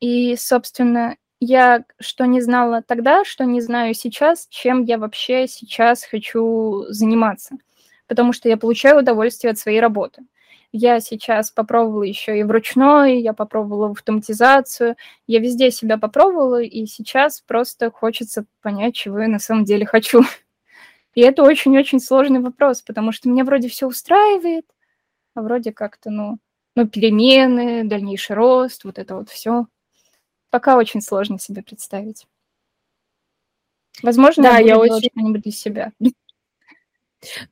И, 0.00 0.36
собственно, 0.36 1.18
я 1.40 1.84
что 1.98 2.26
не 2.26 2.42
знала 2.42 2.82
тогда, 2.82 3.24
что 3.24 3.44
не 3.44 3.62
знаю 3.62 3.94
сейчас, 3.94 4.46
чем 4.50 4.84
я 4.84 4.98
вообще 4.98 5.48
сейчас 5.48 6.04
хочу 6.04 6.84
заниматься. 6.88 7.56
Потому 8.06 8.32
что 8.32 8.48
я 8.48 8.56
получаю 8.56 8.98
удовольствие 8.98 9.52
от 9.52 9.58
своей 9.58 9.80
работы. 9.80 10.22
Я 10.72 11.00
сейчас 11.00 11.50
попробовала 11.50 12.04
еще 12.04 12.38
и 12.38 12.44
вручной, 12.44 13.20
я 13.20 13.32
попробовала 13.32 13.90
автоматизацию, 13.90 14.96
я 15.26 15.40
везде 15.40 15.70
себя 15.72 15.98
попробовала, 15.98 16.62
и 16.62 16.86
сейчас 16.86 17.40
просто 17.40 17.90
хочется 17.90 18.44
понять, 18.62 18.94
чего 18.94 19.20
я 19.20 19.28
на 19.28 19.40
самом 19.40 19.64
деле 19.64 19.86
хочу. 19.86 20.22
И 21.14 21.22
это 21.22 21.42
очень-очень 21.42 21.98
сложный 21.98 22.38
вопрос, 22.38 22.82
потому 22.82 23.10
что 23.10 23.28
меня 23.28 23.44
вроде 23.44 23.68
все 23.68 23.88
устраивает, 23.88 24.64
а 25.34 25.42
вроде 25.42 25.72
как-то, 25.72 26.10
ну, 26.10 26.38
ну, 26.76 26.86
перемены, 26.86 27.82
дальнейший 27.84 28.36
рост, 28.36 28.84
вот 28.84 28.98
это 28.98 29.16
вот 29.16 29.28
все 29.28 29.66
пока 30.50 30.76
очень 30.76 31.00
сложно 31.00 31.38
себе 31.38 31.62
представить. 31.62 32.26
Возможно, 34.02 34.44
да, 34.44 34.58
я, 34.58 34.68
я 34.68 34.78
очень 34.78 35.10
что-нибудь 35.10 35.42
для 35.42 35.52
себя. 35.52 35.92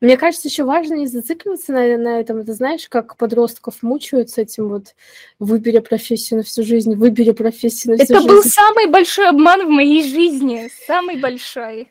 Мне 0.01 0.17
кажется, 0.17 0.49
еще 0.49 0.65
важно 0.65 0.95
не 0.95 1.07
зацикливаться 1.07 1.73
на, 1.73 1.99
на 1.99 2.21
этом. 2.21 2.45
Ты 2.45 2.55
знаешь, 2.55 2.89
как 2.89 3.17
подростков 3.17 3.83
мучают 3.83 4.31
с 4.31 4.39
этим 4.39 4.69
вот 4.69 4.95
«выбери 5.39 5.81
профессию 5.81 6.39
на 6.39 6.45
всю 6.45 6.63
жизнь, 6.63 6.95
выбери 6.95 7.33
профессию 7.33 7.93
на 7.93 8.03
всю 8.03 8.15
Это 8.15 8.23
жизнь». 8.23 8.29
был 8.29 8.43
самый 8.45 8.87
большой 8.87 9.29
обман 9.29 9.67
в 9.67 9.71
моей 9.71 10.09
жизни, 10.09 10.71
самый 10.87 11.19
большой. 11.19 11.89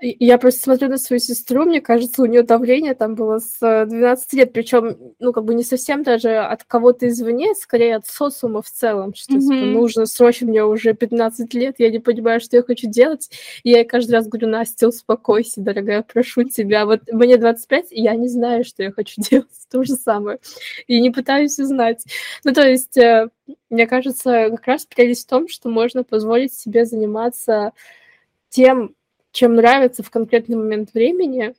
Я 0.00 0.38
просто 0.38 0.60
смотрю 0.60 0.88
на 0.88 0.98
свою 0.98 1.20
сестру, 1.20 1.64
мне 1.64 1.80
кажется, 1.80 2.22
у 2.22 2.26
нее 2.26 2.42
давление 2.42 2.94
там 2.94 3.14
было 3.14 3.38
с 3.38 3.58
12 3.60 4.32
лет, 4.32 4.52
причем, 4.52 4.96
ну, 5.20 5.32
как 5.32 5.44
бы 5.44 5.54
не 5.54 5.62
совсем 5.62 6.02
даже 6.02 6.36
от 6.36 6.64
кого-то 6.64 7.08
извне, 7.08 7.54
скорее 7.54 7.96
от 7.96 8.06
социума 8.06 8.60
в 8.60 8.68
целом, 8.68 9.14
что, 9.14 9.34
mm-hmm. 9.34 9.40
типа, 9.40 9.54
нужно 9.54 10.06
срочно, 10.06 10.48
мне 10.48 10.64
уже 10.64 10.94
15 10.94 11.54
лет, 11.54 11.76
я 11.78 11.90
не 11.90 12.00
понимаю, 12.00 12.40
что 12.40 12.56
я 12.56 12.64
хочу 12.64 12.88
делать, 12.88 13.30
и 13.62 13.70
я 13.70 13.84
каждый 13.84 14.12
раз 14.12 14.26
говорю, 14.26 14.48
Настя, 14.48 14.88
успокойся, 14.88 15.60
дорогая, 15.60 16.02
прошу 16.02 16.42
тебя, 16.42 16.86
вот 16.86 17.00
мне 17.12 17.36
25, 17.36 17.92
и 17.92 18.02
я 18.02 18.16
не 18.16 18.28
знаю, 18.28 18.64
что 18.64 18.82
я 18.82 18.90
хочу 18.90 19.22
делать, 19.30 19.46
то 19.70 19.84
же 19.84 19.94
самое, 19.94 20.38
и 20.88 21.00
не 21.00 21.10
пытаюсь 21.10 21.58
узнать. 21.60 22.04
Ну, 22.42 22.52
то 22.52 22.68
есть, 22.68 22.96
э, 22.96 23.28
мне 23.70 23.86
кажется, 23.86 24.50
как 24.50 24.66
раз 24.66 24.86
прелесть 24.86 25.26
в 25.26 25.30
том, 25.30 25.46
что 25.46 25.68
можно 25.68 26.02
позволить 26.02 26.52
себе 26.52 26.84
заниматься 26.84 27.72
тем, 28.50 28.94
чем 29.34 29.56
нравится 29.56 30.04
в 30.04 30.10
конкретный 30.10 30.56
момент 30.56 30.94
времени, 30.94 31.54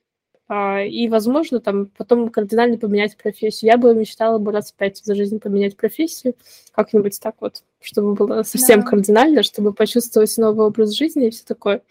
а, 0.47 0.81
и, 0.81 1.09
возможно, 1.09 1.59
там 1.59 1.88
потом 1.88 2.29
кардинально 2.29 2.77
поменять 2.77 3.17
профессию. 3.17 3.69
Я 3.69 3.77
бы 3.77 3.93
мечтала 3.93 4.38
бы 4.38 4.53
раз 4.53 4.71
в 4.71 4.75
пять 4.75 5.03
за 5.03 5.13
жизнь 5.13 5.39
поменять 5.39 5.75
профессию, 5.75 6.35
как-нибудь 6.71 7.19
так 7.19 7.35
вот, 7.41 7.63
чтобы 7.81 8.13
было 8.13 8.43
совсем 8.43 8.79
да. 8.79 8.88
кардинально, 8.88 9.43
чтобы 9.43 9.73
почувствовать 9.73 10.38
новый 10.38 10.67
образ 10.67 10.91
жизни 10.91 11.27
и 11.27 11.31
все 11.31 11.43
такое. 11.43 11.81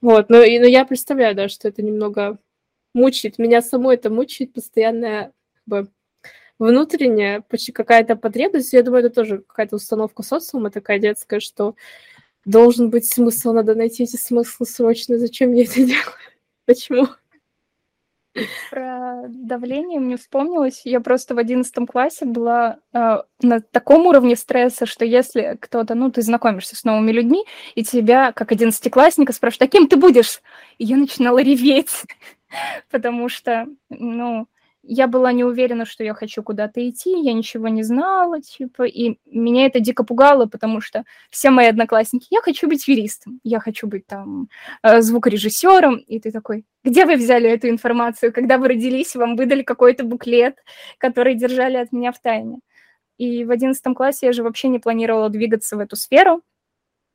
Вот, 0.00 0.28
но, 0.28 0.42
и, 0.42 0.60
но 0.60 0.66
я 0.66 0.84
представляю, 0.84 1.34
да, 1.34 1.48
что 1.48 1.66
это 1.66 1.82
немного 1.82 2.38
мучает. 2.94 3.38
Меня 3.38 3.62
само 3.62 3.92
это 3.92 4.10
мучает, 4.10 4.52
постоянная 4.52 5.32
как 5.54 5.64
бы, 5.66 5.88
внутренняя 6.60 7.40
почти 7.40 7.72
какая-то 7.72 8.14
потребность. 8.14 8.72
Я 8.72 8.84
думаю, 8.84 9.04
это 9.04 9.12
тоже 9.12 9.38
какая-то 9.38 9.74
установка 9.74 10.22
социума 10.22 10.70
такая 10.70 11.00
детская, 11.00 11.40
что 11.40 11.74
должен 12.44 12.90
быть 12.90 13.06
смысл, 13.06 13.52
надо 13.52 13.74
найти 13.74 14.04
эти 14.04 14.16
смыслы 14.16 14.66
срочно. 14.66 15.18
Зачем 15.18 15.52
я 15.52 15.64
это 15.64 15.76
делаю? 15.76 16.04
Почему? 16.66 17.08
Про 18.70 19.24
давление 19.28 19.98
мне 19.98 20.16
вспомнилось. 20.16 20.82
Я 20.84 21.00
просто 21.00 21.34
в 21.34 21.38
одиннадцатом 21.38 21.86
классе 21.86 22.26
была 22.26 22.78
э, 22.92 23.18
на 23.42 23.60
таком 23.60 24.06
уровне 24.06 24.36
стресса, 24.36 24.86
что 24.86 25.04
если 25.04 25.58
кто-то, 25.60 25.96
ну, 25.96 26.12
ты 26.12 26.22
знакомишься 26.22 26.76
с 26.76 26.84
новыми 26.84 27.10
людьми, 27.10 27.44
и 27.74 27.82
тебя, 27.82 28.30
как 28.32 28.52
одиннадцатиклассника, 28.52 29.32
спрашивают, 29.32 29.68
а 29.68 29.72
кем 29.72 29.88
ты 29.88 29.96
будешь? 29.96 30.42
И 30.78 30.84
я 30.84 30.96
начинала 30.96 31.42
реветь, 31.42 32.04
потому 32.90 33.28
что, 33.28 33.66
ну, 33.88 34.46
я 34.82 35.06
была 35.06 35.32
не 35.32 35.44
уверена, 35.44 35.84
что 35.84 36.04
я 36.04 36.14
хочу 36.14 36.42
куда-то 36.42 36.88
идти, 36.88 37.10
я 37.20 37.32
ничего 37.32 37.68
не 37.68 37.82
знала, 37.82 38.40
типа, 38.40 38.84
и 38.84 39.18
меня 39.26 39.66
это 39.66 39.80
дико 39.80 40.04
пугало, 40.04 40.46
потому 40.46 40.80
что 40.80 41.04
все 41.30 41.50
мои 41.50 41.66
одноклассники, 41.66 42.26
я 42.30 42.40
хочу 42.40 42.68
быть 42.68 42.88
юристом, 42.88 43.40
я 43.44 43.60
хочу 43.60 43.86
быть 43.86 44.06
там 44.06 44.48
э, 44.82 45.00
звукорежиссером, 45.02 45.96
и 45.96 46.18
ты 46.20 46.32
такой, 46.32 46.64
где 46.84 47.04
вы 47.04 47.16
взяли 47.16 47.48
эту 47.50 47.68
информацию, 47.68 48.32
когда 48.32 48.58
вы 48.58 48.68
родились, 48.68 49.14
вам 49.16 49.36
выдали 49.36 49.62
какой-то 49.62 50.04
буклет, 50.04 50.56
который 50.98 51.34
держали 51.34 51.76
от 51.76 51.92
меня 51.92 52.12
в 52.12 52.20
тайне. 52.20 52.58
И 53.18 53.44
в 53.44 53.50
одиннадцатом 53.50 53.94
классе 53.94 54.26
я 54.26 54.32
же 54.32 54.42
вообще 54.42 54.68
не 54.68 54.78
планировала 54.78 55.28
двигаться 55.28 55.76
в 55.76 55.80
эту 55.80 55.94
сферу, 55.96 56.42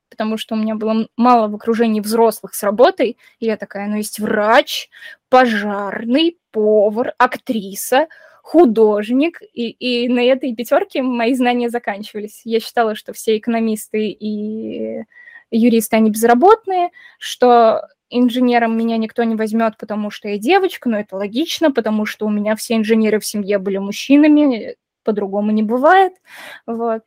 потому 0.09 0.37
что 0.37 0.55
у 0.55 0.57
меня 0.57 0.75
было 0.75 1.07
мало 1.17 1.47
в 1.47 1.55
окружении 1.55 2.01
взрослых 2.01 2.53
с 2.53 2.63
работой, 2.63 3.17
и 3.39 3.45
я 3.45 3.57
такая, 3.57 3.87
ну, 3.87 3.97
есть 3.97 4.19
врач, 4.19 4.89
пожарный, 5.29 6.37
повар, 6.51 7.13
актриса, 7.17 8.07
художник, 8.41 9.41
и, 9.53 9.69
и 9.69 10.07
на 10.07 10.23
этой 10.23 10.53
пятерке 10.55 11.01
мои 11.01 11.33
знания 11.33 11.69
заканчивались. 11.69 12.41
Я 12.43 12.59
считала, 12.59 12.95
что 12.95 13.11
все 13.11 13.37
экономисты 13.37 14.09
и 14.09 15.03
юристы, 15.51 15.95
они 15.95 16.11
безработные, 16.11 16.89
что 17.17 17.87
инженером 18.09 18.77
меня 18.77 18.97
никто 18.97 19.23
не 19.23 19.35
возьмет, 19.35 19.77
потому 19.77 20.11
что 20.11 20.27
я 20.27 20.37
девочка, 20.37 20.89
но 20.89 20.99
это 20.99 21.15
логично, 21.15 21.71
потому 21.71 22.05
что 22.05 22.25
у 22.25 22.29
меня 22.29 22.55
все 22.55 22.75
инженеры 22.75 23.19
в 23.19 23.25
семье 23.25 23.57
были 23.57 23.77
мужчинами, 23.77 24.75
по-другому 25.03 25.51
не 25.51 25.63
бывает, 25.63 26.13
вот. 26.65 27.03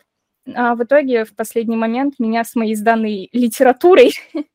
А 0.55 0.75
в 0.75 0.83
итоге 0.83 1.25
в 1.25 1.35
последний 1.35 1.77
момент 1.77 2.15
меня 2.19 2.45
с 2.45 2.55
моей 2.55 2.75
сданной 2.75 3.29
литературой 3.33 4.13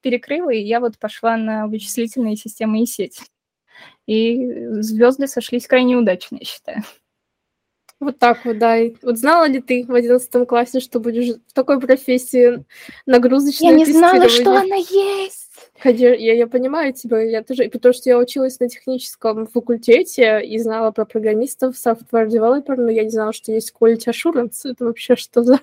перекрыло, 0.00 0.50
и 0.50 0.62
я 0.62 0.80
вот 0.80 0.98
пошла 0.98 1.36
на 1.36 1.66
вычислительные 1.66 2.36
системы 2.36 2.82
и 2.82 2.86
сеть. 2.86 3.20
И 4.06 4.66
звезды 4.80 5.26
сошлись 5.26 5.66
крайне 5.66 5.96
удачно, 5.96 6.36
я 6.40 6.44
считаю. 6.44 6.82
Вот 8.00 8.18
так 8.18 8.44
вот, 8.44 8.58
да. 8.58 8.76
И 8.78 8.94
вот 9.02 9.16
знала 9.16 9.46
ли 9.46 9.60
ты 9.60 9.84
в 9.86 9.94
одиннадцатом 9.94 10.44
классе, 10.44 10.80
что 10.80 10.98
будешь 10.98 11.36
в 11.46 11.52
такой 11.52 11.80
профессии 11.80 12.64
нагрузочной? 13.06 13.68
Я 13.68 13.74
не 13.74 13.86
знала, 13.86 14.28
что 14.28 14.56
она 14.56 14.74
есть. 14.74 15.41
Я, 15.84 16.14
я, 16.14 16.34
я 16.34 16.46
понимаю 16.46 16.92
тебя, 16.92 17.20
я 17.22 17.42
тоже, 17.42 17.68
потому 17.68 17.92
что 17.92 18.08
я 18.08 18.18
училась 18.18 18.60
на 18.60 18.68
техническом 18.68 19.46
факультете 19.46 20.44
и 20.44 20.58
знала 20.58 20.92
про 20.92 21.04
программистов, 21.04 21.74
software 21.74 22.28
developer, 22.28 22.76
но 22.76 22.90
я 22.90 23.04
не 23.04 23.10
знала, 23.10 23.32
что 23.32 23.52
есть 23.52 23.72
quality 23.78 24.08
assurance. 24.08 24.60
Это 24.64 24.84
вообще 24.84 25.16
что 25.16 25.42
за... 25.42 25.60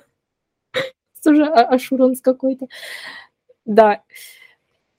Что 1.21 1.35
же 1.35 1.43
assurance 1.43 2.17
какой-то? 2.21 2.67
Да, 3.65 4.03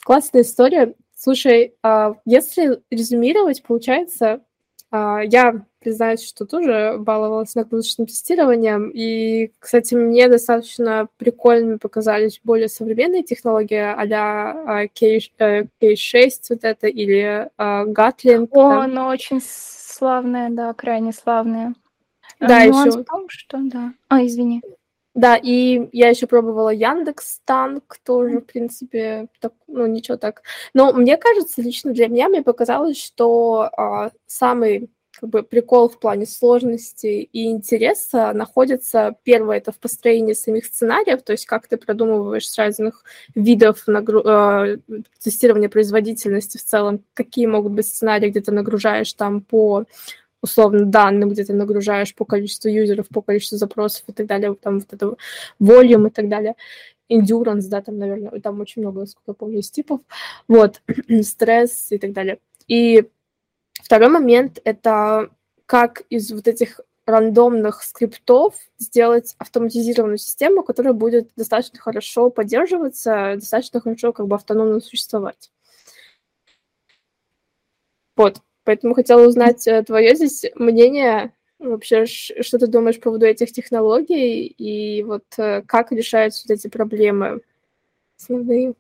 классная 0.05 0.43
история. 0.43 0.95
Слушай, 1.15 1.75
а 1.83 2.15
если 2.25 2.81
резюмировать, 2.91 3.63
получается, 3.63 4.43
а, 4.91 5.21
я 5.23 5.67
признаюсь, 5.81 6.23
что 6.23 6.45
тоже 6.45 6.97
баловалась 6.99 7.55
нагрузочным 7.55 8.07
тестированием. 8.07 8.91
И, 8.91 9.53
кстати, 9.59 9.95
мне 9.95 10.29
достаточно 10.29 11.09
прикольными 11.17 11.77
показались 11.77 12.41
более 12.45 12.69
современные 12.69 13.23
технологии 13.23 13.77
а-ля 13.79 14.89
K, 14.95 15.19
K6 15.81 16.31
вот 16.51 16.65
это 16.65 16.87
или 16.87 17.51
Gatling. 17.59 18.49
О, 18.51 18.71
там. 18.71 18.81
оно 18.81 19.09
очень 19.09 19.41
славное, 19.43 20.51
да, 20.51 20.73
крайне 20.75 21.13
славное. 21.13 21.75
Да, 22.39 22.61
еще... 22.61 22.91
в 22.91 23.05
том, 23.05 23.29
что 23.29 23.59
да. 23.63 23.93
А, 24.09 24.25
извини. 24.25 24.63
Да, 25.15 25.37
и 25.37 25.89
я 25.93 26.09
еще 26.09 26.27
пробовала 26.27 26.71
Яндекс 26.71 27.41
Танк, 27.45 27.99
тоже, 28.05 28.39
в 28.39 28.47
принципе, 28.47 29.27
так, 29.41 29.53
ну, 29.67 29.87
ничего 29.87 30.17
так. 30.17 30.43
Но 30.73 30.93
мне 30.93 31.17
кажется, 31.17 31.61
лично 31.61 31.93
для 31.93 32.09
меня 32.09 32.29
мне 32.29 32.43
показалось, 32.43 33.03
что 33.03 33.71
а, 33.77 34.13
самый 34.27 34.89
как 35.21 35.29
бы 35.29 35.43
прикол 35.43 35.91
в 35.91 35.99
плане 35.99 36.25
сложности 36.25 37.29
и 37.31 37.51
интереса 37.51 38.33
находится, 38.33 39.17
первое, 39.23 39.59
это 39.59 39.71
в 39.71 39.79
построении 39.79 40.33
самих 40.33 40.65
сценариев, 40.65 41.23
то 41.23 41.33
есть 41.33 41.45
как 41.45 41.69
ты 41.69 41.77
продумываешь 41.77 42.49
с 42.49 42.57
разных 42.57 43.05
видов 43.35 43.87
нагру... 43.87 44.23
э, 44.25 44.79
тестирования 45.23 45.69
производительности 45.69 46.57
в 46.57 46.65
целом, 46.65 47.05
какие 47.13 47.47
могут 47.47 47.73
быть 47.73 47.87
сценарии, 47.87 48.31
где 48.31 48.41
ты 48.41 48.51
нагружаешь 48.51 49.13
там 49.13 49.43
по 49.43 49.85
условно 50.43 50.87
данным, 50.87 51.29
где 51.29 51.45
ты 51.45 51.53
нагружаешь 51.53 52.15
по 52.15 52.25
количеству 52.25 52.71
юзеров, 52.71 53.09
по 53.09 53.21
количеству 53.21 53.59
запросов 53.59 54.05
и 54.09 54.13
так 54.13 54.27
далее, 54.27 54.55
там 54.55 54.79
вот 54.79 54.91
это 54.91 55.17
volume 55.61 56.09
и 56.09 56.11
так 56.11 56.31
далее, 56.31 56.55
endurance, 57.13 57.69
да, 57.69 57.83
там, 57.83 57.99
наверное, 57.99 58.41
там 58.41 58.59
очень 58.61 58.81
много, 58.81 59.05
сколько 59.05 59.33
я 59.33 59.35
помню, 59.35 59.59
из 59.59 59.71
типов, 59.71 60.01
вот, 60.49 60.81
стресс 61.23 61.93
и 61.93 61.99
так 61.99 62.13
далее. 62.13 62.39
И 62.69 63.11
второй 63.83 64.09
момент— 64.09 64.59
это 64.65 65.31
как 65.67 66.03
из 66.11 66.33
вот 66.33 66.49
этих 66.49 66.81
рандомных 67.07 67.83
скриптов 67.83 68.55
сделать 68.79 69.35
автоматизированную 69.39 70.19
систему, 70.19 70.63
которая 70.63 70.93
будет 70.93 71.31
достаточно 71.37 71.79
хорошо 71.79 72.31
поддерживаться, 72.31 73.35
достаточно 73.37 73.81
хорошо 73.81 74.13
как 74.13 74.27
бы 74.27 74.37
автономно 74.37 74.81
существовать. 74.81 75.51
Вот. 78.17 78.41
Поэтому 78.65 78.95
хотела 78.95 79.27
узнать 79.27 79.67
э, 79.67 79.83
твое 79.83 80.15
здесь 80.15 80.45
мнение, 80.55 81.33
вообще, 81.59 82.07
что 82.07 82.59
ты 82.59 82.67
думаешь 82.67 82.97
по 82.97 83.05
поводу 83.05 83.27
этих 83.27 83.53
технологий 83.53 84.47
и 84.47 85.03
вот 85.03 85.25
э, 85.39 85.63
как 85.63 85.93
решаются 85.93 86.45
вот 86.47 86.55
эти 86.55 86.69
проблемы 86.69 87.41
основные? 88.19 88.75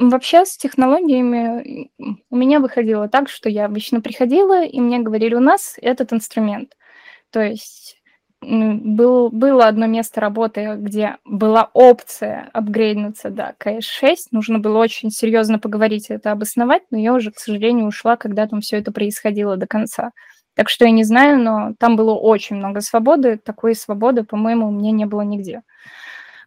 Вообще 0.00 0.46
с 0.46 0.56
технологиями 0.56 1.90
у 2.30 2.36
меня 2.36 2.60
выходило 2.60 3.06
так, 3.06 3.28
что 3.28 3.50
я 3.50 3.66
обычно 3.66 4.00
приходила, 4.00 4.64
и 4.64 4.80
мне 4.80 4.98
говорили, 4.98 5.34
у 5.34 5.40
нас 5.40 5.76
этот 5.78 6.14
инструмент. 6.14 6.74
То 7.28 7.42
есть 7.42 8.00
был, 8.40 9.28
было 9.28 9.66
одно 9.66 9.84
место 9.84 10.22
работы, 10.22 10.76
где 10.78 11.18
была 11.26 11.68
опция 11.74 12.48
апгрейднуться 12.54 13.28
до 13.28 13.54
КС-6. 13.58 14.16
Нужно 14.30 14.58
было 14.58 14.78
очень 14.78 15.10
серьезно 15.10 15.58
поговорить 15.58 16.06
это 16.08 16.32
обосновать, 16.32 16.84
но 16.90 16.96
я 16.96 17.12
уже, 17.12 17.30
к 17.30 17.38
сожалению, 17.38 17.86
ушла, 17.86 18.16
когда 18.16 18.46
там 18.46 18.62
все 18.62 18.78
это 18.78 18.92
происходило 18.92 19.58
до 19.58 19.66
конца. 19.66 20.12
Так 20.54 20.70
что 20.70 20.86
я 20.86 20.92
не 20.92 21.04
знаю, 21.04 21.38
но 21.38 21.74
там 21.78 21.96
было 21.96 22.14
очень 22.14 22.56
много 22.56 22.80
свободы. 22.80 23.36
Такой 23.36 23.74
свободы, 23.74 24.24
по-моему, 24.24 24.68
у 24.68 24.72
меня 24.72 24.92
не 24.92 25.04
было 25.04 25.20
нигде. 25.20 25.60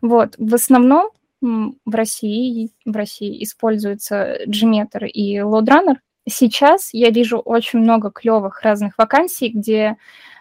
Вот. 0.02 0.34
В 0.39 0.56
основном 0.56 1.12
в 1.44 1.96
России, 1.96 2.72
в 2.86 2.96
России 2.96 3.44
используется 3.44 4.40
Gmeter 4.48 5.06
и 5.06 5.38
LoadRunner. 5.38 5.98
Сейчас 6.28 6.90
я 6.94 7.10
вижу 7.10 7.38
очень 7.38 7.80
много 7.80 8.10
клевых 8.12 8.62
разных 8.62 8.98
вакансий, 8.98 9.50
где 9.50 9.98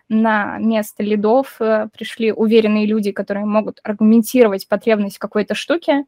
на 0.09 0.59
место 0.59 1.03
лидов 1.03 1.57
э, 1.61 1.89
пришли 1.93 2.33
уверенные 2.33 2.87
люди, 2.87 3.11
которые 3.11 3.47
могут 3.47 3.81
аргументировать 3.83 4.69
потребность 4.69 5.19
какой-то 5.19 5.55
штуке. 5.55 6.05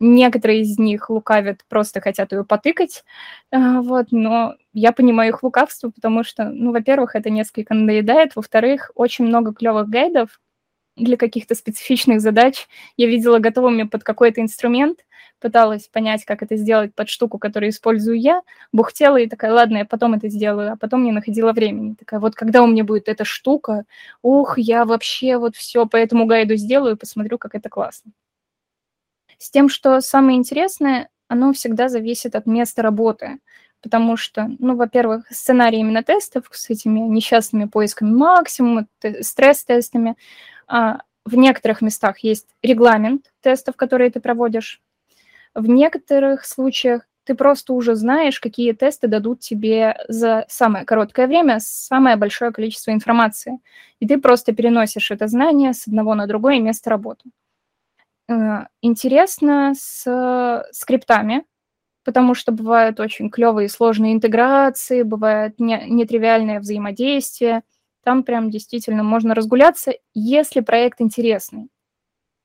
Некоторые 0.00 0.62
из 0.62 0.78
них 0.78 1.08
лукавят, 1.08 1.60
просто 1.68 2.00
хотят 2.00 2.32
ее 2.32 2.44
потыкать, 2.44 3.04
э, 3.50 3.80
вот, 3.80 4.08
но 4.10 4.56
я 4.74 4.92
понимаю 4.92 5.30
их 5.30 5.42
лукавство, 5.42 5.90
потому 5.90 6.24
что, 6.24 6.50
ну, 6.50 6.72
во-первых, 6.72 7.14
это 7.14 7.30
несколько 7.30 7.72
надоедает, 7.72 8.36
во-вторых, 8.36 8.90
очень 8.94 9.24
много 9.24 9.54
клевых 9.54 9.88
гайдов 9.88 10.40
для 10.96 11.16
каких-то 11.16 11.54
специфичных 11.54 12.20
задач. 12.20 12.68
Я 12.96 13.06
видела 13.06 13.38
готовыми 13.38 13.84
под 13.84 14.04
какой-то 14.04 14.40
инструмент, 14.40 15.04
пыталась 15.40 15.88
понять, 15.88 16.24
как 16.24 16.42
это 16.42 16.56
сделать 16.56 16.94
под 16.94 17.08
штуку, 17.08 17.38
которую 17.38 17.70
использую 17.70 18.18
я, 18.18 18.42
бухтела 18.72 19.16
и 19.16 19.26
такая, 19.26 19.52
ладно, 19.52 19.78
я 19.78 19.84
потом 19.84 20.14
это 20.14 20.28
сделаю, 20.28 20.72
а 20.72 20.76
потом 20.76 21.04
не 21.04 21.12
находила 21.12 21.52
времени. 21.52 21.94
Такая, 21.98 22.20
вот 22.20 22.34
когда 22.34 22.62
у 22.62 22.66
меня 22.66 22.84
будет 22.84 23.08
эта 23.08 23.24
штука, 23.24 23.84
ух, 24.22 24.56
я 24.58 24.84
вообще 24.84 25.38
вот 25.38 25.56
все 25.56 25.86
по 25.86 25.96
этому 25.96 26.26
гайду 26.26 26.54
сделаю, 26.54 26.96
посмотрю, 26.96 27.38
как 27.38 27.54
это 27.54 27.68
классно. 27.68 28.12
С 29.38 29.50
тем, 29.50 29.68
что 29.68 30.00
самое 30.00 30.38
интересное, 30.38 31.08
оно 31.26 31.52
всегда 31.52 31.88
зависит 31.88 32.36
от 32.36 32.46
места 32.46 32.82
работы, 32.82 33.38
потому 33.82 34.16
что, 34.16 34.50
ну, 34.58 34.76
во-первых, 34.76 35.24
сценарий 35.30 35.78
именно 35.80 36.02
тестов 36.02 36.44
с 36.50 36.70
этими 36.70 37.00
несчастными 37.00 37.66
поисками 37.66 38.10
максимума, 38.10 38.86
стресс-тестами, 39.20 40.16
а 40.66 41.00
в 41.24 41.36
некоторых 41.36 41.82
местах 41.82 42.20
есть 42.20 42.46
регламент 42.62 43.32
тестов, 43.40 43.76
которые 43.76 44.10
ты 44.10 44.20
проводишь, 44.20 44.80
в 45.54 45.68
некоторых 45.68 46.44
случаях 46.46 47.02
ты 47.24 47.34
просто 47.34 47.72
уже 47.72 47.94
знаешь, 47.94 48.40
какие 48.40 48.72
тесты 48.72 49.06
дадут 49.06 49.40
тебе 49.40 49.96
за 50.08 50.44
самое 50.48 50.84
короткое 50.84 51.26
время 51.26 51.58
самое 51.60 52.16
большое 52.16 52.52
количество 52.52 52.90
информации. 52.90 53.60
И 54.00 54.08
ты 54.08 54.18
просто 54.18 54.52
переносишь 54.52 55.10
это 55.10 55.28
знание 55.28 55.72
с 55.72 55.86
одного 55.86 56.14
на 56.14 56.26
другое 56.26 56.58
место 56.60 56.90
работы. 56.90 57.30
Э, 58.28 58.66
интересно 58.80 59.74
с 59.76 60.66
скриптами, 60.72 61.44
потому 62.04 62.34
что 62.34 62.52
бывают 62.52 63.00
очень 63.00 63.30
клевые 63.30 63.68
сложные 63.68 64.12
интеграции, 64.14 65.02
бывает 65.02 65.58
нетривиальное 65.58 66.60
взаимодействие. 66.60 67.62
Там 68.04 68.24
прям 68.24 68.50
действительно 68.50 69.02
можно 69.02 69.34
разгуляться, 69.34 69.92
если 70.14 70.60
проект 70.60 71.00
интересный. 71.00 71.68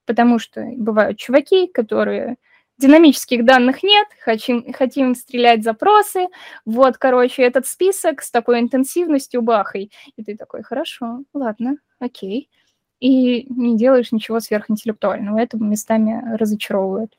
Потому 0.06 0.40
что 0.40 0.64
бывают 0.78 1.18
чуваки, 1.18 1.68
которые 1.68 2.38
динамических 2.78 3.44
данных 3.44 3.84
нет, 3.84 4.08
хотим, 4.24 4.72
хотим 4.74 5.16
стрелять 5.16 5.64
запросы, 5.64 6.28
вот, 6.66 6.98
короче, 6.98 7.44
этот 7.44 7.66
список 7.66 8.22
с 8.22 8.32
такой 8.32 8.60
интенсивностью 8.60 9.42
бахай. 9.42 9.92
И 10.16 10.24
ты 10.24 10.38
такой, 10.38 10.64
хорошо, 10.64 11.24
ладно, 11.34 11.78
окей. 12.00 12.50
И 13.00 13.46
не 13.52 13.78
делаешь 13.78 14.12
ничего 14.12 14.40
сверхинтеллектуального. 14.40 15.40
Это 15.40 15.58
местами 15.58 16.36
разочаровывает. 16.36 17.16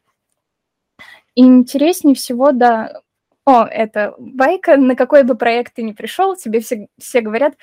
Интереснее 1.41 2.17
всего, 2.17 2.51
да, 2.51 3.01
о, 3.45 3.65
это 3.65 4.13
байка, 4.19 4.77
на 4.77 4.97
какой 4.97 5.23
бы 5.23 5.37
проект 5.37 5.75
ты 5.77 5.83
ни 5.83 5.93
пришел, 5.93 6.35
тебе 6.35 6.59
все, 6.59 6.89
все 6.99 7.21
говорят, 7.21 7.55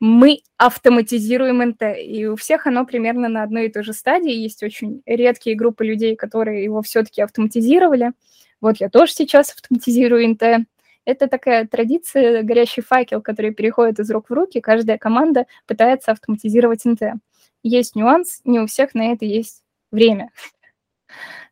мы 0.00 0.42
автоматизируем 0.58 1.66
НТ, 1.70 1.82
и 1.98 2.26
у 2.26 2.36
всех 2.36 2.66
оно 2.66 2.84
примерно 2.84 3.30
на 3.30 3.42
одной 3.42 3.68
и 3.68 3.72
той 3.72 3.84
же 3.84 3.94
стадии, 3.94 4.34
есть 4.34 4.62
очень 4.62 5.00
редкие 5.06 5.56
группы 5.56 5.82
людей, 5.82 6.14
которые 6.14 6.62
его 6.62 6.82
все-таки 6.82 7.22
автоматизировали, 7.22 8.12
вот 8.60 8.76
я 8.80 8.90
тоже 8.90 9.12
сейчас 9.12 9.50
автоматизирую 9.54 10.28
НТ, 10.32 10.66
это 11.06 11.26
такая 11.26 11.66
традиция, 11.66 12.42
горящий 12.42 12.82
факел, 12.82 13.22
который 13.22 13.54
переходит 13.54 13.98
из 13.98 14.10
рук 14.10 14.28
в 14.28 14.32
руки, 14.34 14.60
каждая 14.60 14.98
команда 14.98 15.46
пытается 15.66 16.12
автоматизировать 16.12 16.84
НТ. 16.84 17.14
Есть 17.62 17.96
нюанс, 17.96 18.42
не 18.44 18.60
у 18.60 18.66
всех 18.66 18.94
на 18.94 19.10
это 19.12 19.24
есть 19.24 19.62
время. 19.90 20.32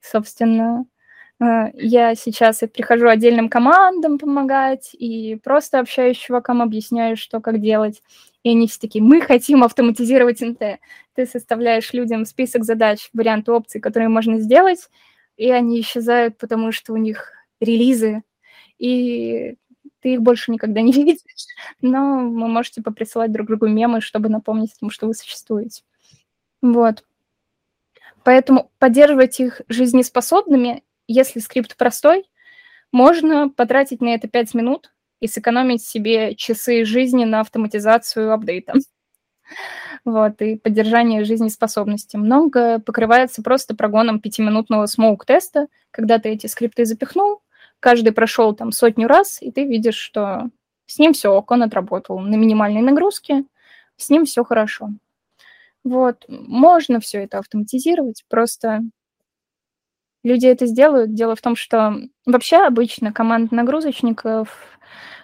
Собственно, 0.03 0.85
я 1.41 2.15
сейчас 2.15 2.63
и 2.63 2.67
прихожу 2.67 3.09
отдельным 3.09 3.49
командам 3.49 4.19
помогать, 4.19 4.91
и 4.93 5.37
просто 5.43 5.81
общаюсь 5.81 6.19
с 6.19 6.21
чуваком, 6.21 6.61
объясняю, 6.61 7.17
что 7.17 7.41
как 7.41 7.61
делать. 7.61 8.03
И 8.43 8.51
они 8.51 8.69
все 8.69 8.81
такие, 8.81 9.03
мы 9.03 9.23
хотим 9.23 9.65
автоматизировать 9.65 10.41
НТ. 10.41 10.81
Ты 11.15 11.27
составляешь 11.27 11.93
людям 11.95 12.27
список 12.27 12.65
задач, 12.65 13.09
варианты 13.15 13.53
опций, 13.53 13.81
которые 13.81 14.09
можно 14.09 14.39
сделать, 14.39 14.91
и 15.37 15.51
они 15.51 15.81
исчезают, 15.81 16.37
потому 16.37 16.73
что 16.73 16.93
у 16.93 16.99
них 16.99 17.33
релизы, 17.61 18.23
и 18.79 19.57
ты 20.01 20.15
их 20.15 20.23
больше 20.23 20.51
никогда 20.53 20.83
не 20.83 20.93
видишь. 21.05 21.21
Но 21.81 22.19
вы 22.19 22.49
можете 22.49 22.83
поприсылать 22.83 23.33
друг 23.33 23.47
другу 23.47 23.67
мемы, 23.67 24.03
чтобы 24.03 24.29
напомнить 24.29 24.73
о 24.77 24.81
том, 24.81 24.91
что 24.91 25.07
вы 25.07 25.15
существуете. 25.15 25.83
Вот. 26.61 27.05
Поэтому 28.25 28.71
поддерживать 28.79 29.41
их 29.41 29.63
жизнеспособными 29.69 30.83
если 31.13 31.41
скрипт 31.41 31.77
простой, 31.77 32.31
можно 32.93 33.49
потратить 33.49 34.01
на 34.01 34.15
это 34.15 34.29
5 34.29 34.55
минут 34.55 34.93
и 35.21 35.27
сэкономить 35.27 35.83
себе 35.83 36.35
часы 36.35 36.85
жизни 36.85 37.25
на 37.25 37.41
автоматизацию 37.41 38.33
апдейта. 38.33 38.75
Вот, 40.05 40.41
и 40.43 40.55
поддержание 40.55 41.25
жизнеспособности. 41.25 42.17
Много 42.17 42.79
покрывается 42.79 43.43
просто 43.43 43.75
прогоном 43.75 44.21
пятиминутного 44.21 44.87
smoke-теста, 44.87 45.67
когда 45.91 46.21
ты 46.21 46.29
эти 46.29 46.47
скрипты 46.47 46.85
запихнул, 46.85 47.43
каждый 47.81 48.13
прошел 48.13 48.55
там 48.55 48.71
сотню 48.71 49.09
раз, 49.09 49.43
и 49.43 49.51
ты 49.51 49.65
видишь, 49.65 49.97
что 49.97 50.51
с 50.87 51.01
ним 51.01 51.15
все 51.15 51.31
ок, 51.31 51.51
он 51.51 51.65
отработал 51.65 52.21
на 52.21 52.37
минимальной 52.37 52.81
нагрузке, 52.81 53.45
с 53.97 54.09
ним 54.09 54.25
все 54.25 54.45
хорошо. 54.45 54.91
Вот, 55.83 56.25
можно 56.29 57.01
все 57.01 57.25
это 57.25 57.39
автоматизировать, 57.39 58.25
просто 58.29 58.83
люди 60.23 60.47
это 60.47 60.67
сделают. 60.67 61.15
Дело 61.15 61.37
в 61.37 61.41
том, 61.41 61.57
что 61.57 61.97
вообще 62.27 62.59
обычно 62.59 63.13
команды 63.13 63.55
нагрузочников, 63.55 64.79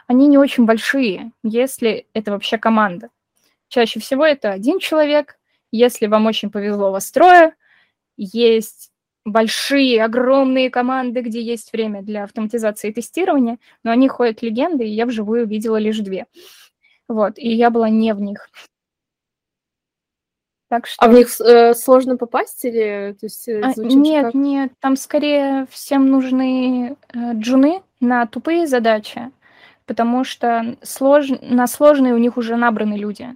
они 0.07 0.29
не 0.29 0.39
очень 0.39 0.65
большие, 0.65 1.33
если 1.43 2.07
это 2.15 2.31
вообще 2.31 2.59
команда. 2.59 3.11
Чаще 3.69 4.01
всего 4.01 4.25
это 4.25 4.53
один 4.53 4.79
человек. 4.79 5.39
Если 5.73 6.07
вам 6.07 6.27
очень 6.27 6.51
повезло, 6.51 6.93
вас 6.93 7.11
трое. 7.11 7.55
Есть 8.17 8.93
большие, 9.25 10.05
огромные 10.05 10.71
команды, 10.71 11.21
где 11.21 11.43
есть 11.43 11.73
время 11.73 12.03
для 12.03 12.23
автоматизации 12.25 12.91
и 12.91 12.93
тестирования, 12.93 13.59
но 13.83 13.91
они 13.91 14.09
ходят 14.09 14.41
легенды, 14.41 14.85
и 14.85 14.93
я 14.93 15.05
вживую 15.05 15.47
видела 15.47 15.77
лишь 15.77 15.99
две. 15.99 16.27
Вот, 17.09 17.37
и 17.37 17.53
я 17.53 17.71
была 17.71 17.89
не 17.89 18.15
в 18.15 18.21
них. 18.21 18.49
Так 20.77 20.87
что... 20.87 21.03
А 21.03 21.09
в 21.09 21.15
них 21.15 21.29
э, 21.41 21.73
сложно 21.73 22.19
попасть 22.19 22.63
или 22.67 23.17
то 23.19 23.25
есть, 23.25 23.49
э, 23.49 23.63
а, 23.63 23.73
Нет, 23.79 24.27
как... 24.27 24.35
нет, 24.35 24.73
там 24.79 24.97
скорее 24.97 25.67
всем 25.71 26.11
нужны 26.11 26.97
э, 27.15 27.33
джуны 27.33 27.81
на 27.99 28.27
тупые 28.27 28.67
задачи, 28.67 29.31
потому 29.87 30.23
что 30.23 30.77
слож... 30.83 31.29
на 31.41 31.67
сложные 31.67 32.13
у 32.13 32.19
них 32.19 32.37
уже 32.37 32.57
набраны 32.57 32.93
люди. 32.93 33.35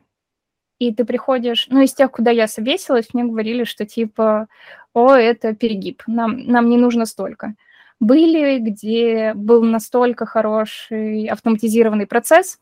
И 0.78 0.92
ты 0.94 1.06
приходишь, 1.06 1.66
ну, 1.70 1.80
из 1.80 1.94
тех, 1.94 2.10
куда 2.10 2.30
я 2.30 2.46
собесилась, 2.46 3.14
мне 3.14 3.24
говорили, 3.24 3.64
что 3.64 3.86
типа, 3.86 4.48
о, 4.92 5.14
это 5.14 5.54
перегиб, 5.54 6.02
нам, 6.06 6.44
нам 6.44 6.68
не 6.68 6.76
нужно 6.76 7.06
столько. 7.06 7.54
Были, 8.00 8.58
где 8.58 9.32
был 9.34 9.62
настолько 9.62 10.26
хороший 10.26 11.24
автоматизированный 11.24 12.06
процесс, 12.06 12.58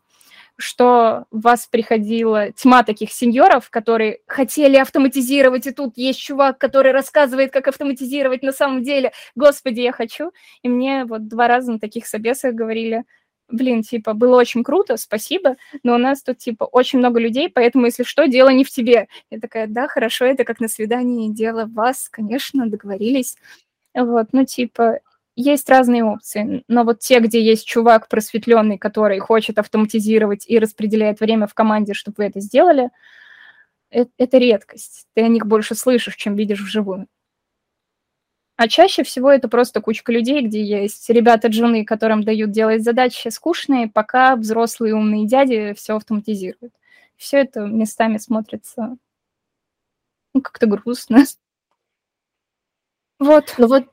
что 0.58 1.24
в 1.30 1.42
вас 1.42 1.66
приходила 1.66 2.50
тьма 2.52 2.82
таких 2.82 3.12
сеньоров, 3.12 3.70
которые 3.70 4.18
хотели 4.26 4.76
автоматизировать, 4.76 5.66
и 5.66 5.70
тут 5.70 5.96
есть 5.96 6.18
чувак, 6.18 6.58
который 6.58 6.92
рассказывает, 6.92 7.52
как 7.52 7.68
автоматизировать 7.68 8.42
на 8.42 8.52
самом 8.52 8.82
деле. 8.82 9.12
Господи, 9.36 9.80
я 9.80 9.92
хочу. 9.92 10.32
И 10.62 10.68
мне 10.68 11.04
вот 11.04 11.28
два 11.28 11.46
раза 11.46 11.72
на 11.72 11.78
таких 11.78 12.06
собесах 12.06 12.54
говорили, 12.54 13.04
блин, 13.48 13.82
типа, 13.82 14.14
было 14.14 14.36
очень 14.36 14.64
круто, 14.64 14.96
спасибо, 14.96 15.56
но 15.82 15.94
у 15.94 15.98
нас 15.98 16.22
тут, 16.22 16.38
типа, 16.38 16.64
очень 16.64 16.98
много 16.98 17.20
людей, 17.20 17.48
поэтому, 17.48 17.86
если 17.86 18.02
что, 18.02 18.26
дело 18.26 18.50
не 18.50 18.64
в 18.64 18.70
тебе. 18.70 19.08
Я 19.30 19.40
такая, 19.40 19.66
да, 19.66 19.88
хорошо, 19.88 20.26
это 20.26 20.44
как 20.44 20.60
на 20.60 20.68
свидании, 20.68 21.32
дело 21.32 21.64
в 21.64 21.72
вас, 21.72 22.08
конечно, 22.10 22.68
договорились. 22.68 23.36
Вот, 23.94 24.28
ну, 24.32 24.44
типа, 24.44 25.00
есть 25.40 25.68
разные 25.70 26.04
опции, 26.04 26.64
но 26.68 26.84
вот 26.84 26.98
те, 26.98 27.20
где 27.20 27.42
есть 27.42 27.66
чувак 27.66 28.08
просветленный, 28.08 28.76
который 28.76 29.18
хочет 29.20 29.58
автоматизировать 29.58 30.44
и 30.48 30.58
распределяет 30.58 31.20
время 31.20 31.46
в 31.46 31.54
команде, 31.54 31.94
чтобы 31.94 32.16
вы 32.18 32.24
это 32.24 32.40
сделали, 32.40 32.90
это, 33.90 34.10
это 34.18 34.38
редкость. 34.38 35.06
Ты 35.14 35.22
о 35.22 35.28
них 35.28 35.46
больше 35.46 35.74
слышишь, 35.74 36.16
чем 36.16 36.34
видишь 36.34 36.60
вживую. 36.60 37.06
А 38.56 38.66
чаще 38.66 39.04
всего 39.04 39.30
это 39.30 39.48
просто 39.48 39.80
кучка 39.80 40.10
людей, 40.10 40.42
где 40.42 40.64
есть 40.64 41.08
ребята-джуны, 41.08 41.84
которым 41.84 42.24
дают 42.24 42.50
делать 42.50 42.82
задачи 42.82 43.28
скучные, 43.28 43.88
пока 43.88 44.34
взрослые 44.34 44.96
умные 44.96 45.28
дяди 45.28 45.74
все 45.76 45.94
автоматизируют. 45.96 46.72
Все 47.16 47.38
это 47.38 47.60
местами 47.60 48.18
смотрится 48.18 48.96
ну, 50.34 50.42
как-то 50.42 50.66
грустно. 50.66 51.24
Вот. 53.20 53.54
Ну 53.58 53.66
вот, 53.66 53.88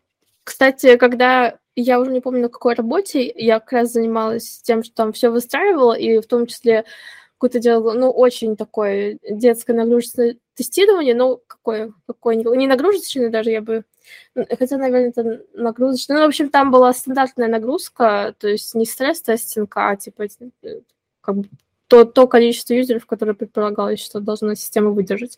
кстати, 0.45 0.95
когда 0.95 1.57
я 1.75 1.99
уже 1.99 2.11
не 2.11 2.21
помню, 2.21 2.43
на 2.43 2.49
какой 2.49 2.75
работе, 2.75 3.29
я 3.35 3.59
как 3.59 3.73
раз 3.73 3.91
занималась 3.91 4.61
тем, 4.61 4.83
что 4.83 4.93
там 4.95 5.11
все 5.11 5.29
выстраивала, 5.29 5.93
и 5.93 6.21
в 6.21 6.27
том 6.27 6.45
числе 6.47 6.85
какое-то 7.33 7.59
делала, 7.59 7.93
ну, 7.93 8.11
очень 8.11 8.55
такое 8.55 9.17
детское 9.29 9.73
нагрузочное 9.73 10.37
тестирование, 10.53 11.15
ну, 11.15 11.41
какое, 11.47 11.91
какое 12.07 12.35
не 12.35 12.67
нагрузочное 12.67 13.29
даже, 13.29 13.49
я 13.51 13.61
бы, 13.61 13.83
хотя, 14.57 14.77
наверное, 14.77 15.09
это 15.09 15.41
нагрузочное, 15.53 16.17
ну, 16.17 16.23
в 16.23 16.27
общем, 16.27 16.49
там 16.49 16.71
была 16.71 16.93
стандартная 16.93 17.49
нагрузка, 17.49 18.33
то 18.39 18.47
есть 18.47 18.73
не 18.75 18.85
stress-testing, 18.85 19.75
а, 19.75 19.97
типа, 19.97 20.27
э, 20.63 20.79
как 21.21 21.35
бы 21.35 21.49
то, 21.87 22.05
то 22.05 22.27
количество 22.27 22.73
юзеров, 22.73 23.05
которое 23.05 23.33
предполагалось, 23.33 24.03
что 24.03 24.19
должна 24.19 24.55
система 24.55 24.91
выдержать. 24.91 25.37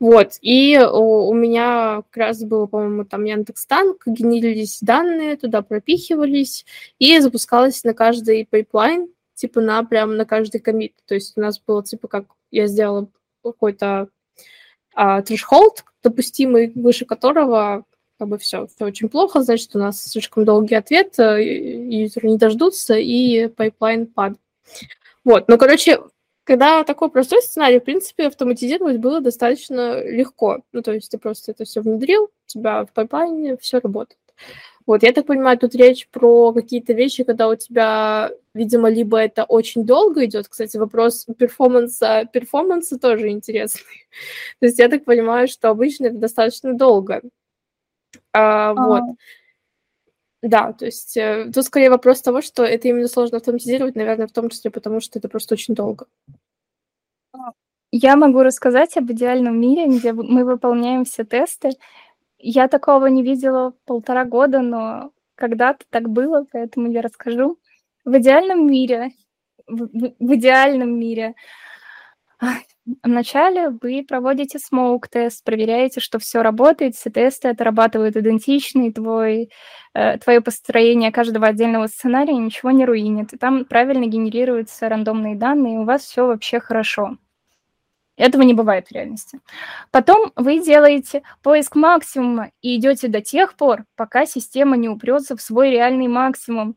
Вот. 0.00 0.32
И 0.40 0.78
у, 0.78 1.28
у 1.28 1.34
меня 1.34 2.02
как 2.10 2.16
раз 2.16 2.42
было, 2.42 2.66
по-моему, 2.66 3.04
там 3.04 3.24
Яндекс.Танк, 3.24 4.02
генерились 4.06 4.78
данные, 4.80 5.36
туда 5.36 5.62
пропихивались, 5.62 6.66
и 6.98 7.18
запускалось 7.20 7.84
на 7.84 7.94
каждый 7.94 8.46
pipeline, 8.46 9.08
типа 9.34 9.60
на 9.60 9.82
прям 9.84 10.16
на 10.16 10.24
каждый 10.24 10.60
commit. 10.60 10.94
То 11.06 11.14
есть 11.14 11.36
у 11.36 11.40
нас 11.40 11.60
было 11.60 11.84
типа 11.84 12.08
как 12.08 12.26
я 12.50 12.66
сделала 12.66 13.08
какой-то 13.44 14.08
а, 14.94 15.22
threshold 15.22 15.84
допустимый, 16.02 16.72
выше 16.74 17.04
которого 17.04 17.84
как 18.18 18.28
бы 18.28 18.38
все, 18.38 18.66
все 18.66 18.86
очень 18.86 19.08
плохо, 19.08 19.42
значит, 19.42 19.74
у 19.76 19.78
нас 19.78 20.02
слишком 20.02 20.44
долгий 20.44 20.74
ответ, 20.74 21.18
э, 21.18 21.42
юзеры 21.42 22.30
не 22.30 22.38
дождутся, 22.38 22.94
и 22.96 23.48
pipeline 23.48 24.06
падает. 24.06 24.40
Вот, 25.26 25.48
ну, 25.48 25.58
короче, 25.58 25.98
когда 26.44 26.84
такой 26.84 27.10
простой 27.10 27.42
сценарий, 27.42 27.80
в 27.80 27.84
принципе, 27.84 28.28
автоматизировать 28.28 28.98
было 28.98 29.20
достаточно 29.20 30.00
легко. 30.04 30.60
Ну, 30.72 30.82
то 30.82 30.92
есть 30.92 31.10
ты 31.10 31.18
просто 31.18 31.50
это 31.50 31.64
все 31.64 31.80
внедрил, 31.80 32.26
у 32.26 32.30
тебя 32.46 32.84
в 32.84 32.92
пайплайне 32.92 33.56
все 33.56 33.80
работает. 33.80 34.20
Вот, 34.86 35.02
я 35.02 35.12
так 35.12 35.26
понимаю, 35.26 35.58
тут 35.58 35.74
речь 35.74 36.08
про 36.10 36.52
какие-то 36.52 36.92
вещи, 36.92 37.24
когда 37.24 37.48
у 37.48 37.56
тебя, 37.56 38.30
видимо, 38.54 38.88
либо 38.88 39.18
это 39.18 39.42
очень 39.42 39.84
долго 39.84 40.24
идет. 40.26 40.46
Кстати, 40.46 40.76
вопрос 40.76 41.26
перформанса, 41.36 42.28
перформанса 42.32 42.96
тоже 42.96 43.30
интересный. 43.30 44.06
То 44.60 44.66
есть 44.66 44.78
я 44.78 44.88
так 44.88 45.04
понимаю, 45.04 45.48
что 45.48 45.70
обычно 45.70 46.06
это 46.06 46.18
достаточно 46.18 46.74
долго. 46.74 47.20
А, 48.32 48.74
вот. 48.74 49.02
Да, 50.46 50.72
то 50.72 50.84
есть 50.84 51.16
э, 51.16 51.50
тут 51.52 51.64
скорее 51.64 51.90
вопрос 51.90 52.22
того, 52.22 52.40
что 52.40 52.62
это 52.62 52.86
именно 52.86 53.08
сложно 53.08 53.38
автоматизировать, 53.38 53.96
наверное, 53.96 54.28
в 54.28 54.32
том 54.32 54.48
числе 54.48 54.70
потому, 54.70 55.00
что 55.00 55.18
это 55.18 55.28
просто 55.28 55.54
очень 55.54 55.74
долго. 55.74 56.06
Я 57.90 58.14
могу 58.14 58.44
рассказать 58.44 58.96
об 58.96 59.10
идеальном 59.10 59.60
мире, 59.60 59.88
где 59.88 60.12
мы 60.12 60.44
выполняем 60.44 61.04
все 61.04 61.24
тесты. 61.24 61.70
Я 62.38 62.68
такого 62.68 63.06
не 63.06 63.24
видела 63.24 63.74
полтора 63.86 64.24
года, 64.24 64.60
но 64.60 65.10
когда-то 65.34 65.84
так 65.90 66.08
было, 66.08 66.46
поэтому 66.52 66.92
я 66.92 67.02
расскажу. 67.02 67.58
В 68.04 68.16
идеальном 68.16 68.68
мире, 68.68 69.10
в, 69.66 69.88
в 70.20 70.34
идеальном 70.36 70.96
мире 70.96 71.34
Вначале 73.02 73.70
вы 73.70 74.04
проводите 74.06 74.60
smoke-тест, 74.60 75.44
проверяете, 75.44 76.00
что 76.00 76.20
все 76.20 76.42
работает, 76.42 76.94
все 76.94 77.10
тесты 77.10 77.48
отрабатывают 77.48 78.16
идентично, 78.16 78.86
и 78.86 78.92
твой, 78.92 79.50
э, 79.94 80.18
твое 80.18 80.40
построение 80.40 81.10
каждого 81.10 81.48
отдельного 81.48 81.88
сценария 81.88 82.34
ничего 82.34 82.70
не 82.70 82.84
руинит. 82.84 83.32
И 83.32 83.38
там 83.38 83.64
правильно 83.64 84.06
генерируются 84.06 84.88
рандомные 84.88 85.34
данные, 85.34 85.74
и 85.74 85.78
у 85.78 85.84
вас 85.84 86.02
все 86.02 86.26
вообще 86.26 86.60
хорошо. 86.60 87.16
Этого 88.16 88.42
не 88.42 88.54
бывает 88.54 88.88
в 88.88 88.92
реальности. 88.92 89.40
Потом 89.90 90.32
вы 90.36 90.60
делаете 90.60 91.22
поиск 91.42 91.74
максимума 91.74 92.50
и 92.62 92.76
идете 92.76 93.08
до 93.08 93.20
тех 93.20 93.54
пор, 93.56 93.84
пока 93.96 94.26
система 94.26 94.76
не 94.76 94.88
упрется 94.88 95.36
в 95.36 95.42
свой 95.42 95.70
реальный 95.70 96.08
максимум 96.08 96.76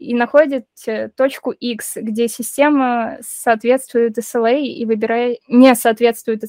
и 0.00 0.14
находите 0.14 1.12
точку 1.14 1.50
X, 1.50 1.96
где 1.96 2.26
система 2.26 3.18
соответствует 3.20 4.16
SLA 4.16 4.62
и 4.62 4.86
выбирая... 4.86 5.36
не 5.46 5.74
соответствует 5.74 6.42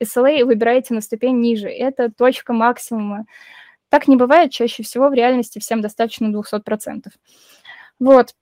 SLA 0.00 0.38
и 0.38 0.42
выбираете 0.44 0.94
на 0.94 1.00
ступень 1.00 1.40
ниже. 1.40 1.68
Это 1.68 2.10
точка 2.10 2.52
максимума. 2.52 3.26
Так 3.88 4.06
не 4.06 4.16
бывает, 4.16 4.52
чаще 4.52 4.84
всего 4.84 5.08
в 5.08 5.14
реальности 5.14 5.58
всем 5.58 5.80
достаточно 5.80 6.26
200%. 6.26 7.08
Вот. 7.98 8.34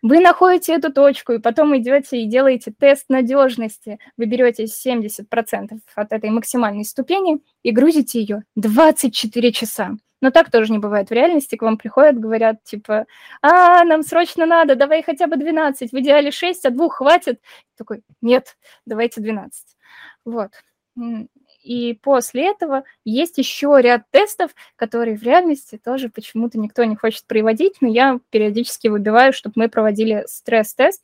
Вы 0.00 0.20
находите 0.20 0.74
эту 0.74 0.92
точку, 0.92 1.32
и 1.32 1.40
потом 1.40 1.76
идете 1.76 2.22
и 2.22 2.26
делаете 2.26 2.72
тест 2.78 3.06
надежности. 3.08 3.98
Вы 4.16 4.26
берете 4.26 4.64
70% 4.64 5.80
от 5.96 6.12
этой 6.12 6.30
максимальной 6.30 6.84
ступени 6.84 7.40
и 7.64 7.72
грузите 7.72 8.20
ее 8.20 8.44
24 8.54 9.52
часа. 9.52 9.96
Но 10.20 10.30
так 10.30 10.50
тоже 10.50 10.72
не 10.72 10.78
бывает 10.78 11.10
в 11.10 11.12
реальности. 11.12 11.56
К 11.56 11.62
вам 11.62 11.78
приходят, 11.78 12.18
говорят, 12.18 12.62
типа, 12.64 13.06
а, 13.42 13.84
нам 13.84 14.02
срочно 14.02 14.46
надо, 14.46 14.74
давай 14.74 15.02
хотя 15.02 15.26
бы 15.26 15.36
12, 15.36 15.92
в 15.92 15.98
идеале 15.98 16.30
6, 16.30 16.66
а 16.66 16.70
двух 16.70 16.96
хватит. 16.96 17.40
Такой, 17.76 18.02
нет, 18.20 18.56
давайте 18.84 19.20
12. 19.20 19.76
Вот. 20.24 20.50
И 21.62 21.98
после 22.02 22.50
этого 22.50 22.84
есть 23.04 23.38
еще 23.38 23.76
ряд 23.80 24.02
тестов, 24.10 24.54
которые 24.76 25.16
в 25.16 25.22
реальности 25.22 25.78
тоже 25.82 26.08
почему-то 26.08 26.58
никто 26.58 26.84
не 26.84 26.96
хочет 26.96 27.26
проводить, 27.26 27.76
но 27.80 27.88
я 27.88 28.20
периодически 28.30 28.88
выбиваю, 28.88 29.32
чтобы 29.32 29.54
мы 29.56 29.68
проводили 29.68 30.24
стресс-тест. 30.26 31.02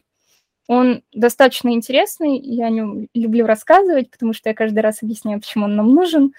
Он 0.67 1.03
достаточно 1.13 1.69
интересный, 1.71 2.39
я 2.39 2.67
о 2.67 2.71
нем 2.71 3.09
люблю 3.13 3.47
рассказывать, 3.47 4.11
потому 4.11 4.33
что 4.33 4.49
я 4.49 4.55
каждый 4.55 4.81
раз 4.81 5.03
объясняю, 5.03 5.41
почему 5.41 5.67
он 5.67 5.77
нам 5.77 5.95
нужен. 5.95 6.33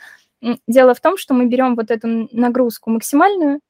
Дело 0.67 0.93
в 0.93 1.01
том, 1.01 1.17
что 1.17 1.33
мы 1.33 1.47
берем 1.47 1.75
вот 1.75 1.89
эту 1.89 2.27
нагрузку 2.31 2.91
максимальную, 2.91 3.61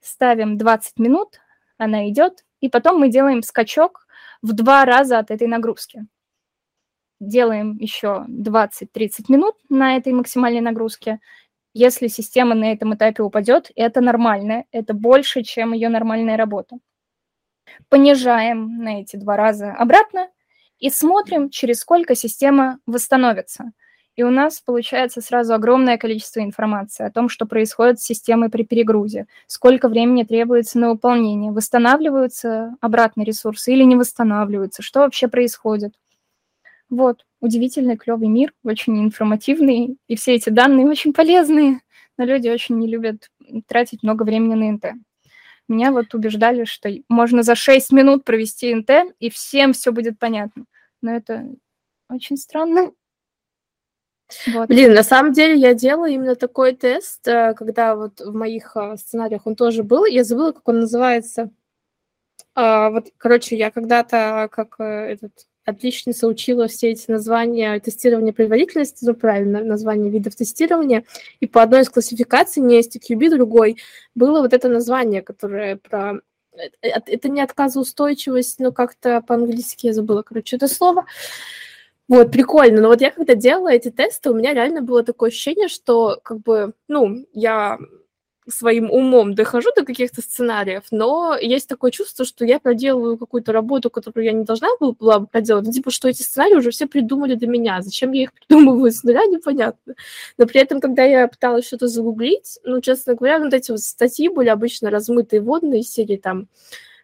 ставим 0.00 0.58
20 0.58 0.98
минут, 0.98 1.40
она 1.78 2.08
идет, 2.08 2.44
и 2.60 2.68
потом 2.68 2.98
мы 2.98 3.08
делаем 3.08 3.42
скачок 3.42 4.06
в 4.42 4.52
два 4.52 4.84
раза 4.84 5.18
от 5.18 5.30
этой 5.30 5.46
нагрузки. 5.46 6.06
Делаем 7.20 7.76
еще 7.76 8.26
20-30 8.28 9.26
минут 9.28 9.54
на 9.68 9.96
этой 9.96 10.12
максимальной 10.12 10.60
нагрузке. 10.60 11.20
Если 11.72 12.08
система 12.08 12.54
на 12.54 12.72
этом 12.72 12.94
этапе 12.94 13.22
упадет, 13.22 13.70
это 13.76 14.00
нормально, 14.00 14.64
это 14.72 14.92
больше, 14.92 15.42
чем 15.42 15.72
ее 15.72 15.88
нормальная 15.88 16.36
работа. 16.36 16.78
Понижаем 17.88 18.78
на 18.78 19.00
эти 19.00 19.16
два 19.16 19.36
раза 19.36 19.72
обратно 19.72 20.28
и 20.78 20.90
смотрим, 20.90 21.48
через 21.50 21.78
сколько 21.78 22.16
система 22.16 22.80
восстановится– 22.86 23.72
и 24.16 24.22
у 24.22 24.30
нас 24.30 24.60
получается 24.60 25.20
сразу 25.20 25.54
огромное 25.54 25.98
количество 25.98 26.40
информации 26.40 27.04
о 27.04 27.10
том, 27.10 27.28
что 27.28 27.46
происходит 27.46 28.00
с 28.00 28.04
системой 28.04 28.48
при 28.48 28.62
перегрузе, 28.62 29.26
сколько 29.46 29.88
времени 29.88 30.22
требуется 30.24 30.78
на 30.78 30.90
выполнение, 30.90 31.52
восстанавливаются 31.52 32.76
обратно 32.80 33.22
ресурсы 33.22 33.72
или 33.72 33.82
не 33.82 33.96
восстанавливаются, 33.96 34.82
что 34.82 35.00
вообще 35.00 35.28
происходит. 35.28 35.94
Вот, 36.90 37.26
удивительный, 37.40 37.96
клевый 37.96 38.28
мир, 38.28 38.52
очень 38.62 39.02
информативный, 39.02 39.98
и 40.06 40.16
все 40.16 40.34
эти 40.34 40.50
данные 40.50 40.86
очень 40.86 41.12
полезные, 41.12 41.80
но 42.16 42.24
люди 42.24 42.48
очень 42.48 42.78
не 42.78 42.86
любят 42.86 43.30
тратить 43.66 44.02
много 44.02 44.22
времени 44.22 44.54
на 44.54 44.72
НТ. 44.72 44.84
Меня 45.66 45.92
вот 45.92 46.14
убеждали, 46.14 46.64
что 46.64 46.90
можно 47.08 47.42
за 47.42 47.54
6 47.54 47.90
минут 47.90 48.24
провести 48.24 48.74
НТ, 48.74 49.14
и 49.18 49.30
всем 49.30 49.72
все 49.72 49.92
будет 49.92 50.18
понятно. 50.18 50.66
Но 51.00 51.10
это 51.12 51.48
очень 52.10 52.36
странно. 52.36 52.92
Вот. 54.46 54.68
Блин, 54.68 54.94
на 54.94 55.02
самом 55.02 55.32
деле 55.32 55.56
я 55.56 55.74
делала 55.74 56.08
именно 56.08 56.34
такой 56.36 56.74
тест, 56.74 57.26
э, 57.26 57.54
когда 57.54 57.96
вот 57.96 58.20
в 58.20 58.34
моих 58.34 58.76
э, 58.76 58.96
сценариях 58.96 59.46
он 59.46 59.56
тоже 59.56 59.82
был. 59.82 60.04
Я 60.04 60.24
забыла, 60.24 60.52
как 60.52 60.68
он 60.68 60.80
называется. 60.80 61.50
А, 62.54 62.90
вот, 62.90 63.08
короче, 63.16 63.56
я 63.56 63.70
когда-то 63.70 64.48
как 64.50 64.76
э, 64.78 64.84
этот 64.84 65.32
отличница 65.64 66.26
учила 66.26 66.68
все 66.68 66.90
эти 66.90 67.10
названия 67.10 67.78
тестирования 67.80 68.32
производительности, 68.32 69.04
ну, 69.04 69.14
правильно, 69.14 69.64
название 69.64 70.10
видов 70.10 70.36
тестирования, 70.36 71.04
и 71.40 71.46
по 71.46 71.62
одной 71.62 71.82
из 71.82 71.88
классификаций, 71.88 72.62
не 72.62 72.80
STQB, 72.80 73.30
другой, 73.30 73.78
было 74.14 74.40
вот 74.40 74.52
это 74.52 74.68
название, 74.68 75.22
которое 75.22 75.76
про... 75.76 76.20
Это 76.82 77.28
не 77.28 77.40
отказоустойчивость, 77.40 78.60
но 78.60 78.70
как-то 78.70 79.20
по-английски 79.22 79.86
я 79.86 79.92
забыла, 79.92 80.22
короче, 80.22 80.54
это 80.54 80.68
слово. 80.68 81.04
Вот, 82.08 82.30
прикольно. 82.30 82.82
Но 82.82 82.88
вот 82.88 83.00
я 83.00 83.10
когда 83.10 83.34
делала 83.34 83.72
эти 83.72 83.90
тесты, 83.90 84.30
у 84.30 84.34
меня 84.34 84.52
реально 84.52 84.82
было 84.82 85.02
такое 85.02 85.30
ощущение, 85.30 85.68
что 85.68 86.20
как 86.22 86.40
бы, 86.40 86.74
ну, 86.88 87.26
я 87.32 87.78
своим 88.46 88.90
умом 88.90 89.34
дохожу 89.34 89.70
до 89.74 89.84
каких-то 89.84 90.20
сценариев, 90.20 90.82
но 90.90 91.36
есть 91.40 91.68
такое 91.68 91.90
чувство, 91.90 92.24
что 92.24 92.44
я 92.44 92.60
проделываю 92.60 93.16
какую-то 93.16 93.52
работу, 93.52 93.90
которую 93.90 94.26
я 94.26 94.32
не 94.32 94.44
должна 94.44 94.68
была 94.78 95.20
бы 95.20 95.26
проделать. 95.26 95.72
Типа, 95.72 95.90
что 95.90 96.08
эти 96.08 96.22
сценарии 96.22 96.56
уже 96.56 96.70
все 96.70 96.86
придумали 96.86 97.36
до 97.36 97.46
меня. 97.46 97.80
Зачем 97.80 98.12
я 98.12 98.24
их 98.24 98.32
придумываю 98.48 98.90
с 98.92 99.02
нуля, 99.02 99.24
непонятно. 99.26 99.94
Но 100.36 100.46
при 100.46 100.60
этом, 100.60 100.80
когда 100.80 101.04
я 101.04 101.26
пыталась 101.28 101.66
что-то 101.66 101.88
загуглить, 101.88 102.58
ну, 102.64 102.80
честно 102.80 103.14
говоря, 103.14 103.38
вот 103.38 103.54
эти 103.54 103.70
вот 103.70 103.80
статьи 103.80 104.28
были 104.28 104.48
обычно 104.48 104.90
размытые 104.90 105.40
водные 105.40 105.82
серии 105.82 106.16
там 106.16 106.48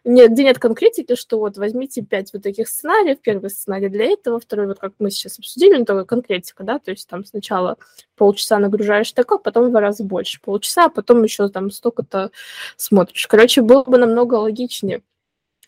нет, 0.03 0.31
где 0.31 0.43
нет 0.43 0.57
конкретики, 0.57 1.15
что 1.15 1.37
вот 1.37 1.57
возьмите 1.57 2.01
пять 2.01 2.33
вот 2.33 2.41
таких 2.41 2.67
сценариев, 2.67 3.19
первый 3.21 3.49
сценарий 3.49 3.89
для 3.89 4.05
этого, 4.05 4.39
второй, 4.39 4.67
вот 4.67 4.79
как 4.79 4.93
мы 4.99 5.11
сейчас 5.11 5.37
обсудили, 5.37 5.77
ну, 5.77 5.85
только 5.85 6.05
конкретика, 6.05 6.63
да, 6.63 6.79
то 6.79 6.91
есть 6.91 7.07
там 7.07 7.23
сначала 7.23 7.77
полчаса 8.15 8.57
нагружаешь 8.57 9.11
такое, 9.11 9.37
потом 9.37 9.65
в 9.65 9.69
два 9.69 9.81
раза 9.81 10.03
больше 10.03 10.41
полчаса, 10.41 10.85
а 10.85 10.89
потом 10.89 11.23
еще 11.23 11.49
там 11.49 11.69
столько-то 11.69 12.31
смотришь. 12.77 13.27
Короче, 13.27 13.61
было 13.61 13.83
бы 13.83 13.97
намного 13.97 14.35
логичнее. 14.35 15.03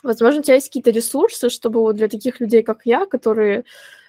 Возможно, 0.01 0.41
у 0.41 0.43
тебя 0.43 0.55
есть 0.55 0.67
какие-то 0.67 0.91
ресурсы, 0.91 1.49
чтобы 1.49 1.79
вот 1.81 1.95
для 1.95 2.09
таких 2.09 2.39
людей, 2.39 2.63
как 2.63 2.81
я, 2.85 3.05
которые 3.05 3.63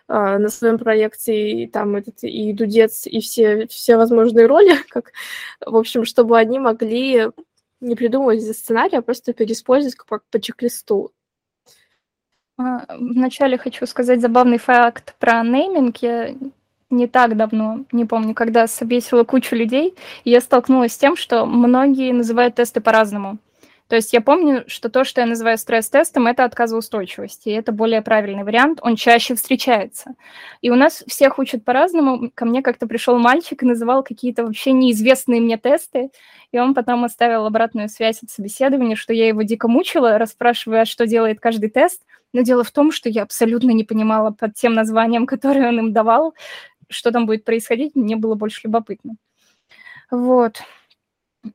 а, 0.08 0.38
на 0.38 0.48
своем 0.48 0.78
проекте 0.78 1.50
и 1.50 1.66
там 1.66 1.96
этот 1.96 2.24
и 2.24 2.52
дудец 2.52 3.06
и 3.06 3.20
все 3.20 3.66
все 3.68 3.96
возможные 3.96 4.46
роли, 4.46 4.76
как 4.88 5.12
в 5.64 5.76
общем, 5.76 6.04
чтобы 6.04 6.38
они 6.38 6.58
могли 6.58 7.28
не 7.84 7.96
придумывать 7.96 8.42
за 8.42 8.54
сценарий, 8.54 8.96
а 8.96 9.02
просто 9.02 9.32
переиспользовать 9.32 9.94
как 9.94 10.22
по 10.30 10.40
чек-листу. 10.40 11.12
А, 12.58 12.86
вначале 12.96 13.58
хочу 13.58 13.86
сказать 13.86 14.20
забавный 14.20 14.58
факт 14.58 15.14
про 15.18 15.42
нейминг. 15.42 15.96
Я 15.98 16.34
не 16.90 17.06
так 17.08 17.36
давно, 17.36 17.84
не 17.92 18.04
помню, 18.04 18.34
когда 18.34 18.66
собесила 18.66 19.24
кучу 19.24 19.56
людей, 19.56 19.94
и 20.24 20.30
я 20.30 20.40
столкнулась 20.40 20.92
с 20.92 20.98
тем, 20.98 21.16
что 21.16 21.44
многие 21.46 22.12
называют 22.12 22.54
тесты 22.54 22.80
по-разному. 22.80 23.38
То 23.88 23.96
есть 23.96 24.14
я 24.14 24.22
помню, 24.22 24.64
что 24.66 24.88
то, 24.88 25.04
что 25.04 25.20
я 25.20 25.26
называю 25.26 25.58
стресс-тестом, 25.58 26.26
это 26.26 26.44
отказоустойчивость, 26.44 27.46
и 27.46 27.50
это 27.50 27.70
более 27.70 28.00
правильный 28.00 28.42
вариант, 28.42 28.78
он 28.82 28.96
чаще 28.96 29.34
встречается. 29.34 30.14
И 30.62 30.70
у 30.70 30.74
нас 30.74 31.04
всех 31.06 31.38
учат 31.38 31.64
по-разному. 31.64 32.30
Ко 32.34 32.46
мне 32.46 32.62
как-то 32.62 32.86
пришел 32.86 33.18
мальчик 33.18 33.62
и 33.62 33.66
называл 33.66 34.02
какие-то 34.02 34.44
вообще 34.44 34.72
неизвестные 34.72 35.40
мне 35.42 35.58
тесты, 35.58 36.10
и 36.50 36.58
он 36.58 36.72
потом 36.72 37.04
оставил 37.04 37.44
обратную 37.44 37.90
связь 37.90 38.22
от 38.22 38.30
собеседования, 38.30 38.96
что 38.96 39.12
я 39.12 39.28
его 39.28 39.42
дико 39.42 39.68
мучила, 39.68 40.16
расспрашивая, 40.16 40.86
что 40.86 41.06
делает 41.06 41.40
каждый 41.40 41.68
тест. 41.68 42.00
Но 42.32 42.40
дело 42.40 42.64
в 42.64 42.70
том, 42.70 42.90
что 42.90 43.10
я 43.10 43.22
абсолютно 43.22 43.70
не 43.72 43.84
понимала 43.84 44.30
под 44.30 44.54
тем 44.54 44.72
названием, 44.72 45.26
которое 45.26 45.68
он 45.68 45.78
им 45.78 45.92
давал, 45.92 46.34
что 46.88 47.12
там 47.12 47.26
будет 47.26 47.44
происходить, 47.44 47.94
мне 47.94 48.16
было 48.16 48.34
больше 48.34 48.62
любопытно. 48.64 49.16
Вот. 50.10 50.62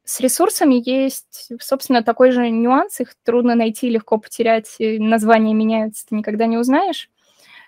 С 0.04 0.20
ресурсами 0.20 0.82
есть, 0.86 1.52
собственно, 1.60 2.04
такой 2.04 2.32
же 2.32 2.50
нюанс. 2.50 3.00
Их 3.00 3.16
трудно 3.24 3.56
найти, 3.56 3.90
легко 3.90 4.18
потерять. 4.18 4.76
Названия 4.80 5.54
меняются, 5.54 6.06
ты 6.08 6.16
никогда 6.16 6.46
не 6.46 6.58
узнаешь. 6.58 7.10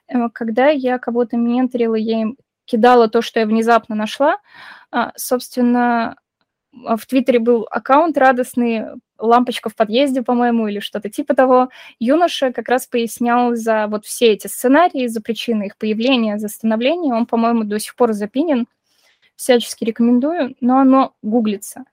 Э, 0.08 0.30
когда 0.34 0.70
я 0.70 1.00
кого-то 1.00 1.38
менторила, 1.38 1.96
я 1.96 2.22
им 2.22 2.38
кидала 2.66 3.10
то, 3.10 3.22
что 3.22 3.40
я 3.40 3.46
внезапно 3.46 3.96
нашла. 3.96 4.38
А, 4.92 5.12
собственно, 5.16 6.16
в 6.72 7.06
Твиттере 7.06 7.40
был 7.40 7.68
аккаунт 7.70 8.18
радостный, 8.18 8.84
лампочка 9.18 9.70
в 9.70 9.76
подъезде, 9.76 10.22
по-моему, 10.22 10.68
или 10.68 10.80
что-то 10.80 11.10
типа 11.10 11.36
того. 11.36 11.70
Юноша 12.00 12.54
как 12.54 12.70
раз 12.70 12.88
пояснял 12.88 13.56
за 13.56 13.88
вот 13.88 14.06
все 14.06 14.28
эти 14.34 14.48
сценарии, 14.48 15.08
за 15.08 15.22
причины 15.22 15.68
их 15.68 15.78
появления, 15.78 16.38
за 16.38 16.48
становления. 16.48 17.14
Он, 17.14 17.26
по-моему, 17.26 17.64
до 17.64 17.80
сих 17.80 17.96
пор 17.96 18.14
запинен. 18.14 18.68
Всячески 19.36 19.84
рекомендую, 19.84 20.56
но 20.62 20.78
оно 20.78 21.16
гуглится. 21.24 21.86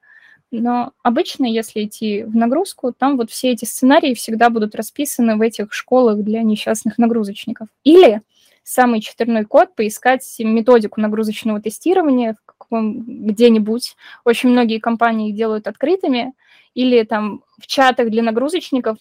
Но 0.50 0.92
обычно, 1.02 1.44
если 1.44 1.84
идти 1.84 2.22
в 2.22 2.34
нагрузку, 2.34 2.92
там 2.92 3.16
вот 3.16 3.30
все 3.30 3.52
эти 3.52 3.64
сценарии 3.64 4.14
всегда 4.14 4.48
будут 4.48 4.74
расписаны 4.74 5.36
в 5.36 5.42
этих 5.42 5.72
школах 5.72 6.18
для 6.22 6.42
несчастных 6.42 6.96
нагрузочников. 6.96 7.68
Или 7.84 8.22
самый 8.62 9.00
четверной 9.00 9.44
код, 9.44 9.74
поискать 9.74 10.24
методику 10.38 11.00
нагрузочного 11.00 11.60
тестирования 11.60 12.36
где-нибудь. 12.70 13.96
Очень 14.24 14.50
многие 14.50 14.78
компании 14.78 15.32
делают 15.32 15.66
открытыми. 15.66 16.32
Или 16.74 17.02
там 17.02 17.42
в 17.58 17.66
чатах 17.66 18.10
для 18.10 18.22
нагрузочников 18.22 18.98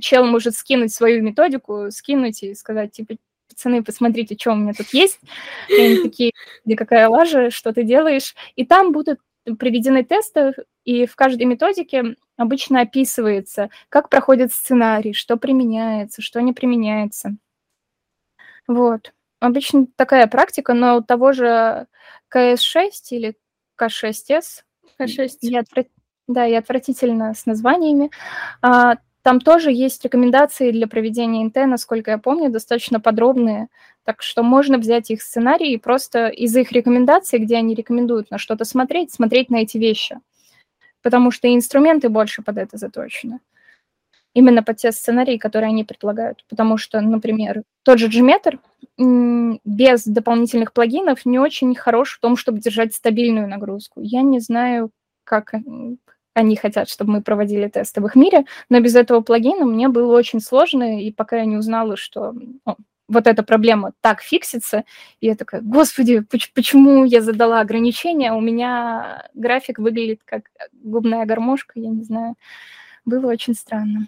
чел 0.00 0.24
может 0.24 0.54
скинуть 0.54 0.92
свою 0.92 1.22
методику, 1.22 1.90
скинуть 1.90 2.42
и 2.42 2.54
сказать, 2.54 2.92
типа, 2.92 3.16
пацаны, 3.48 3.82
посмотрите, 3.82 4.36
что 4.38 4.52
у 4.52 4.56
меня 4.56 4.72
тут 4.72 4.88
есть. 4.92 5.20
И 5.68 5.74
они 5.74 6.02
такие, 6.02 6.32
где 6.64 6.76
какая 6.76 7.08
лажа, 7.08 7.50
что 7.50 7.72
ты 7.72 7.82
делаешь. 7.82 8.34
И 8.56 8.64
там 8.64 8.92
будут 8.92 9.18
приведены 9.56 10.04
тесты, 10.04 10.54
и 10.84 11.06
в 11.06 11.16
каждой 11.16 11.44
методике 11.44 12.16
обычно 12.36 12.80
описывается, 12.80 13.70
как 13.88 14.08
проходит 14.08 14.52
сценарий, 14.52 15.12
что 15.12 15.36
применяется, 15.36 16.22
что 16.22 16.40
не 16.40 16.52
применяется. 16.52 17.36
Вот. 18.66 19.12
Обычно 19.40 19.86
такая 19.96 20.26
практика, 20.26 20.74
но 20.74 20.96
у 20.96 21.02
того 21.02 21.32
же 21.32 21.86
КС-6 22.34 22.90
или 23.10 23.36
К6С, 23.80 24.62
К6. 24.98 25.38
Я 25.40 25.62
да, 26.28 26.46
и 26.46 26.52
отвратительно 26.52 27.32
с 27.34 27.46
названиями, 27.46 28.10
а, 28.60 28.96
там 29.28 29.40
тоже 29.42 29.70
есть 29.70 30.02
рекомендации 30.02 30.70
для 30.70 30.86
проведения 30.86 31.44
НТ, 31.44 31.56
насколько 31.66 32.12
я 32.12 32.16
помню, 32.16 32.48
достаточно 32.48 32.98
подробные. 32.98 33.68
Так 34.04 34.22
что 34.22 34.42
можно 34.42 34.78
взять 34.78 35.10
их 35.10 35.20
сценарий 35.20 35.74
и 35.74 35.76
просто 35.76 36.28
из 36.28 36.56
их 36.56 36.72
рекомендаций, 36.72 37.38
где 37.38 37.56
они 37.56 37.74
рекомендуют 37.74 38.30
на 38.30 38.38
что-то 38.38 38.64
смотреть, 38.64 39.12
смотреть 39.12 39.50
на 39.50 39.56
эти 39.56 39.76
вещи. 39.76 40.18
Потому 41.02 41.30
что 41.30 41.46
инструменты 41.54 42.08
больше 42.08 42.40
под 42.40 42.56
это 42.56 42.78
заточены. 42.78 43.40
Именно 44.32 44.62
под 44.62 44.78
те 44.78 44.92
сценарии, 44.92 45.36
которые 45.36 45.68
они 45.68 45.84
предлагают. 45.84 46.46
Потому 46.48 46.78
что, 46.78 46.98
например, 47.02 47.64
тот 47.82 47.98
же 47.98 48.08
Gmeter 48.08 48.58
без 48.96 50.04
дополнительных 50.06 50.72
плагинов 50.72 51.26
не 51.26 51.38
очень 51.38 51.74
хорош 51.74 52.14
в 52.14 52.20
том, 52.20 52.38
чтобы 52.38 52.60
держать 52.60 52.94
стабильную 52.94 53.46
нагрузку. 53.46 54.00
Я 54.00 54.22
не 54.22 54.40
знаю, 54.40 54.90
как 55.24 55.52
они 56.38 56.54
хотят, 56.54 56.88
чтобы 56.88 57.10
мы 57.12 57.22
проводили 57.22 57.68
тесты 57.68 58.00
в 58.00 58.06
их 58.06 58.14
мире, 58.14 58.44
но 58.68 58.78
без 58.78 58.94
этого 58.94 59.22
плагина 59.22 59.64
мне 59.64 59.88
было 59.88 60.16
очень 60.16 60.40
сложно, 60.40 61.02
и 61.02 61.10
пока 61.10 61.38
я 61.38 61.44
не 61.44 61.56
узнала, 61.56 61.96
что 61.96 62.32
ну, 62.32 62.76
вот 63.08 63.26
эта 63.26 63.42
проблема 63.42 63.92
так 64.00 64.20
фиксится, 64.22 64.84
я 65.20 65.34
такая, 65.34 65.62
господи, 65.62 66.24
почему 66.54 67.04
я 67.04 67.22
задала 67.22 67.60
ограничения, 67.60 68.32
у 68.32 68.40
меня 68.40 69.28
график 69.34 69.80
выглядит 69.80 70.20
как 70.24 70.44
губная 70.72 71.26
гармошка, 71.26 71.72
я 71.74 71.88
не 71.88 72.04
знаю, 72.04 72.36
было 73.04 73.26
очень 73.26 73.54
странно. 73.54 74.06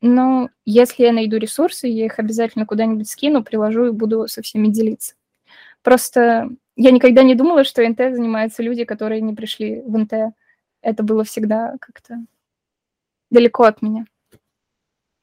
Но 0.00 0.48
если 0.64 1.02
я 1.02 1.12
найду 1.12 1.36
ресурсы, 1.36 1.88
я 1.88 2.06
их 2.06 2.18
обязательно 2.18 2.64
куда-нибудь 2.64 3.10
скину, 3.10 3.44
приложу 3.44 3.88
и 3.88 3.90
буду 3.90 4.28
со 4.28 4.40
всеми 4.40 4.68
делиться. 4.68 5.14
Просто 5.82 6.48
я 6.76 6.90
никогда 6.90 7.22
не 7.22 7.34
думала, 7.34 7.64
что 7.64 7.86
НТ 7.86 7.98
занимаются 7.98 8.62
люди, 8.62 8.84
которые 8.84 9.20
не 9.20 9.34
пришли 9.34 9.82
в 9.82 9.98
НТ 9.98 10.32
это 10.82 11.02
было 11.02 11.24
всегда 11.24 11.76
как-то 11.80 12.18
далеко 13.30 13.64
от 13.64 13.82
меня. 13.82 14.06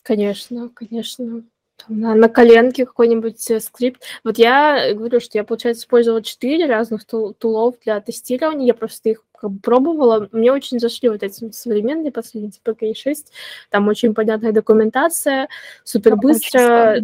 Конечно, 0.04 0.70
конечно. 0.70 1.44
Там, 1.78 2.00
на, 2.00 2.16
на 2.16 2.30
коленке 2.30 2.86
какой-нибудь 2.86 3.52
э, 3.52 3.60
скрипт. 3.60 4.04
Вот 4.24 4.38
я 4.38 4.94
говорю, 4.94 5.20
что 5.20 5.38
я, 5.38 5.44
получается, 5.44 5.84
использовала 5.84 6.22
четыре 6.22 6.68
разных 6.68 7.06
тул 7.06 7.34
тулов 7.34 7.76
для 7.84 8.00
тестирования. 8.00 8.68
Я 8.68 8.74
просто 8.74 9.10
их 9.10 9.26
как 9.34 9.52
бы 9.52 9.60
пробовала. 9.60 10.30
Мне 10.32 10.52
очень 10.52 10.80
зашли 10.80 11.10
вот 11.10 11.24
эти 11.24 11.52
современные 11.52 12.12
последние, 12.12 12.52
типа 12.52 12.70
K6. 12.72 13.16
Там 13.70 13.88
очень 13.88 14.14
понятная 14.14 14.52
документация, 14.52 15.50
супер 15.84 16.16
быстро. 16.16 17.00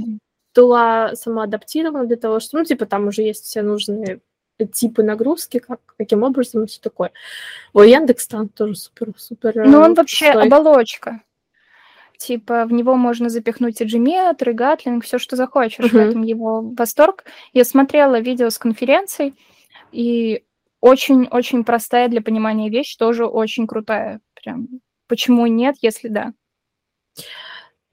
Тула 0.54 1.12
самоадаптирована 1.14 2.06
для 2.06 2.18
того, 2.18 2.41
что, 2.41 2.58
ну, 2.58 2.66
типа, 2.66 2.86
там 2.86 3.08
уже 3.08 3.22
есть 3.22 3.45
все 3.45 3.62
нужные 3.62 4.20
типы 4.66 5.03
нагрузки, 5.03 5.59
как, 5.59 5.80
каким 5.97 6.24
образом 6.24 6.64
и 6.64 6.68
все 6.68 6.80
такое. 6.80 7.12
О, 7.74 7.84
Яндекс 7.84 8.28
там 8.28 8.49
тоже 8.49 8.76
супер-супер. 8.76 9.68
Ну, 9.68 9.80
он 9.80 9.93
вообще 9.93 10.32
стой. 10.32 10.47
оболочка. 10.47 11.22
Типа, 12.18 12.66
в 12.66 12.72
него 12.72 12.95
можно 12.95 13.30
запихнуть 13.30 13.82
и 13.82 13.86
Gmeat, 13.86 14.38
и 14.39 14.53
Gatling, 14.53 15.01
все, 15.01 15.18
что 15.18 15.36
захочешь. 15.36 15.86
Uh-huh. 15.86 15.89
В 15.89 16.09
этом 16.09 16.22
его 16.22 16.62
восторг. 16.62 17.26
Я 17.51 17.66
смотрела 17.66 18.20
видео 18.20 18.49
с 18.49 18.59
конференций, 18.59 19.34
и 19.91 20.43
очень-очень 20.82 21.64
простая 21.64 22.09
для 22.09 22.22
понимания 22.22 22.70
вещь, 22.70 22.95
тоже 22.95 23.26
очень 23.26 23.68
крутая. 23.68 24.22
Прям. 24.36 24.68
Почему 25.07 25.47
нет, 25.47 25.76
если 25.82 26.09
да? 26.09 26.34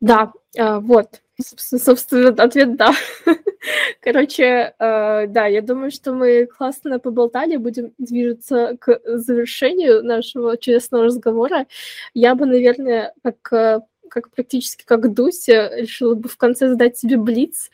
Да, 0.01 0.33
э, 0.57 0.79
вот. 0.79 1.23
Собственно, 1.41 2.31
ответ 2.31 2.77
да. 2.77 2.93
Короче, 4.01 4.75
э, 4.79 5.27
да, 5.29 5.47
я 5.47 5.63
думаю, 5.63 5.93
что 5.93 6.13
мы 6.13 6.47
классно 6.47 6.99
поболтали, 6.99 7.57
будем 7.57 7.93
движется 7.99 8.77
к 8.81 9.01
завершению 9.05 10.03
нашего 10.03 10.57
чудесного 10.57 11.05
разговора. 11.05 11.67
Я 12.13 12.35
бы, 12.35 12.45
наверное, 12.45 13.15
как 13.23 13.53
э, 13.53 13.81
как 14.09 14.31
практически 14.31 14.85
как 14.85 15.13
Дуся, 15.13 15.71
решила 15.77 16.15
бы 16.15 16.29
в 16.29 16.37
конце 16.37 16.69
задать 16.71 16.99
себе 16.99 17.19
блиц 17.19 17.71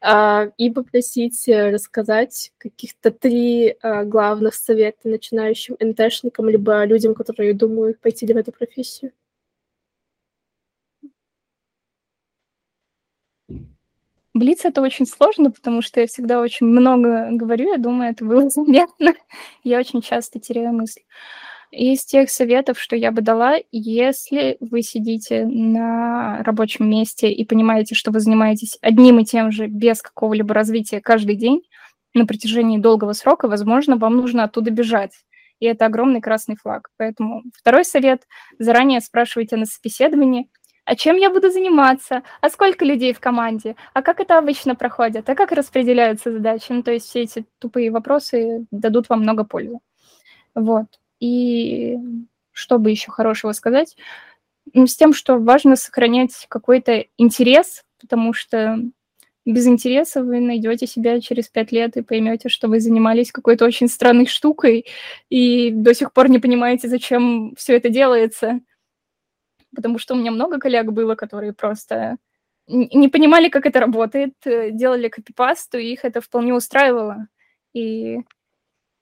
э, 0.00 0.50
и 0.56 0.70
попросить 0.70 1.44
рассказать 1.48 2.52
каких-то 2.58 3.10
три 3.10 3.76
э, 3.82 4.04
главных 4.04 4.54
совета 4.54 5.08
начинающим 5.08 5.76
НТшникам, 5.80 6.48
либо 6.48 6.84
людям, 6.84 7.14
которые 7.14 7.52
думают 7.52 8.00
пойти 8.00 8.26
в 8.32 8.36
эту 8.36 8.52
профессию. 8.52 9.12
Блиц 14.34 14.64
это 14.64 14.80
очень 14.80 15.06
сложно, 15.06 15.50
потому 15.50 15.82
что 15.82 16.00
я 16.00 16.06
всегда 16.06 16.40
очень 16.40 16.66
много 16.66 17.28
говорю, 17.32 17.70
я 17.70 17.78
думаю, 17.78 18.10
это 18.10 18.24
было 18.24 18.48
заметно. 18.50 19.14
Я 19.62 19.78
очень 19.78 20.00
часто 20.00 20.40
теряю 20.40 20.72
мысль. 20.72 21.02
из 21.70 22.04
тех 22.04 22.30
советов, 22.30 22.80
что 22.80 22.96
я 22.96 23.12
бы 23.12 23.20
дала, 23.20 23.56
если 23.70 24.56
вы 24.60 24.82
сидите 24.82 25.44
на 25.44 26.42
рабочем 26.44 26.88
месте 26.88 27.30
и 27.30 27.44
понимаете, 27.44 27.94
что 27.94 28.10
вы 28.10 28.20
занимаетесь 28.20 28.78
одним 28.80 29.20
и 29.20 29.24
тем 29.24 29.52
же 29.52 29.66
без 29.66 30.00
какого-либо 30.00 30.54
развития 30.54 31.00
каждый 31.00 31.36
день 31.36 31.62
на 32.14 32.26
протяжении 32.26 32.78
долгого 32.78 33.12
срока, 33.12 33.48
возможно, 33.48 33.96
вам 33.96 34.16
нужно 34.16 34.44
оттуда 34.44 34.70
бежать. 34.70 35.12
И 35.60 35.66
это 35.66 35.86
огромный 35.86 36.20
красный 36.20 36.56
флаг. 36.56 36.88
Поэтому 36.96 37.42
второй 37.54 37.84
совет– 37.84 38.22
заранее 38.58 39.00
спрашивайте 39.00 39.56
на 39.56 39.64
собеседовании, 39.64 40.48
а 40.84 40.96
чем 40.96 41.16
я 41.16 41.30
буду 41.30 41.50
заниматься, 41.50 42.22
а 42.40 42.50
сколько 42.50 42.84
людей 42.84 43.12
в 43.12 43.20
команде, 43.20 43.76
а 43.94 44.02
как 44.02 44.20
это 44.20 44.38
обычно 44.38 44.74
проходит, 44.74 45.28
а 45.28 45.34
как 45.34 45.52
распределяются 45.52 46.32
задачи. 46.32 46.66
Ну, 46.70 46.82
то 46.82 46.92
есть 46.92 47.08
все 47.08 47.22
эти 47.22 47.44
тупые 47.58 47.90
вопросы 47.90 48.66
дадут 48.70 49.08
вам 49.08 49.20
много 49.20 49.44
пользы. 49.44 49.78
Вот. 50.54 50.86
И 51.20 51.96
что 52.50 52.78
бы 52.78 52.90
еще 52.90 53.10
хорошего 53.10 53.52
сказать? 53.52 53.96
С 54.74 54.96
тем, 54.96 55.14
что 55.14 55.38
важно 55.38 55.76
сохранять 55.76 56.46
какой-то 56.48 57.04
интерес, 57.16 57.84
потому 58.00 58.32
что 58.32 58.78
без 59.44 59.66
интереса 59.66 60.22
вы 60.22 60.40
найдете 60.40 60.86
себя 60.86 61.20
через 61.20 61.48
пять 61.48 61.72
лет 61.72 61.96
и 61.96 62.02
поймете, 62.02 62.48
что 62.48 62.68
вы 62.68 62.80
занимались 62.80 63.32
какой-то 63.32 63.64
очень 63.64 63.88
странной 63.88 64.26
штукой 64.26 64.86
и 65.30 65.70
до 65.70 65.94
сих 65.94 66.12
пор 66.12 66.28
не 66.28 66.38
понимаете, 66.38 66.88
зачем 66.88 67.54
все 67.56 67.76
это 67.76 67.88
делается. 67.88 68.60
Потому 69.74 69.98
что 69.98 70.14
у 70.14 70.16
меня 70.18 70.30
много 70.30 70.58
коллег 70.58 70.92
было, 70.92 71.14
которые 71.14 71.52
просто 71.52 72.18
не 72.68 73.08
понимали, 73.08 73.48
как 73.48 73.66
это 73.66 73.80
работает, 73.80 74.34
э, 74.44 74.70
делали 74.70 75.08
копипасту, 75.08 75.78
и 75.78 75.92
их 75.92 76.04
это 76.04 76.20
вполне 76.20 76.54
устраивало. 76.54 77.28
И 77.74 78.20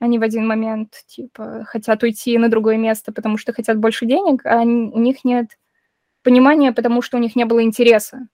они 0.00 0.18
в 0.18 0.22
один 0.22 0.46
момент, 0.46 1.02
типа, 1.06 1.64
хотят 1.66 2.02
уйти 2.02 2.38
на 2.38 2.48
другое 2.48 2.76
место, 2.78 3.12
потому 3.12 3.38
что 3.38 3.52
хотят 3.52 3.78
больше 3.78 4.06
денег, 4.06 4.46
а 4.46 4.62
у 4.62 5.00
них 5.00 5.24
нет 5.24 5.58
понимания, 6.22 6.72
потому 6.72 7.02
что 7.02 7.18
у 7.18 7.20
них 7.20 7.36
не 7.36 7.44
было 7.44 7.62
интереса. 7.62 8.28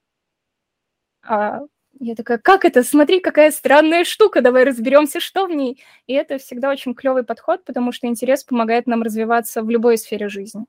А 1.22 1.60
я 1.98 2.14
такая, 2.14 2.38
как 2.38 2.64
это? 2.64 2.82
Смотри, 2.82 3.20
какая 3.20 3.50
странная 3.50 4.04
штука, 4.04 4.42
давай 4.42 4.64
разберемся, 4.64 5.20
что 5.20 5.46
в 5.46 5.50
ней. 5.50 5.82
И 6.06 6.12
это 6.12 6.38
всегда 6.38 6.70
очень 6.70 6.94
клевый 6.94 7.24
подход, 7.24 7.64
потому 7.64 7.92
что 7.92 8.06
интерес 8.06 8.44
помогает 8.44 8.86
нам 8.86 9.02
развиваться 9.02 9.62
в 9.62 9.70
любой 9.70 9.98
сфере 9.98 10.28
жизни. 10.28 10.66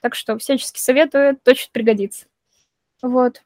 Так 0.00 0.14
что 0.14 0.38
всячески 0.38 0.78
советую, 0.78 1.38
точно 1.42 1.70
пригодится. 1.72 2.26
Вот. 3.02 3.42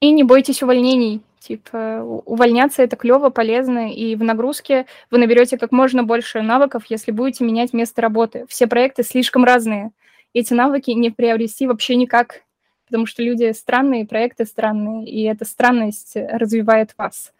И 0.00 0.10
не 0.10 0.24
бойтесь 0.24 0.62
увольнений. 0.62 1.22
Типа, 1.40 2.02
увольняться 2.26 2.82
это 2.82 2.96
клево, 2.96 3.30
полезно, 3.30 3.90
и 3.92 4.14
в 4.14 4.22
нагрузке 4.22 4.86
вы 5.10 5.16
наберете 5.16 5.56
как 5.56 5.72
можно 5.72 6.04
больше 6.04 6.42
навыков, 6.42 6.84
если 6.88 7.12
будете 7.12 7.44
менять 7.44 7.72
место 7.72 8.02
работы. 8.02 8.44
Все 8.48 8.66
проекты 8.66 9.02
слишком 9.02 9.44
разные. 9.44 9.90
Эти 10.34 10.52
навыки 10.52 10.90
не 10.90 11.10
приобрести 11.10 11.66
вообще 11.66 11.96
никак, 11.96 12.42
потому 12.84 13.06
что 13.06 13.22
люди 13.22 13.52
странные, 13.52 14.06
проекты 14.06 14.44
странные, 14.44 15.06
и 15.06 15.22
эта 15.22 15.46
странность 15.46 16.12
развивает 16.14 16.94
вас. 16.98 17.32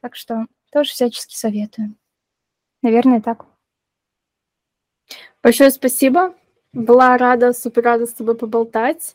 Так 0.00 0.14
что 0.14 0.46
тоже 0.70 0.90
всячески 0.90 1.34
советую. 1.34 1.96
Наверное, 2.82 3.20
так. 3.20 3.46
Большое 5.44 5.70
спасибо. 5.70 6.34
Была 6.72 7.18
рада, 7.18 7.52
супер 7.52 7.82
рада 7.82 8.06
с 8.06 8.14
тобой 8.14 8.34
поболтать. 8.34 9.14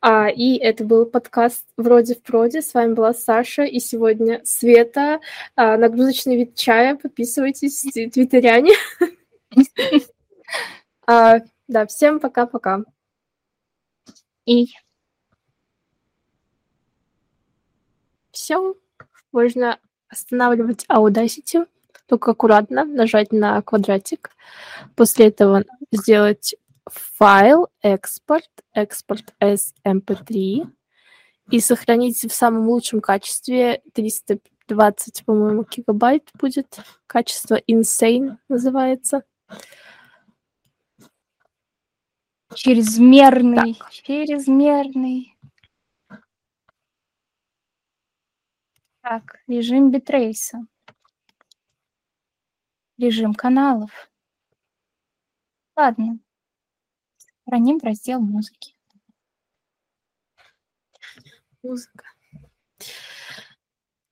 А, 0.00 0.30
и 0.30 0.56
это 0.56 0.82
был 0.82 1.04
подкаст 1.04 1.62
«Вроде 1.76 2.14
в 2.14 2.22
проде». 2.22 2.62
С 2.62 2.72
вами 2.72 2.94
была 2.94 3.12
Саша 3.12 3.64
и 3.64 3.78
сегодня 3.78 4.40
Света. 4.46 5.20
А, 5.56 5.76
нагрузочный 5.76 6.36
вид 6.38 6.54
чая. 6.54 6.96
Подписывайтесь, 6.96 7.82
твиттеряне. 7.92 8.72
А, 11.06 11.40
да, 11.68 11.86
всем 11.86 12.20
пока-пока. 12.20 12.84
И 14.44 14.68
все. 18.30 18.74
Можно 19.32 19.78
останавливать 20.08 20.84
Audacity, 20.86 21.66
только 22.08 22.30
аккуратно 22.30 22.84
нажать 22.84 23.32
на 23.32 23.60
квадратик. 23.62 24.30
После 24.96 25.28
этого 25.28 25.64
сделать 25.92 26.56
файл, 26.90 27.68
экспорт, 27.82 28.50
экспорт 28.72 29.34
as 29.40 29.74
mp3 29.86 30.66
и 31.50 31.60
сохранить 31.60 32.24
в 32.24 32.32
самом 32.32 32.68
лучшем 32.68 33.00
качестве 33.00 33.82
320, 33.94 35.24
по-моему, 35.24 35.64
гигабайт 35.70 36.30
будет. 36.34 36.78
Качество 37.06 37.60
insane 37.68 38.38
называется. 38.48 39.22
Чрезмерный, 42.54 43.74
так. 43.74 43.90
чрезмерный. 43.90 45.36
Так, 49.02 49.40
режим 49.46 49.90
битрейса. 49.90 50.66
Режим 52.98 53.32
каналов. 53.32 54.10
Ладно. 55.76 56.18
Сохраним 57.16 57.78
раздел 57.80 58.20
музыки. 58.20 58.74
Музыка. 61.62 62.04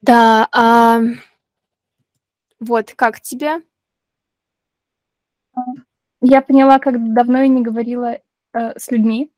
Да, 0.00 0.48
а... 0.52 1.00
вот, 2.60 2.92
как 2.94 3.20
тебе? 3.20 3.62
А, 5.52 5.60
я 6.20 6.40
поняла, 6.40 6.78
как 6.78 7.12
давно 7.12 7.40
я 7.40 7.48
не 7.48 7.62
говорила 7.62 8.20
э, 8.52 8.78
с 8.78 8.88
людьми. 8.92 9.32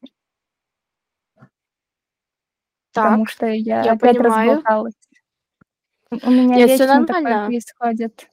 Так, 2.92 3.04
потому 3.04 3.26
что 3.26 3.46
я, 3.46 3.82
я 3.82 3.92
опять 3.92 4.18
понимаю. 4.18 4.56
разболталась. 4.56 4.94
У 6.10 6.30
меня 6.30 6.56
Нет, 6.56 6.70
вечно 6.70 7.06
такое 7.06 7.46
происходит. 7.46 8.30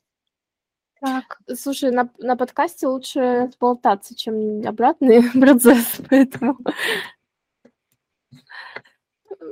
Так. 1.01 1.39
Слушай, 1.57 1.91
на, 1.91 2.09
на 2.17 2.35
подкасте 2.35 2.87
лучше 2.87 3.49
болтаться, 3.59 4.15
чем 4.15 4.65
обратный 4.65 5.23
процесс, 5.39 5.99
поэтому... 6.09 6.57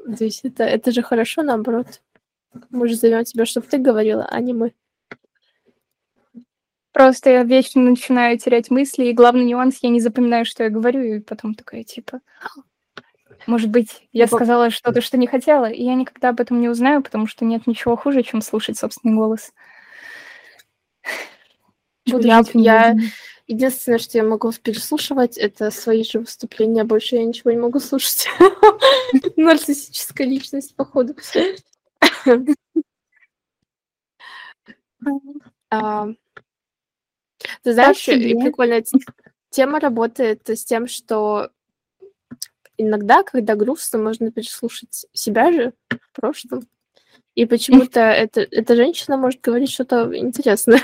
Здесь 0.06 0.42
это, 0.44 0.64
это 0.64 0.92
же 0.92 1.02
хорошо, 1.02 1.44
наоборот. 1.44 2.02
Мы 2.70 2.88
же 2.88 2.96
зовем 2.96 3.24
тебя, 3.24 3.46
чтобы 3.46 3.68
ты 3.68 3.78
говорила, 3.78 4.26
а 4.26 4.40
не 4.42 4.54
мы. 4.54 4.74
Просто 6.92 7.32
я 7.32 7.44
вечно 7.44 7.82
начинаю 7.82 8.38
терять 8.38 8.70
мысли, 8.70 9.06
и 9.06 9.14
главный 9.14 9.46
нюанс, 9.46 9.80
я 9.82 9.90
не 9.90 10.00
запоминаю, 10.00 10.46
что 10.46 10.64
я 10.64 10.70
говорю, 10.70 11.02
и 11.02 11.20
потом 11.20 11.56
такая, 11.56 11.84
типа, 11.84 12.20
может 13.48 13.70
быть, 13.72 14.08
я 14.12 14.28
сказала 14.28 14.70
что-то, 14.70 15.02
что 15.02 15.18
не 15.18 15.26
хотела, 15.26 15.66
и 15.66 15.84
я 15.84 15.96
никогда 15.96 16.30
об 16.30 16.40
этом 16.40 16.62
не 16.62 16.70
узнаю, 16.70 17.02
потому 17.02 17.26
что 17.28 17.46
нет 17.46 17.66
ничего 17.66 17.96
хуже, 17.96 18.22
чем 18.22 18.42
слушать 18.42 18.78
собственный 18.78 19.16
голос. 19.16 19.54
Буду 22.06 22.28
я, 22.28 22.44
я 22.54 22.96
единственное, 23.48 24.00
что 24.00 24.18
я 24.18 24.24
могу 24.24 24.52
переслушивать, 24.52 25.38
это 25.38 25.72
свои 25.72 26.04
же 26.04 26.20
выступления. 26.20 26.84
Больше 26.84 27.16
я 27.16 27.24
ничего 27.24 27.52
не 27.52 27.58
могу 27.58 27.80
слушать. 27.80 28.28
Нарциссическая 29.36 30.28
личность, 30.28 30.76
походу. 30.76 31.16
А, 35.70 36.08
ты 37.64 37.74
знаешь, 37.74 38.06
прикольная 38.06 38.86
тема 39.50 39.80
работает 39.82 40.48
с 40.48 40.64
тем, 40.64 40.88
что 40.88 41.50
иногда, 42.78 43.24
когда 43.24 43.56
грустно, 43.56 44.00
можно 44.00 44.32
переслушать 44.32 45.06
себя 45.14 45.52
же 45.52 45.74
в 45.90 46.12
прошлом. 46.14 46.68
И 47.36 47.46
почему-то 47.46 48.00
эта, 48.00 48.42
эта 48.42 48.76
женщина 48.76 49.18
может 49.18 49.42
говорить 49.42 49.72
что-то 49.72 50.16
интересное. 50.16 50.82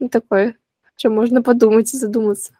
Ну, 0.00 0.08
такое, 0.08 0.56
чем 0.96 1.14
можно 1.14 1.42
подумать 1.42 1.92
и 1.94 1.96
задуматься. 1.98 2.52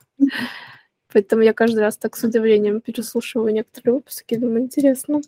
Поэтому 1.13 1.43
я 1.43 1.53
каждый 1.55 1.81
раз 1.81 1.97
так 1.97 2.17
с 2.17 2.23
удивлением 2.23 2.81
переслушиваю 2.81 3.53
некоторые 3.53 3.95
выпуски, 3.95 4.37
думаю, 4.37 4.63
интересно. 4.63 5.23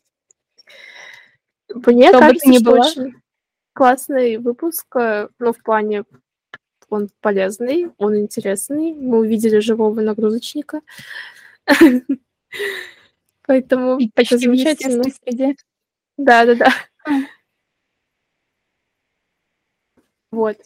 Мне 1.74 2.08
Что 2.10 2.18
кажется, 2.18 2.48
не 2.48 2.58
что 2.58 2.70
была? 2.70 2.86
очень 2.86 3.14
классный 3.72 4.36
выпуск, 4.36 4.94
э, 4.96 5.28
но 5.38 5.52
в 5.52 5.62
плане 5.62 6.04
он 6.90 7.08
полезный, 7.20 7.90
он 7.96 8.16
интересный. 8.18 8.92
Мы 8.92 9.20
увидели 9.20 9.58
живого 9.60 9.98
нагрузочника. 10.02 10.82
Поэтому 13.46 13.98
И 13.98 14.10
почти 14.10 14.36
замечательно. 14.36 15.04
среде. 15.04 15.56
Да, 16.18 16.44
да, 16.44 16.54
да. 16.54 16.72
Вот. 20.30 20.56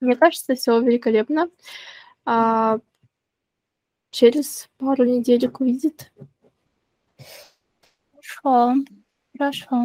Мне 0.00 0.16
кажется, 0.16 0.54
все 0.54 0.80
великолепно. 0.80 1.50
А, 2.24 2.78
через 4.10 4.68
пару 4.78 5.04
неделек 5.04 5.60
увидит. 5.60 6.12
Хорошо, 8.12 8.74
хорошо. 9.36 9.82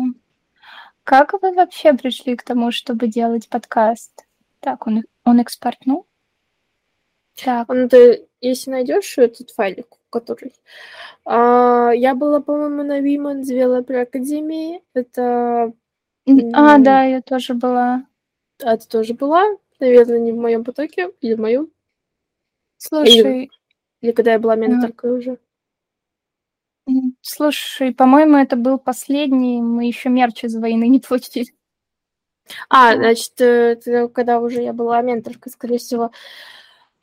Как 1.03 1.33
вы 1.41 1.53
вообще 1.53 1.93
пришли 1.93 2.35
к 2.35 2.43
тому, 2.43 2.71
чтобы 2.71 3.07
делать 3.07 3.49
подкаст? 3.49 4.25
Так, 4.59 4.87
он 4.87 5.03
Он 5.23 5.39
экспортнул? 5.39 6.07
Так. 7.43 7.67
Ну, 7.69 7.87
ты, 7.87 8.27
если 8.41 8.71
найдешь 8.71 9.17
этот 9.17 9.51
файлик, 9.51 9.87
который... 10.09 10.53
А, 11.25 11.91
я 11.91 12.15
была, 12.15 12.41
по-моему, 12.41 12.83
на 12.83 12.99
Women's 12.99 13.43
Developer 13.43 14.01
Академии. 14.01 14.83
Это... 14.93 15.73
А, 16.53 16.77
да, 16.77 17.03
я 17.03 17.21
тоже 17.21 17.53
была. 17.53 18.05
А, 18.63 18.77
ты 18.77 18.87
тоже 18.87 19.13
была? 19.13 19.43
Наверное, 19.81 20.19
не 20.19 20.31
в 20.31 20.37
моем 20.37 20.63
потоке, 20.63 21.11
или 21.21 21.33
в 21.33 21.39
моем. 21.39 21.71
Слушай... 22.77 23.13
Или, 23.13 23.49
или 24.01 24.11
когда 24.11 24.33
я 24.33 24.39
была 24.39 24.55
менторкой 24.55 25.09
а... 25.09 25.13
уже. 25.13 25.39
Слушай, 27.21 27.93
по-моему, 27.93 28.37
это 28.37 28.55
был 28.55 28.77
последний, 28.77 29.61
мы 29.61 29.87
еще 29.87 30.09
мерч 30.09 30.43
из 30.43 30.55
войны 30.55 30.87
не 30.87 30.99
получили. 30.99 31.55
А, 32.69 32.95
значит, 32.95 33.39
это 33.39 34.07
когда 34.09 34.39
уже 34.39 34.61
я 34.61 34.73
была 34.73 35.01
менторкой, 35.01 35.51
скорее 35.51 35.79
всего. 35.79 36.11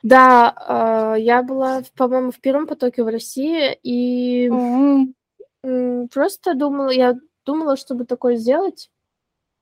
Да, 0.01 1.15
э, 1.17 1.21
я 1.21 1.43
была, 1.43 1.81
по-моему, 1.95 2.31
в 2.31 2.39
первом 2.39 2.65
потоке 2.65 3.03
в 3.03 3.07
России, 3.07 3.77
и 3.83 4.47
mm-hmm. 4.47 6.07
просто 6.09 6.53
думала, 6.53 6.89
я 6.89 7.17
думала, 7.45 7.75
чтобы 7.75 8.05
такое 8.05 8.35
сделать. 8.35 8.89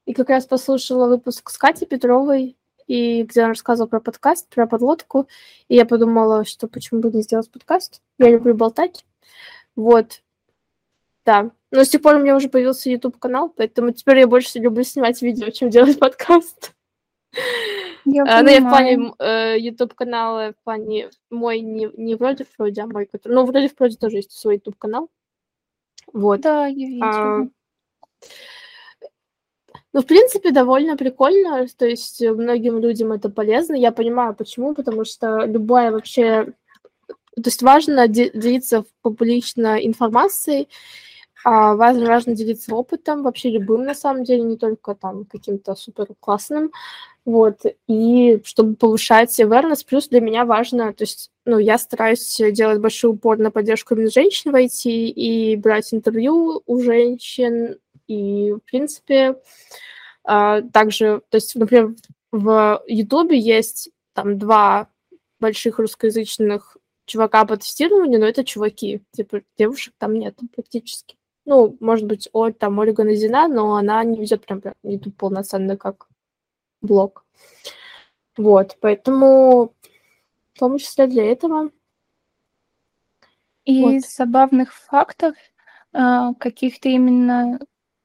И 0.05 0.13
как 0.13 0.29
раз 0.29 0.45
послушала 0.45 1.07
выпуск 1.07 1.49
с 1.49 1.57
Катей 1.57 1.87
Петровой, 1.87 2.57
и 2.87 3.23
где 3.23 3.41
она 3.41 3.49
рассказывала 3.49 3.89
про 3.89 3.99
подкаст, 3.99 4.47
про 4.49 4.65
подлодку, 4.65 5.27
и 5.67 5.75
я 5.75 5.85
подумала, 5.85 6.45
что 6.45 6.67
почему 6.67 7.01
бы 7.01 7.11
не 7.11 7.21
сделать 7.21 7.51
подкаст. 7.51 8.01
Я 8.17 8.29
люблю 8.29 8.55
болтать. 8.55 9.05
Вот. 9.75 10.21
Да. 11.25 11.51
Но 11.71 11.83
с 11.83 11.89
тех 11.89 12.01
пор 12.01 12.15
у 12.15 12.19
меня 12.19 12.35
уже 12.35 12.47
появился 12.49 12.89
YouTube-канал, 12.89 13.53
поэтому 13.55 13.91
теперь 13.91 14.19
я 14.19 14.27
больше 14.27 14.59
люблю 14.59 14.83
снимать 14.83 15.21
видео, 15.21 15.49
чем 15.49 15.69
делать 15.69 15.99
подкаст. 15.99 16.73
Я 18.05 18.23
а, 18.23 18.41
ну, 18.41 18.49
я 18.49 18.61
в 18.61 18.69
плане 18.69 19.11
э, 19.19 19.59
YouTube-канала, 19.59 20.53
в 20.53 20.63
плане 20.63 21.09
мой 21.29 21.59
не, 21.59 21.89
не 21.97 22.15
вроде 22.15 22.45
вроде, 22.57 22.81
а 22.81 22.87
мой, 22.87 23.05
который... 23.05 23.33
Ну, 23.33 23.45
вроде 23.45 23.69
вроде 23.77 23.97
тоже 23.97 24.17
есть 24.17 24.31
свой 24.31 24.55
YouTube-канал. 24.55 25.09
Вот. 26.13 26.39
Да, 26.39 26.67
я 26.67 26.87
видела. 26.87 27.41
А, 27.41 27.47
ну, 29.97 30.03
в 30.03 30.05
принципе, 30.05 30.51
довольно 30.51 30.95
прикольно, 30.95 31.65
то 31.75 31.87
есть 31.87 32.21
многим 32.21 32.77
людям 32.77 33.13
это 33.13 33.29
полезно. 33.29 33.73
Я 33.73 33.91
понимаю, 33.91 34.35
почему, 34.35 34.75
потому 34.75 35.05
что 35.05 35.45
любая 35.45 35.91
вообще... 35.91 36.53
То 37.35 37.45
есть 37.45 37.63
важно 37.63 38.07
делиться 38.07 38.85
публично 39.01 39.83
информацией, 39.83 40.69
а 41.43 41.73
важно, 41.73 42.05
важно 42.05 42.35
делиться 42.35 42.75
опытом, 42.75 43.23
вообще 43.23 43.49
любым, 43.49 43.85
на 43.85 43.95
самом 43.95 44.23
деле, 44.23 44.43
не 44.43 44.57
только 44.57 44.93
там 44.93 45.25
каким-то 45.25 45.73
супер 45.73 46.09
классным, 46.19 46.71
вот, 47.25 47.61
и 47.87 48.39
чтобы 48.45 48.75
повышать 48.75 49.39
awareness, 49.39 49.83
плюс 49.83 50.09
для 50.09 50.21
меня 50.21 50.45
важно, 50.45 50.93
то 50.93 51.05
есть, 51.05 51.31
ну, 51.45 51.57
я 51.57 51.79
стараюсь 51.79 52.39
делать 52.51 52.79
большой 52.79 53.11
упор 53.13 53.39
на 53.39 53.49
поддержку 53.49 53.95
именно 53.95 54.11
женщин 54.11 54.51
в 54.51 54.55
IT 54.55 54.91
и 54.91 55.55
брать 55.55 55.91
интервью 55.91 56.61
у 56.67 56.79
женщин, 56.81 57.79
и, 58.07 58.53
в 58.53 58.59
принципе, 58.59 59.41
а, 60.23 60.61
также, 60.61 61.21
то 61.29 61.35
есть, 61.35 61.55
например, 61.55 61.95
в 62.31 62.83
Ютубе 62.87 63.39
есть 63.39 63.89
там 64.13 64.37
два 64.37 64.89
больших 65.39 65.79
русскоязычных 65.79 66.77
чувака 67.05 67.45
по 67.45 67.57
тестированию, 67.57 68.19
но 68.19 68.27
это 68.27 68.43
чуваки, 68.43 69.01
типа 69.11 69.41
девушек 69.57 69.93
там 69.97 70.13
нет 70.15 70.37
практически. 70.53 71.15
Ну, 71.45 71.77
может 71.79 72.05
быть, 72.05 72.27
Оль, 72.33 72.53
там 72.53 72.77
Ольга 72.79 73.05
Назина, 73.05 73.47
но 73.47 73.75
она 73.75 74.03
не 74.03 74.19
ведет 74.19 74.45
прям 74.45 74.61
YouTube 74.83 75.15
полноценно 75.15 75.77
как 75.77 76.07
блог. 76.81 77.25
Вот, 78.35 78.77
поэтому 78.81 79.73
в 80.53 80.59
том 80.59 80.77
числе 80.77 81.07
для 81.07 81.31
этого. 81.31 81.71
И 83.63 83.81
вот. 83.81 84.03
забавных 84.03 84.73
фактов, 84.73 85.35
а, 85.93 86.33
каких-то 86.33 86.89
именно 86.89 87.59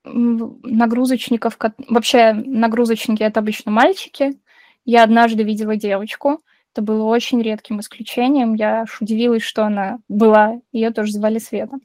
нагрузочников, 0.05 1.57
вообще 1.89 2.33
нагрузочники 2.33 3.23
это 3.23 3.41
обычно 3.41 3.71
мальчики. 3.71 4.39
Я 4.85 5.05
однажды 5.05 5.43
видела 5.45 5.77
девочку, 5.77 6.41
это 6.75 6.83
было 6.83 7.05
очень 7.05 7.43
редким 7.43 7.81
исключением. 7.81 8.55
Я 8.55 8.83
аж 8.83 9.01
удивилась, 9.01 9.43
что 9.43 9.65
она 9.65 9.99
была. 10.09 10.61
Ее 10.73 10.91
тоже 10.91 11.13
звали 11.13 11.39
Света. 11.39 11.77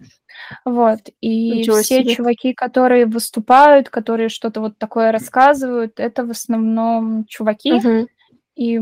Вот. 0.63 0.99
И 1.19 1.59
Ничего 1.59 1.81
все 1.81 2.03
себе. 2.03 2.15
чуваки, 2.15 2.53
которые 2.53 3.05
выступают, 3.05 3.89
которые 3.89 4.29
что-то 4.29 4.61
вот 4.61 4.77
такое 4.77 5.11
рассказывают, 5.11 5.99
это 5.99 6.25
в 6.25 6.31
основном 6.31 7.25
чуваки. 7.25 7.73
Угу. 7.73 8.07
И, 8.55 8.79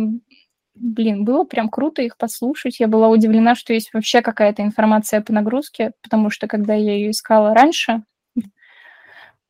блин, 0.75 1.25
было 1.25 1.43
прям 1.43 1.69
круто 1.69 2.03
их 2.03 2.17
послушать. 2.17 2.79
Я 2.79 2.87
была 2.87 3.09
удивлена, 3.09 3.55
что 3.55 3.73
есть 3.73 3.91
вообще 3.91 4.21
какая-то 4.21 4.61
информация 4.61 5.21
по 5.21 5.33
нагрузке, 5.33 5.93
потому 6.03 6.29
что 6.29 6.47
когда 6.47 6.75
я 6.75 6.93
ее 6.93 7.09
искала 7.09 7.55
раньше, 7.55 8.03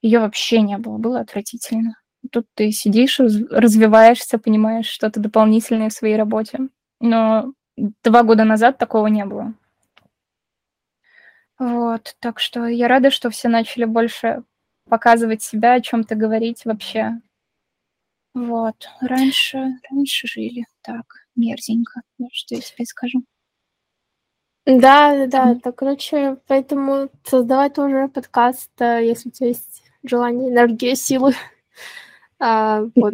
ее 0.05 0.19
вообще 0.19 0.61
не 0.61 0.77
было. 0.77 0.97
Было 0.97 1.19
отвратительно. 1.21 1.99
Тут 2.31 2.45
ты 2.53 2.71
сидишь, 2.71 3.19
развиваешься, 3.19 4.37
понимаешь 4.37 4.85
что-то 4.85 5.19
дополнительное 5.19 5.89
в 5.89 5.93
своей 5.93 6.15
работе. 6.15 6.69
Но 6.99 7.53
два 7.75 8.23
года 8.23 8.43
назад 8.43 8.77
такого 8.77 9.07
не 9.07 9.25
было. 9.25 9.53
Вот, 11.57 12.15
так 12.19 12.39
что 12.39 12.67
я 12.67 12.87
рада, 12.87 13.09
что 13.09 13.29
все 13.29 13.47
начали 13.47 13.85
больше 13.85 14.43
показывать 14.87 15.41
себя, 15.41 15.73
о 15.73 15.81
чем-то 15.81 16.15
говорить 16.15 16.65
вообще. 16.65 17.13
Вот, 18.35 18.89
раньше, 19.01 19.79
раньше 19.89 20.27
жили 20.27 20.65
так, 20.81 21.05
мерзенько, 21.35 22.01
вот 22.19 22.33
что 22.33 22.55
я 22.55 22.61
тебе 22.61 22.85
скажу. 22.85 23.23
Да, 24.65 25.25
да, 25.27 25.55
да, 25.63 25.71
короче, 25.71 26.37
поэтому 26.47 27.09
создавать 27.23 27.75
тоже 27.75 28.09
подкаст, 28.09 28.69
э, 28.81 29.05
если 29.05 29.29
у 29.29 29.31
тебя 29.31 29.47
есть 29.49 29.84
желание, 30.09 30.49
энергия, 30.49 30.95
силы. 30.95 31.33
А, 32.37 32.83
вот. 32.95 33.13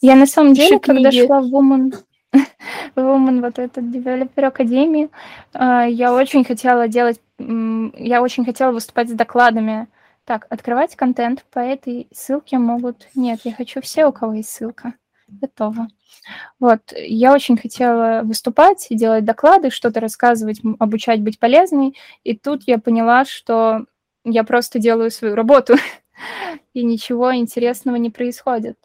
Я 0.00 0.14
на 0.14 0.26
самом 0.26 0.54
деле, 0.54 0.78
когда 0.78 1.10
шла 1.10 1.40
в 1.40 1.52
Woman, 1.52 1.92
Woman 2.94 3.40
вот 3.40 3.58
этот 3.58 3.90
девелопер 3.90 4.44
академии, 4.44 5.10
я 5.52 6.14
очень 6.14 6.44
хотела 6.44 6.86
делать, 6.86 7.20
я 7.38 8.22
очень 8.22 8.44
хотела 8.44 8.70
выступать 8.70 9.08
с 9.10 9.12
докладами. 9.12 9.88
Так, 10.24 10.46
открывать 10.50 10.94
контент 10.94 11.44
по 11.50 11.58
этой 11.58 12.06
ссылке 12.12 12.58
могут... 12.58 13.08
Нет, 13.16 13.40
я 13.42 13.52
хочу 13.52 13.80
все, 13.80 14.06
у 14.06 14.12
кого 14.12 14.34
есть 14.34 14.50
ссылка. 14.50 14.94
Готово. 15.28 15.88
Вот, 16.58 16.80
я 16.96 17.32
очень 17.32 17.56
хотела 17.56 18.22
выступать, 18.24 18.86
делать 18.90 19.24
доклады, 19.24 19.70
что-то 19.70 20.00
рассказывать, 20.00 20.60
обучать 20.78 21.20
быть 21.20 21.38
полезной, 21.38 21.96
и 22.24 22.36
тут 22.36 22.62
я 22.66 22.78
поняла, 22.78 23.24
что 23.24 23.86
я 24.32 24.44
просто 24.44 24.78
делаю 24.78 25.10
свою 25.10 25.34
работу. 25.34 25.74
и 26.72 26.84
ничего 26.84 27.34
интересного 27.34 27.96
не 27.96 28.10
происходит. 28.10 28.76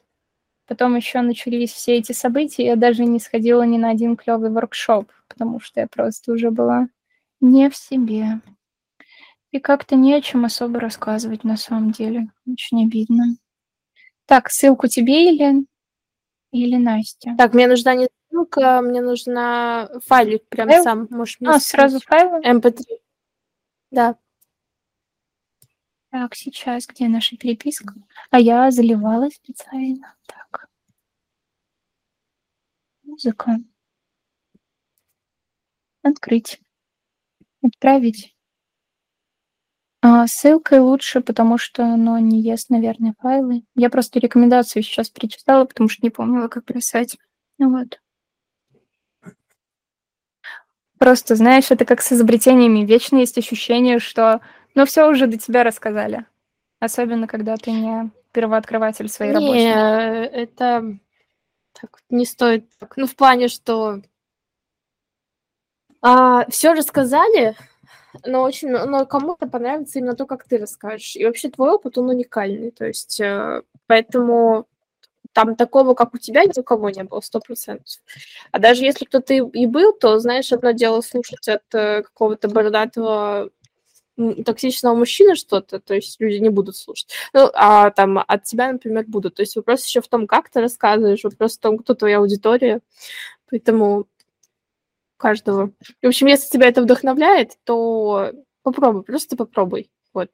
Потом 0.68 0.96
еще 0.96 1.22
начались 1.22 1.74
все 1.74 1.98
эти 1.98 2.14
события, 2.14 2.66
я 2.66 2.76
даже 2.76 3.04
не 3.04 3.20
сходила 3.20 3.64
ни 3.64 3.78
на 3.78 3.90
один 3.90 4.16
клевый 4.16 4.50
воркшоп, 4.50 5.12
потому 5.28 5.60
что 5.60 5.82
я 5.82 5.88
просто 5.88 6.32
уже 6.32 6.52
была 6.52 6.88
не 7.42 7.70
в 7.70 7.76
себе. 7.76 8.40
И 9.52 9.60
как-то 9.60 9.96
не 9.96 10.14
о 10.14 10.22
чем 10.22 10.46
особо 10.46 10.80
рассказывать 10.80 11.44
на 11.44 11.58
самом 11.58 11.92
деле. 11.92 12.28
Очень 12.50 12.86
обидно. 12.86 13.36
Так, 14.26 14.50
ссылку 14.50 14.88
тебе 14.88 15.34
или, 15.34 15.66
или 16.54 16.78
Настя? 16.78 17.36
Так, 17.38 17.54
мне 17.54 17.68
нужна 17.68 17.96
не 17.96 18.08
ссылка, 18.30 18.82
мне 18.82 19.02
нужна 19.02 19.90
файлик 20.06 20.48
прям 20.48 20.70
файл? 20.70 20.84
сам. 20.84 21.08
Можешь 21.10 21.42
мне 21.42 21.50
а, 21.50 21.60
сразу 21.60 22.00
файл? 22.00 22.40
MP3. 22.42 22.84
Да. 23.92 24.16
Так, 26.12 26.36
сейчас, 26.36 26.88
где 26.88 27.08
наша 27.08 27.38
переписка? 27.38 27.94
А 28.32 28.40
я 28.40 28.70
заливала 28.70 29.30
специально. 29.30 30.14
Так. 30.26 30.68
Музыка. 33.04 33.60
Открыть. 36.04 36.60
Отправить. 37.64 38.36
А, 40.02 40.26
ссылкой 40.28 40.80
лучше, 40.80 41.22
потому 41.22 41.58
что 41.60 41.86
оно 41.86 42.18
не 42.18 42.42
ест, 42.42 42.70
наверное, 42.72 43.14
файлы. 43.20 43.64
Я 43.76 43.90
просто 43.90 44.20
рекомендацию 44.20 44.82
сейчас 44.82 45.10
перечитала, 45.10 45.66
потому 45.66 45.90
что 45.90 46.02
не 46.04 46.10
помнила, 46.10 46.48
как 46.48 46.66
писать. 46.66 47.18
Вот. 47.60 48.02
Просто, 50.98 51.36
знаешь, 51.36 51.72
это 51.72 51.86
как 51.86 52.02
с 52.02 52.12
изобретениями. 52.12 52.86
Вечно 52.86 53.18
есть 53.18 53.38
ощущение, 53.38 54.00
что 54.00 54.42
ну, 54.76 54.86
все 54.86 55.10
уже 55.10 55.28
до 55.28 55.38
тебя 55.38 55.64
рассказали. 55.64 56.26
Особенно, 56.80 57.28
когда 57.28 57.58
ты 57.58 57.72
не 57.72 58.12
первооткрыватель 58.32 59.10
своей 59.10 59.34
работы. 59.34 59.54
Не, 59.54 60.26
это 60.26 60.98
так, 61.74 62.00
не 62.10 62.26
стоит 62.26 62.66
так. 62.80 62.98
Ну, 62.98 63.06
в 63.06 63.16
плане, 63.16 63.48
что 63.48 64.02
а, 66.02 66.46
все 66.50 66.74
рассказали, 66.74 67.56
но 68.26 68.42
очень, 68.42 68.70
но 68.70 69.06
кому-то 69.06 69.48
понравится 69.48 70.00
именно 70.00 70.16
то, 70.16 70.26
как 70.26 70.46
ты 70.46 70.58
расскажешь. 70.58 71.16
И 71.16 71.26
вообще 71.26 71.50
твой 71.50 71.72
опыт, 71.72 71.98
он 71.98 72.10
уникальный. 72.10 72.72
То 72.72 72.86
есть, 72.86 73.20
э, 73.20 73.62
поэтому 73.88 74.68
там 75.34 75.56
такого, 75.56 75.94
как 75.94 76.14
у 76.14 76.18
тебя, 76.18 76.44
ни 76.44 76.60
у 76.60 76.64
кого 76.64 76.90
не 76.90 77.04
было, 77.04 77.22
сто 77.22 77.40
процентов. 77.40 78.00
А 78.52 78.60
даже 78.60 78.84
если 78.84 79.06
кто-то 79.06 79.34
и 79.34 79.66
был, 79.66 79.94
то, 79.94 80.20
знаешь, 80.20 80.52
одно 80.52 80.72
дело 80.72 81.02
слушать 81.02 81.48
от 81.48 81.64
э, 81.74 82.04
какого-то 82.04 82.50
бородатого 82.50 83.50
токсичного 84.46 84.96
мужчины 84.96 85.36
что-то, 85.36 85.80
то 85.80 85.94
есть 85.94 86.20
люди 86.20 86.38
не 86.38 86.50
будут 86.50 86.76
слушать. 86.76 87.10
Ну, 87.34 87.50
а 87.54 87.90
там 87.92 88.20
от 88.20 88.44
тебя, 88.44 88.72
например, 88.72 89.06
будут. 89.08 89.36
То 89.36 89.42
есть 89.42 89.56
вопрос 89.56 89.86
еще 89.86 90.02
в 90.02 90.08
том, 90.08 90.28
как 90.28 90.50
ты 90.50 90.62
рассказываешь, 90.62 91.24
вопрос 91.24 91.58
в 91.58 91.60
том, 91.60 91.78
кто 91.78 91.94
твоя 91.94 92.18
аудитория. 92.20 92.82
Поэтому 93.50 94.08
каждого. 95.18 95.72
В 96.02 96.08
общем, 96.08 96.28
если 96.28 96.50
тебя 96.50 96.68
это 96.68 96.82
вдохновляет, 96.82 97.58
то 97.64 98.32
попробуй, 98.64 99.04
просто 99.04 99.38
попробуй. 99.38 99.90
Вот. 100.14 100.30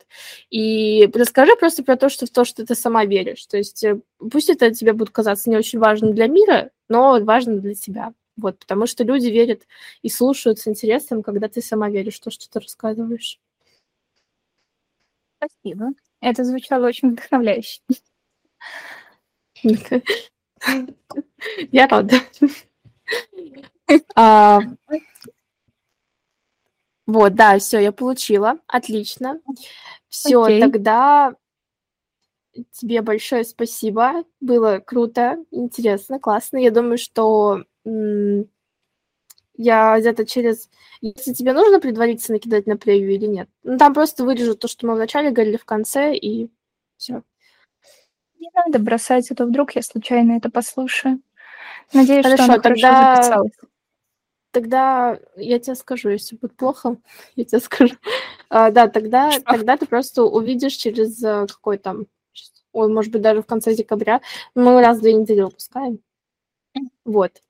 И 0.50 1.08
расскажи 1.14 1.56
просто 1.56 1.84
про 1.84 1.98
то, 1.98 2.10
что 2.10 2.26
в 2.26 2.32
то, 2.32 2.46
что 2.46 2.66
ты 2.66 2.74
сама 2.74 3.06
веришь. 3.06 3.46
То 3.46 3.58
есть 3.58 3.84
э, 3.84 4.00
пусть 4.18 4.50
это 4.50 4.74
тебе 4.74 4.94
будет 4.94 5.12
казаться 5.12 5.50
не 5.50 5.58
очень 5.58 5.78
важным 5.78 6.16
для 6.16 6.28
мира, 6.28 6.72
но 6.90 7.20
важно 7.22 7.60
для 7.60 7.76
тебя. 7.76 8.14
Вот, 8.38 8.60
потому 8.60 8.88
что 8.88 9.04
люди 9.04 9.28
верят 9.28 9.64
и 10.02 10.10
слушают 10.10 10.60
с 10.60 10.68
интересом, 10.68 11.24
когда 11.24 11.48
ты 11.48 11.62
сама 11.62 11.90
веришь 11.90 12.16
в 12.16 12.24
то, 12.24 12.32
что 12.32 12.50
ты 12.50 12.60
рассказываешь. 12.60 13.40
Спасибо. 15.38 15.90
Это 16.22 16.44
звучало 16.44 16.88
очень 16.88 17.12
вдохновляюще. 17.12 17.82
Я 21.72 21.88
рада. 21.88 22.16
А, 24.16 24.60
вот, 27.06 27.36
да, 27.36 27.58
все, 27.60 27.80
я 27.80 27.92
получила. 27.92 28.60
Отлично. 28.68 29.40
Все, 30.10 30.60
тогда 30.60 31.34
тебе 32.72 33.02
большое 33.02 33.44
спасибо. 33.46 34.24
Было 34.42 34.80
круто, 34.80 35.38
интересно, 35.52 36.20
классно. 36.20 36.58
Я 36.58 36.72
думаю, 36.72 36.98
что 36.98 37.64
я 39.58 40.00
где-то 40.00 40.26
через... 40.26 40.70
Если 41.02 41.34
тебе 41.34 41.54
нужно 41.54 41.80
предварительно 41.80 42.40
кидать 42.40 42.68
на 42.68 42.78
превью 42.78 43.16
или 43.16 43.26
нет? 43.26 43.50
Ну, 43.64 43.78
там 43.78 43.94
просто 43.94 44.24
вырежу 44.24 44.56
то, 44.56 44.68
что 44.68 44.88
мы 44.88 44.96
вначале 44.96 45.32
говорили 45.32 45.58
в 45.58 45.66
конце, 45.66 46.16
и 46.16 46.50
все. 46.98 47.24
Не 48.40 48.50
надо 48.54 48.80
бросать, 48.80 49.30
а 49.32 49.36
то 49.36 49.46
вдруг 49.46 49.76
я 49.76 49.82
случайно 49.82 50.38
это 50.38 50.50
послушаю. 50.50 51.22
Надеюсь, 51.94 52.24
Хорошо, 52.24 52.44
что 52.44 52.54
оно 52.54 52.62
тогда... 52.62 52.92
хорошо 52.92 53.16
записалось. 53.16 53.52
Тогда 54.52 55.20
я 55.36 55.60
тебе 55.60 55.76
скажу, 55.76 56.10
если 56.10 56.36
будет 56.36 56.56
плохо, 56.56 56.98
я 57.36 57.46
тебе 57.46 57.60
скажу. 57.60 57.96
А, 58.50 58.72
да, 58.72 58.88
тогда, 58.88 59.32
тогда 59.46 59.78
ты 59.78 59.86
просто 59.86 60.24
увидишь 60.24 60.74
через 60.74 61.22
э, 61.24 61.48
какой 61.48 61.78
там, 61.78 62.06
ой, 62.72 62.88
может 62.92 63.12
быть, 63.12 63.22
даже 63.22 63.42
в 63.42 63.46
конце 63.46 63.76
декабря. 63.76 64.22
Мы 64.56 64.82
раз 64.82 64.98
в 64.98 65.02
две 65.02 65.14
недели 65.14 65.42
выпускаем. 65.42 66.00
Вот. 67.06 67.42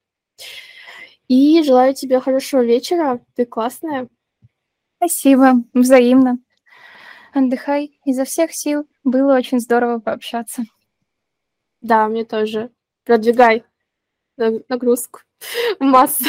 И 1.27 1.61
желаю 1.63 1.93
тебе 1.93 2.19
хорошего 2.19 2.63
вечера. 2.63 3.19
Ты 3.35 3.45
классная. 3.45 4.07
Спасибо, 4.97 5.63
взаимно. 5.73 6.39
Отдыхай 7.33 7.99
изо 8.05 8.23
всех 8.25 8.53
сил. 8.53 8.87
Было 9.03 9.35
очень 9.35 9.59
здорово 9.59 9.99
пообщаться. 9.99 10.63
Да, 11.81 12.07
мне 12.07 12.25
тоже. 12.25 12.71
Продвигай 13.03 13.63
нагрузку 14.37 15.21
массы. 15.79 16.25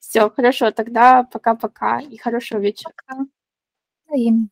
Все, 0.00 0.30
хорошо, 0.30 0.70
тогда 0.70 1.24
пока-пока 1.24 2.00
и 2.00 2.16
хорошего 2.16 2.60
вечера. 2.60 2.92
Пока. 3.06 3.26
Взаимно. 4.06 4.48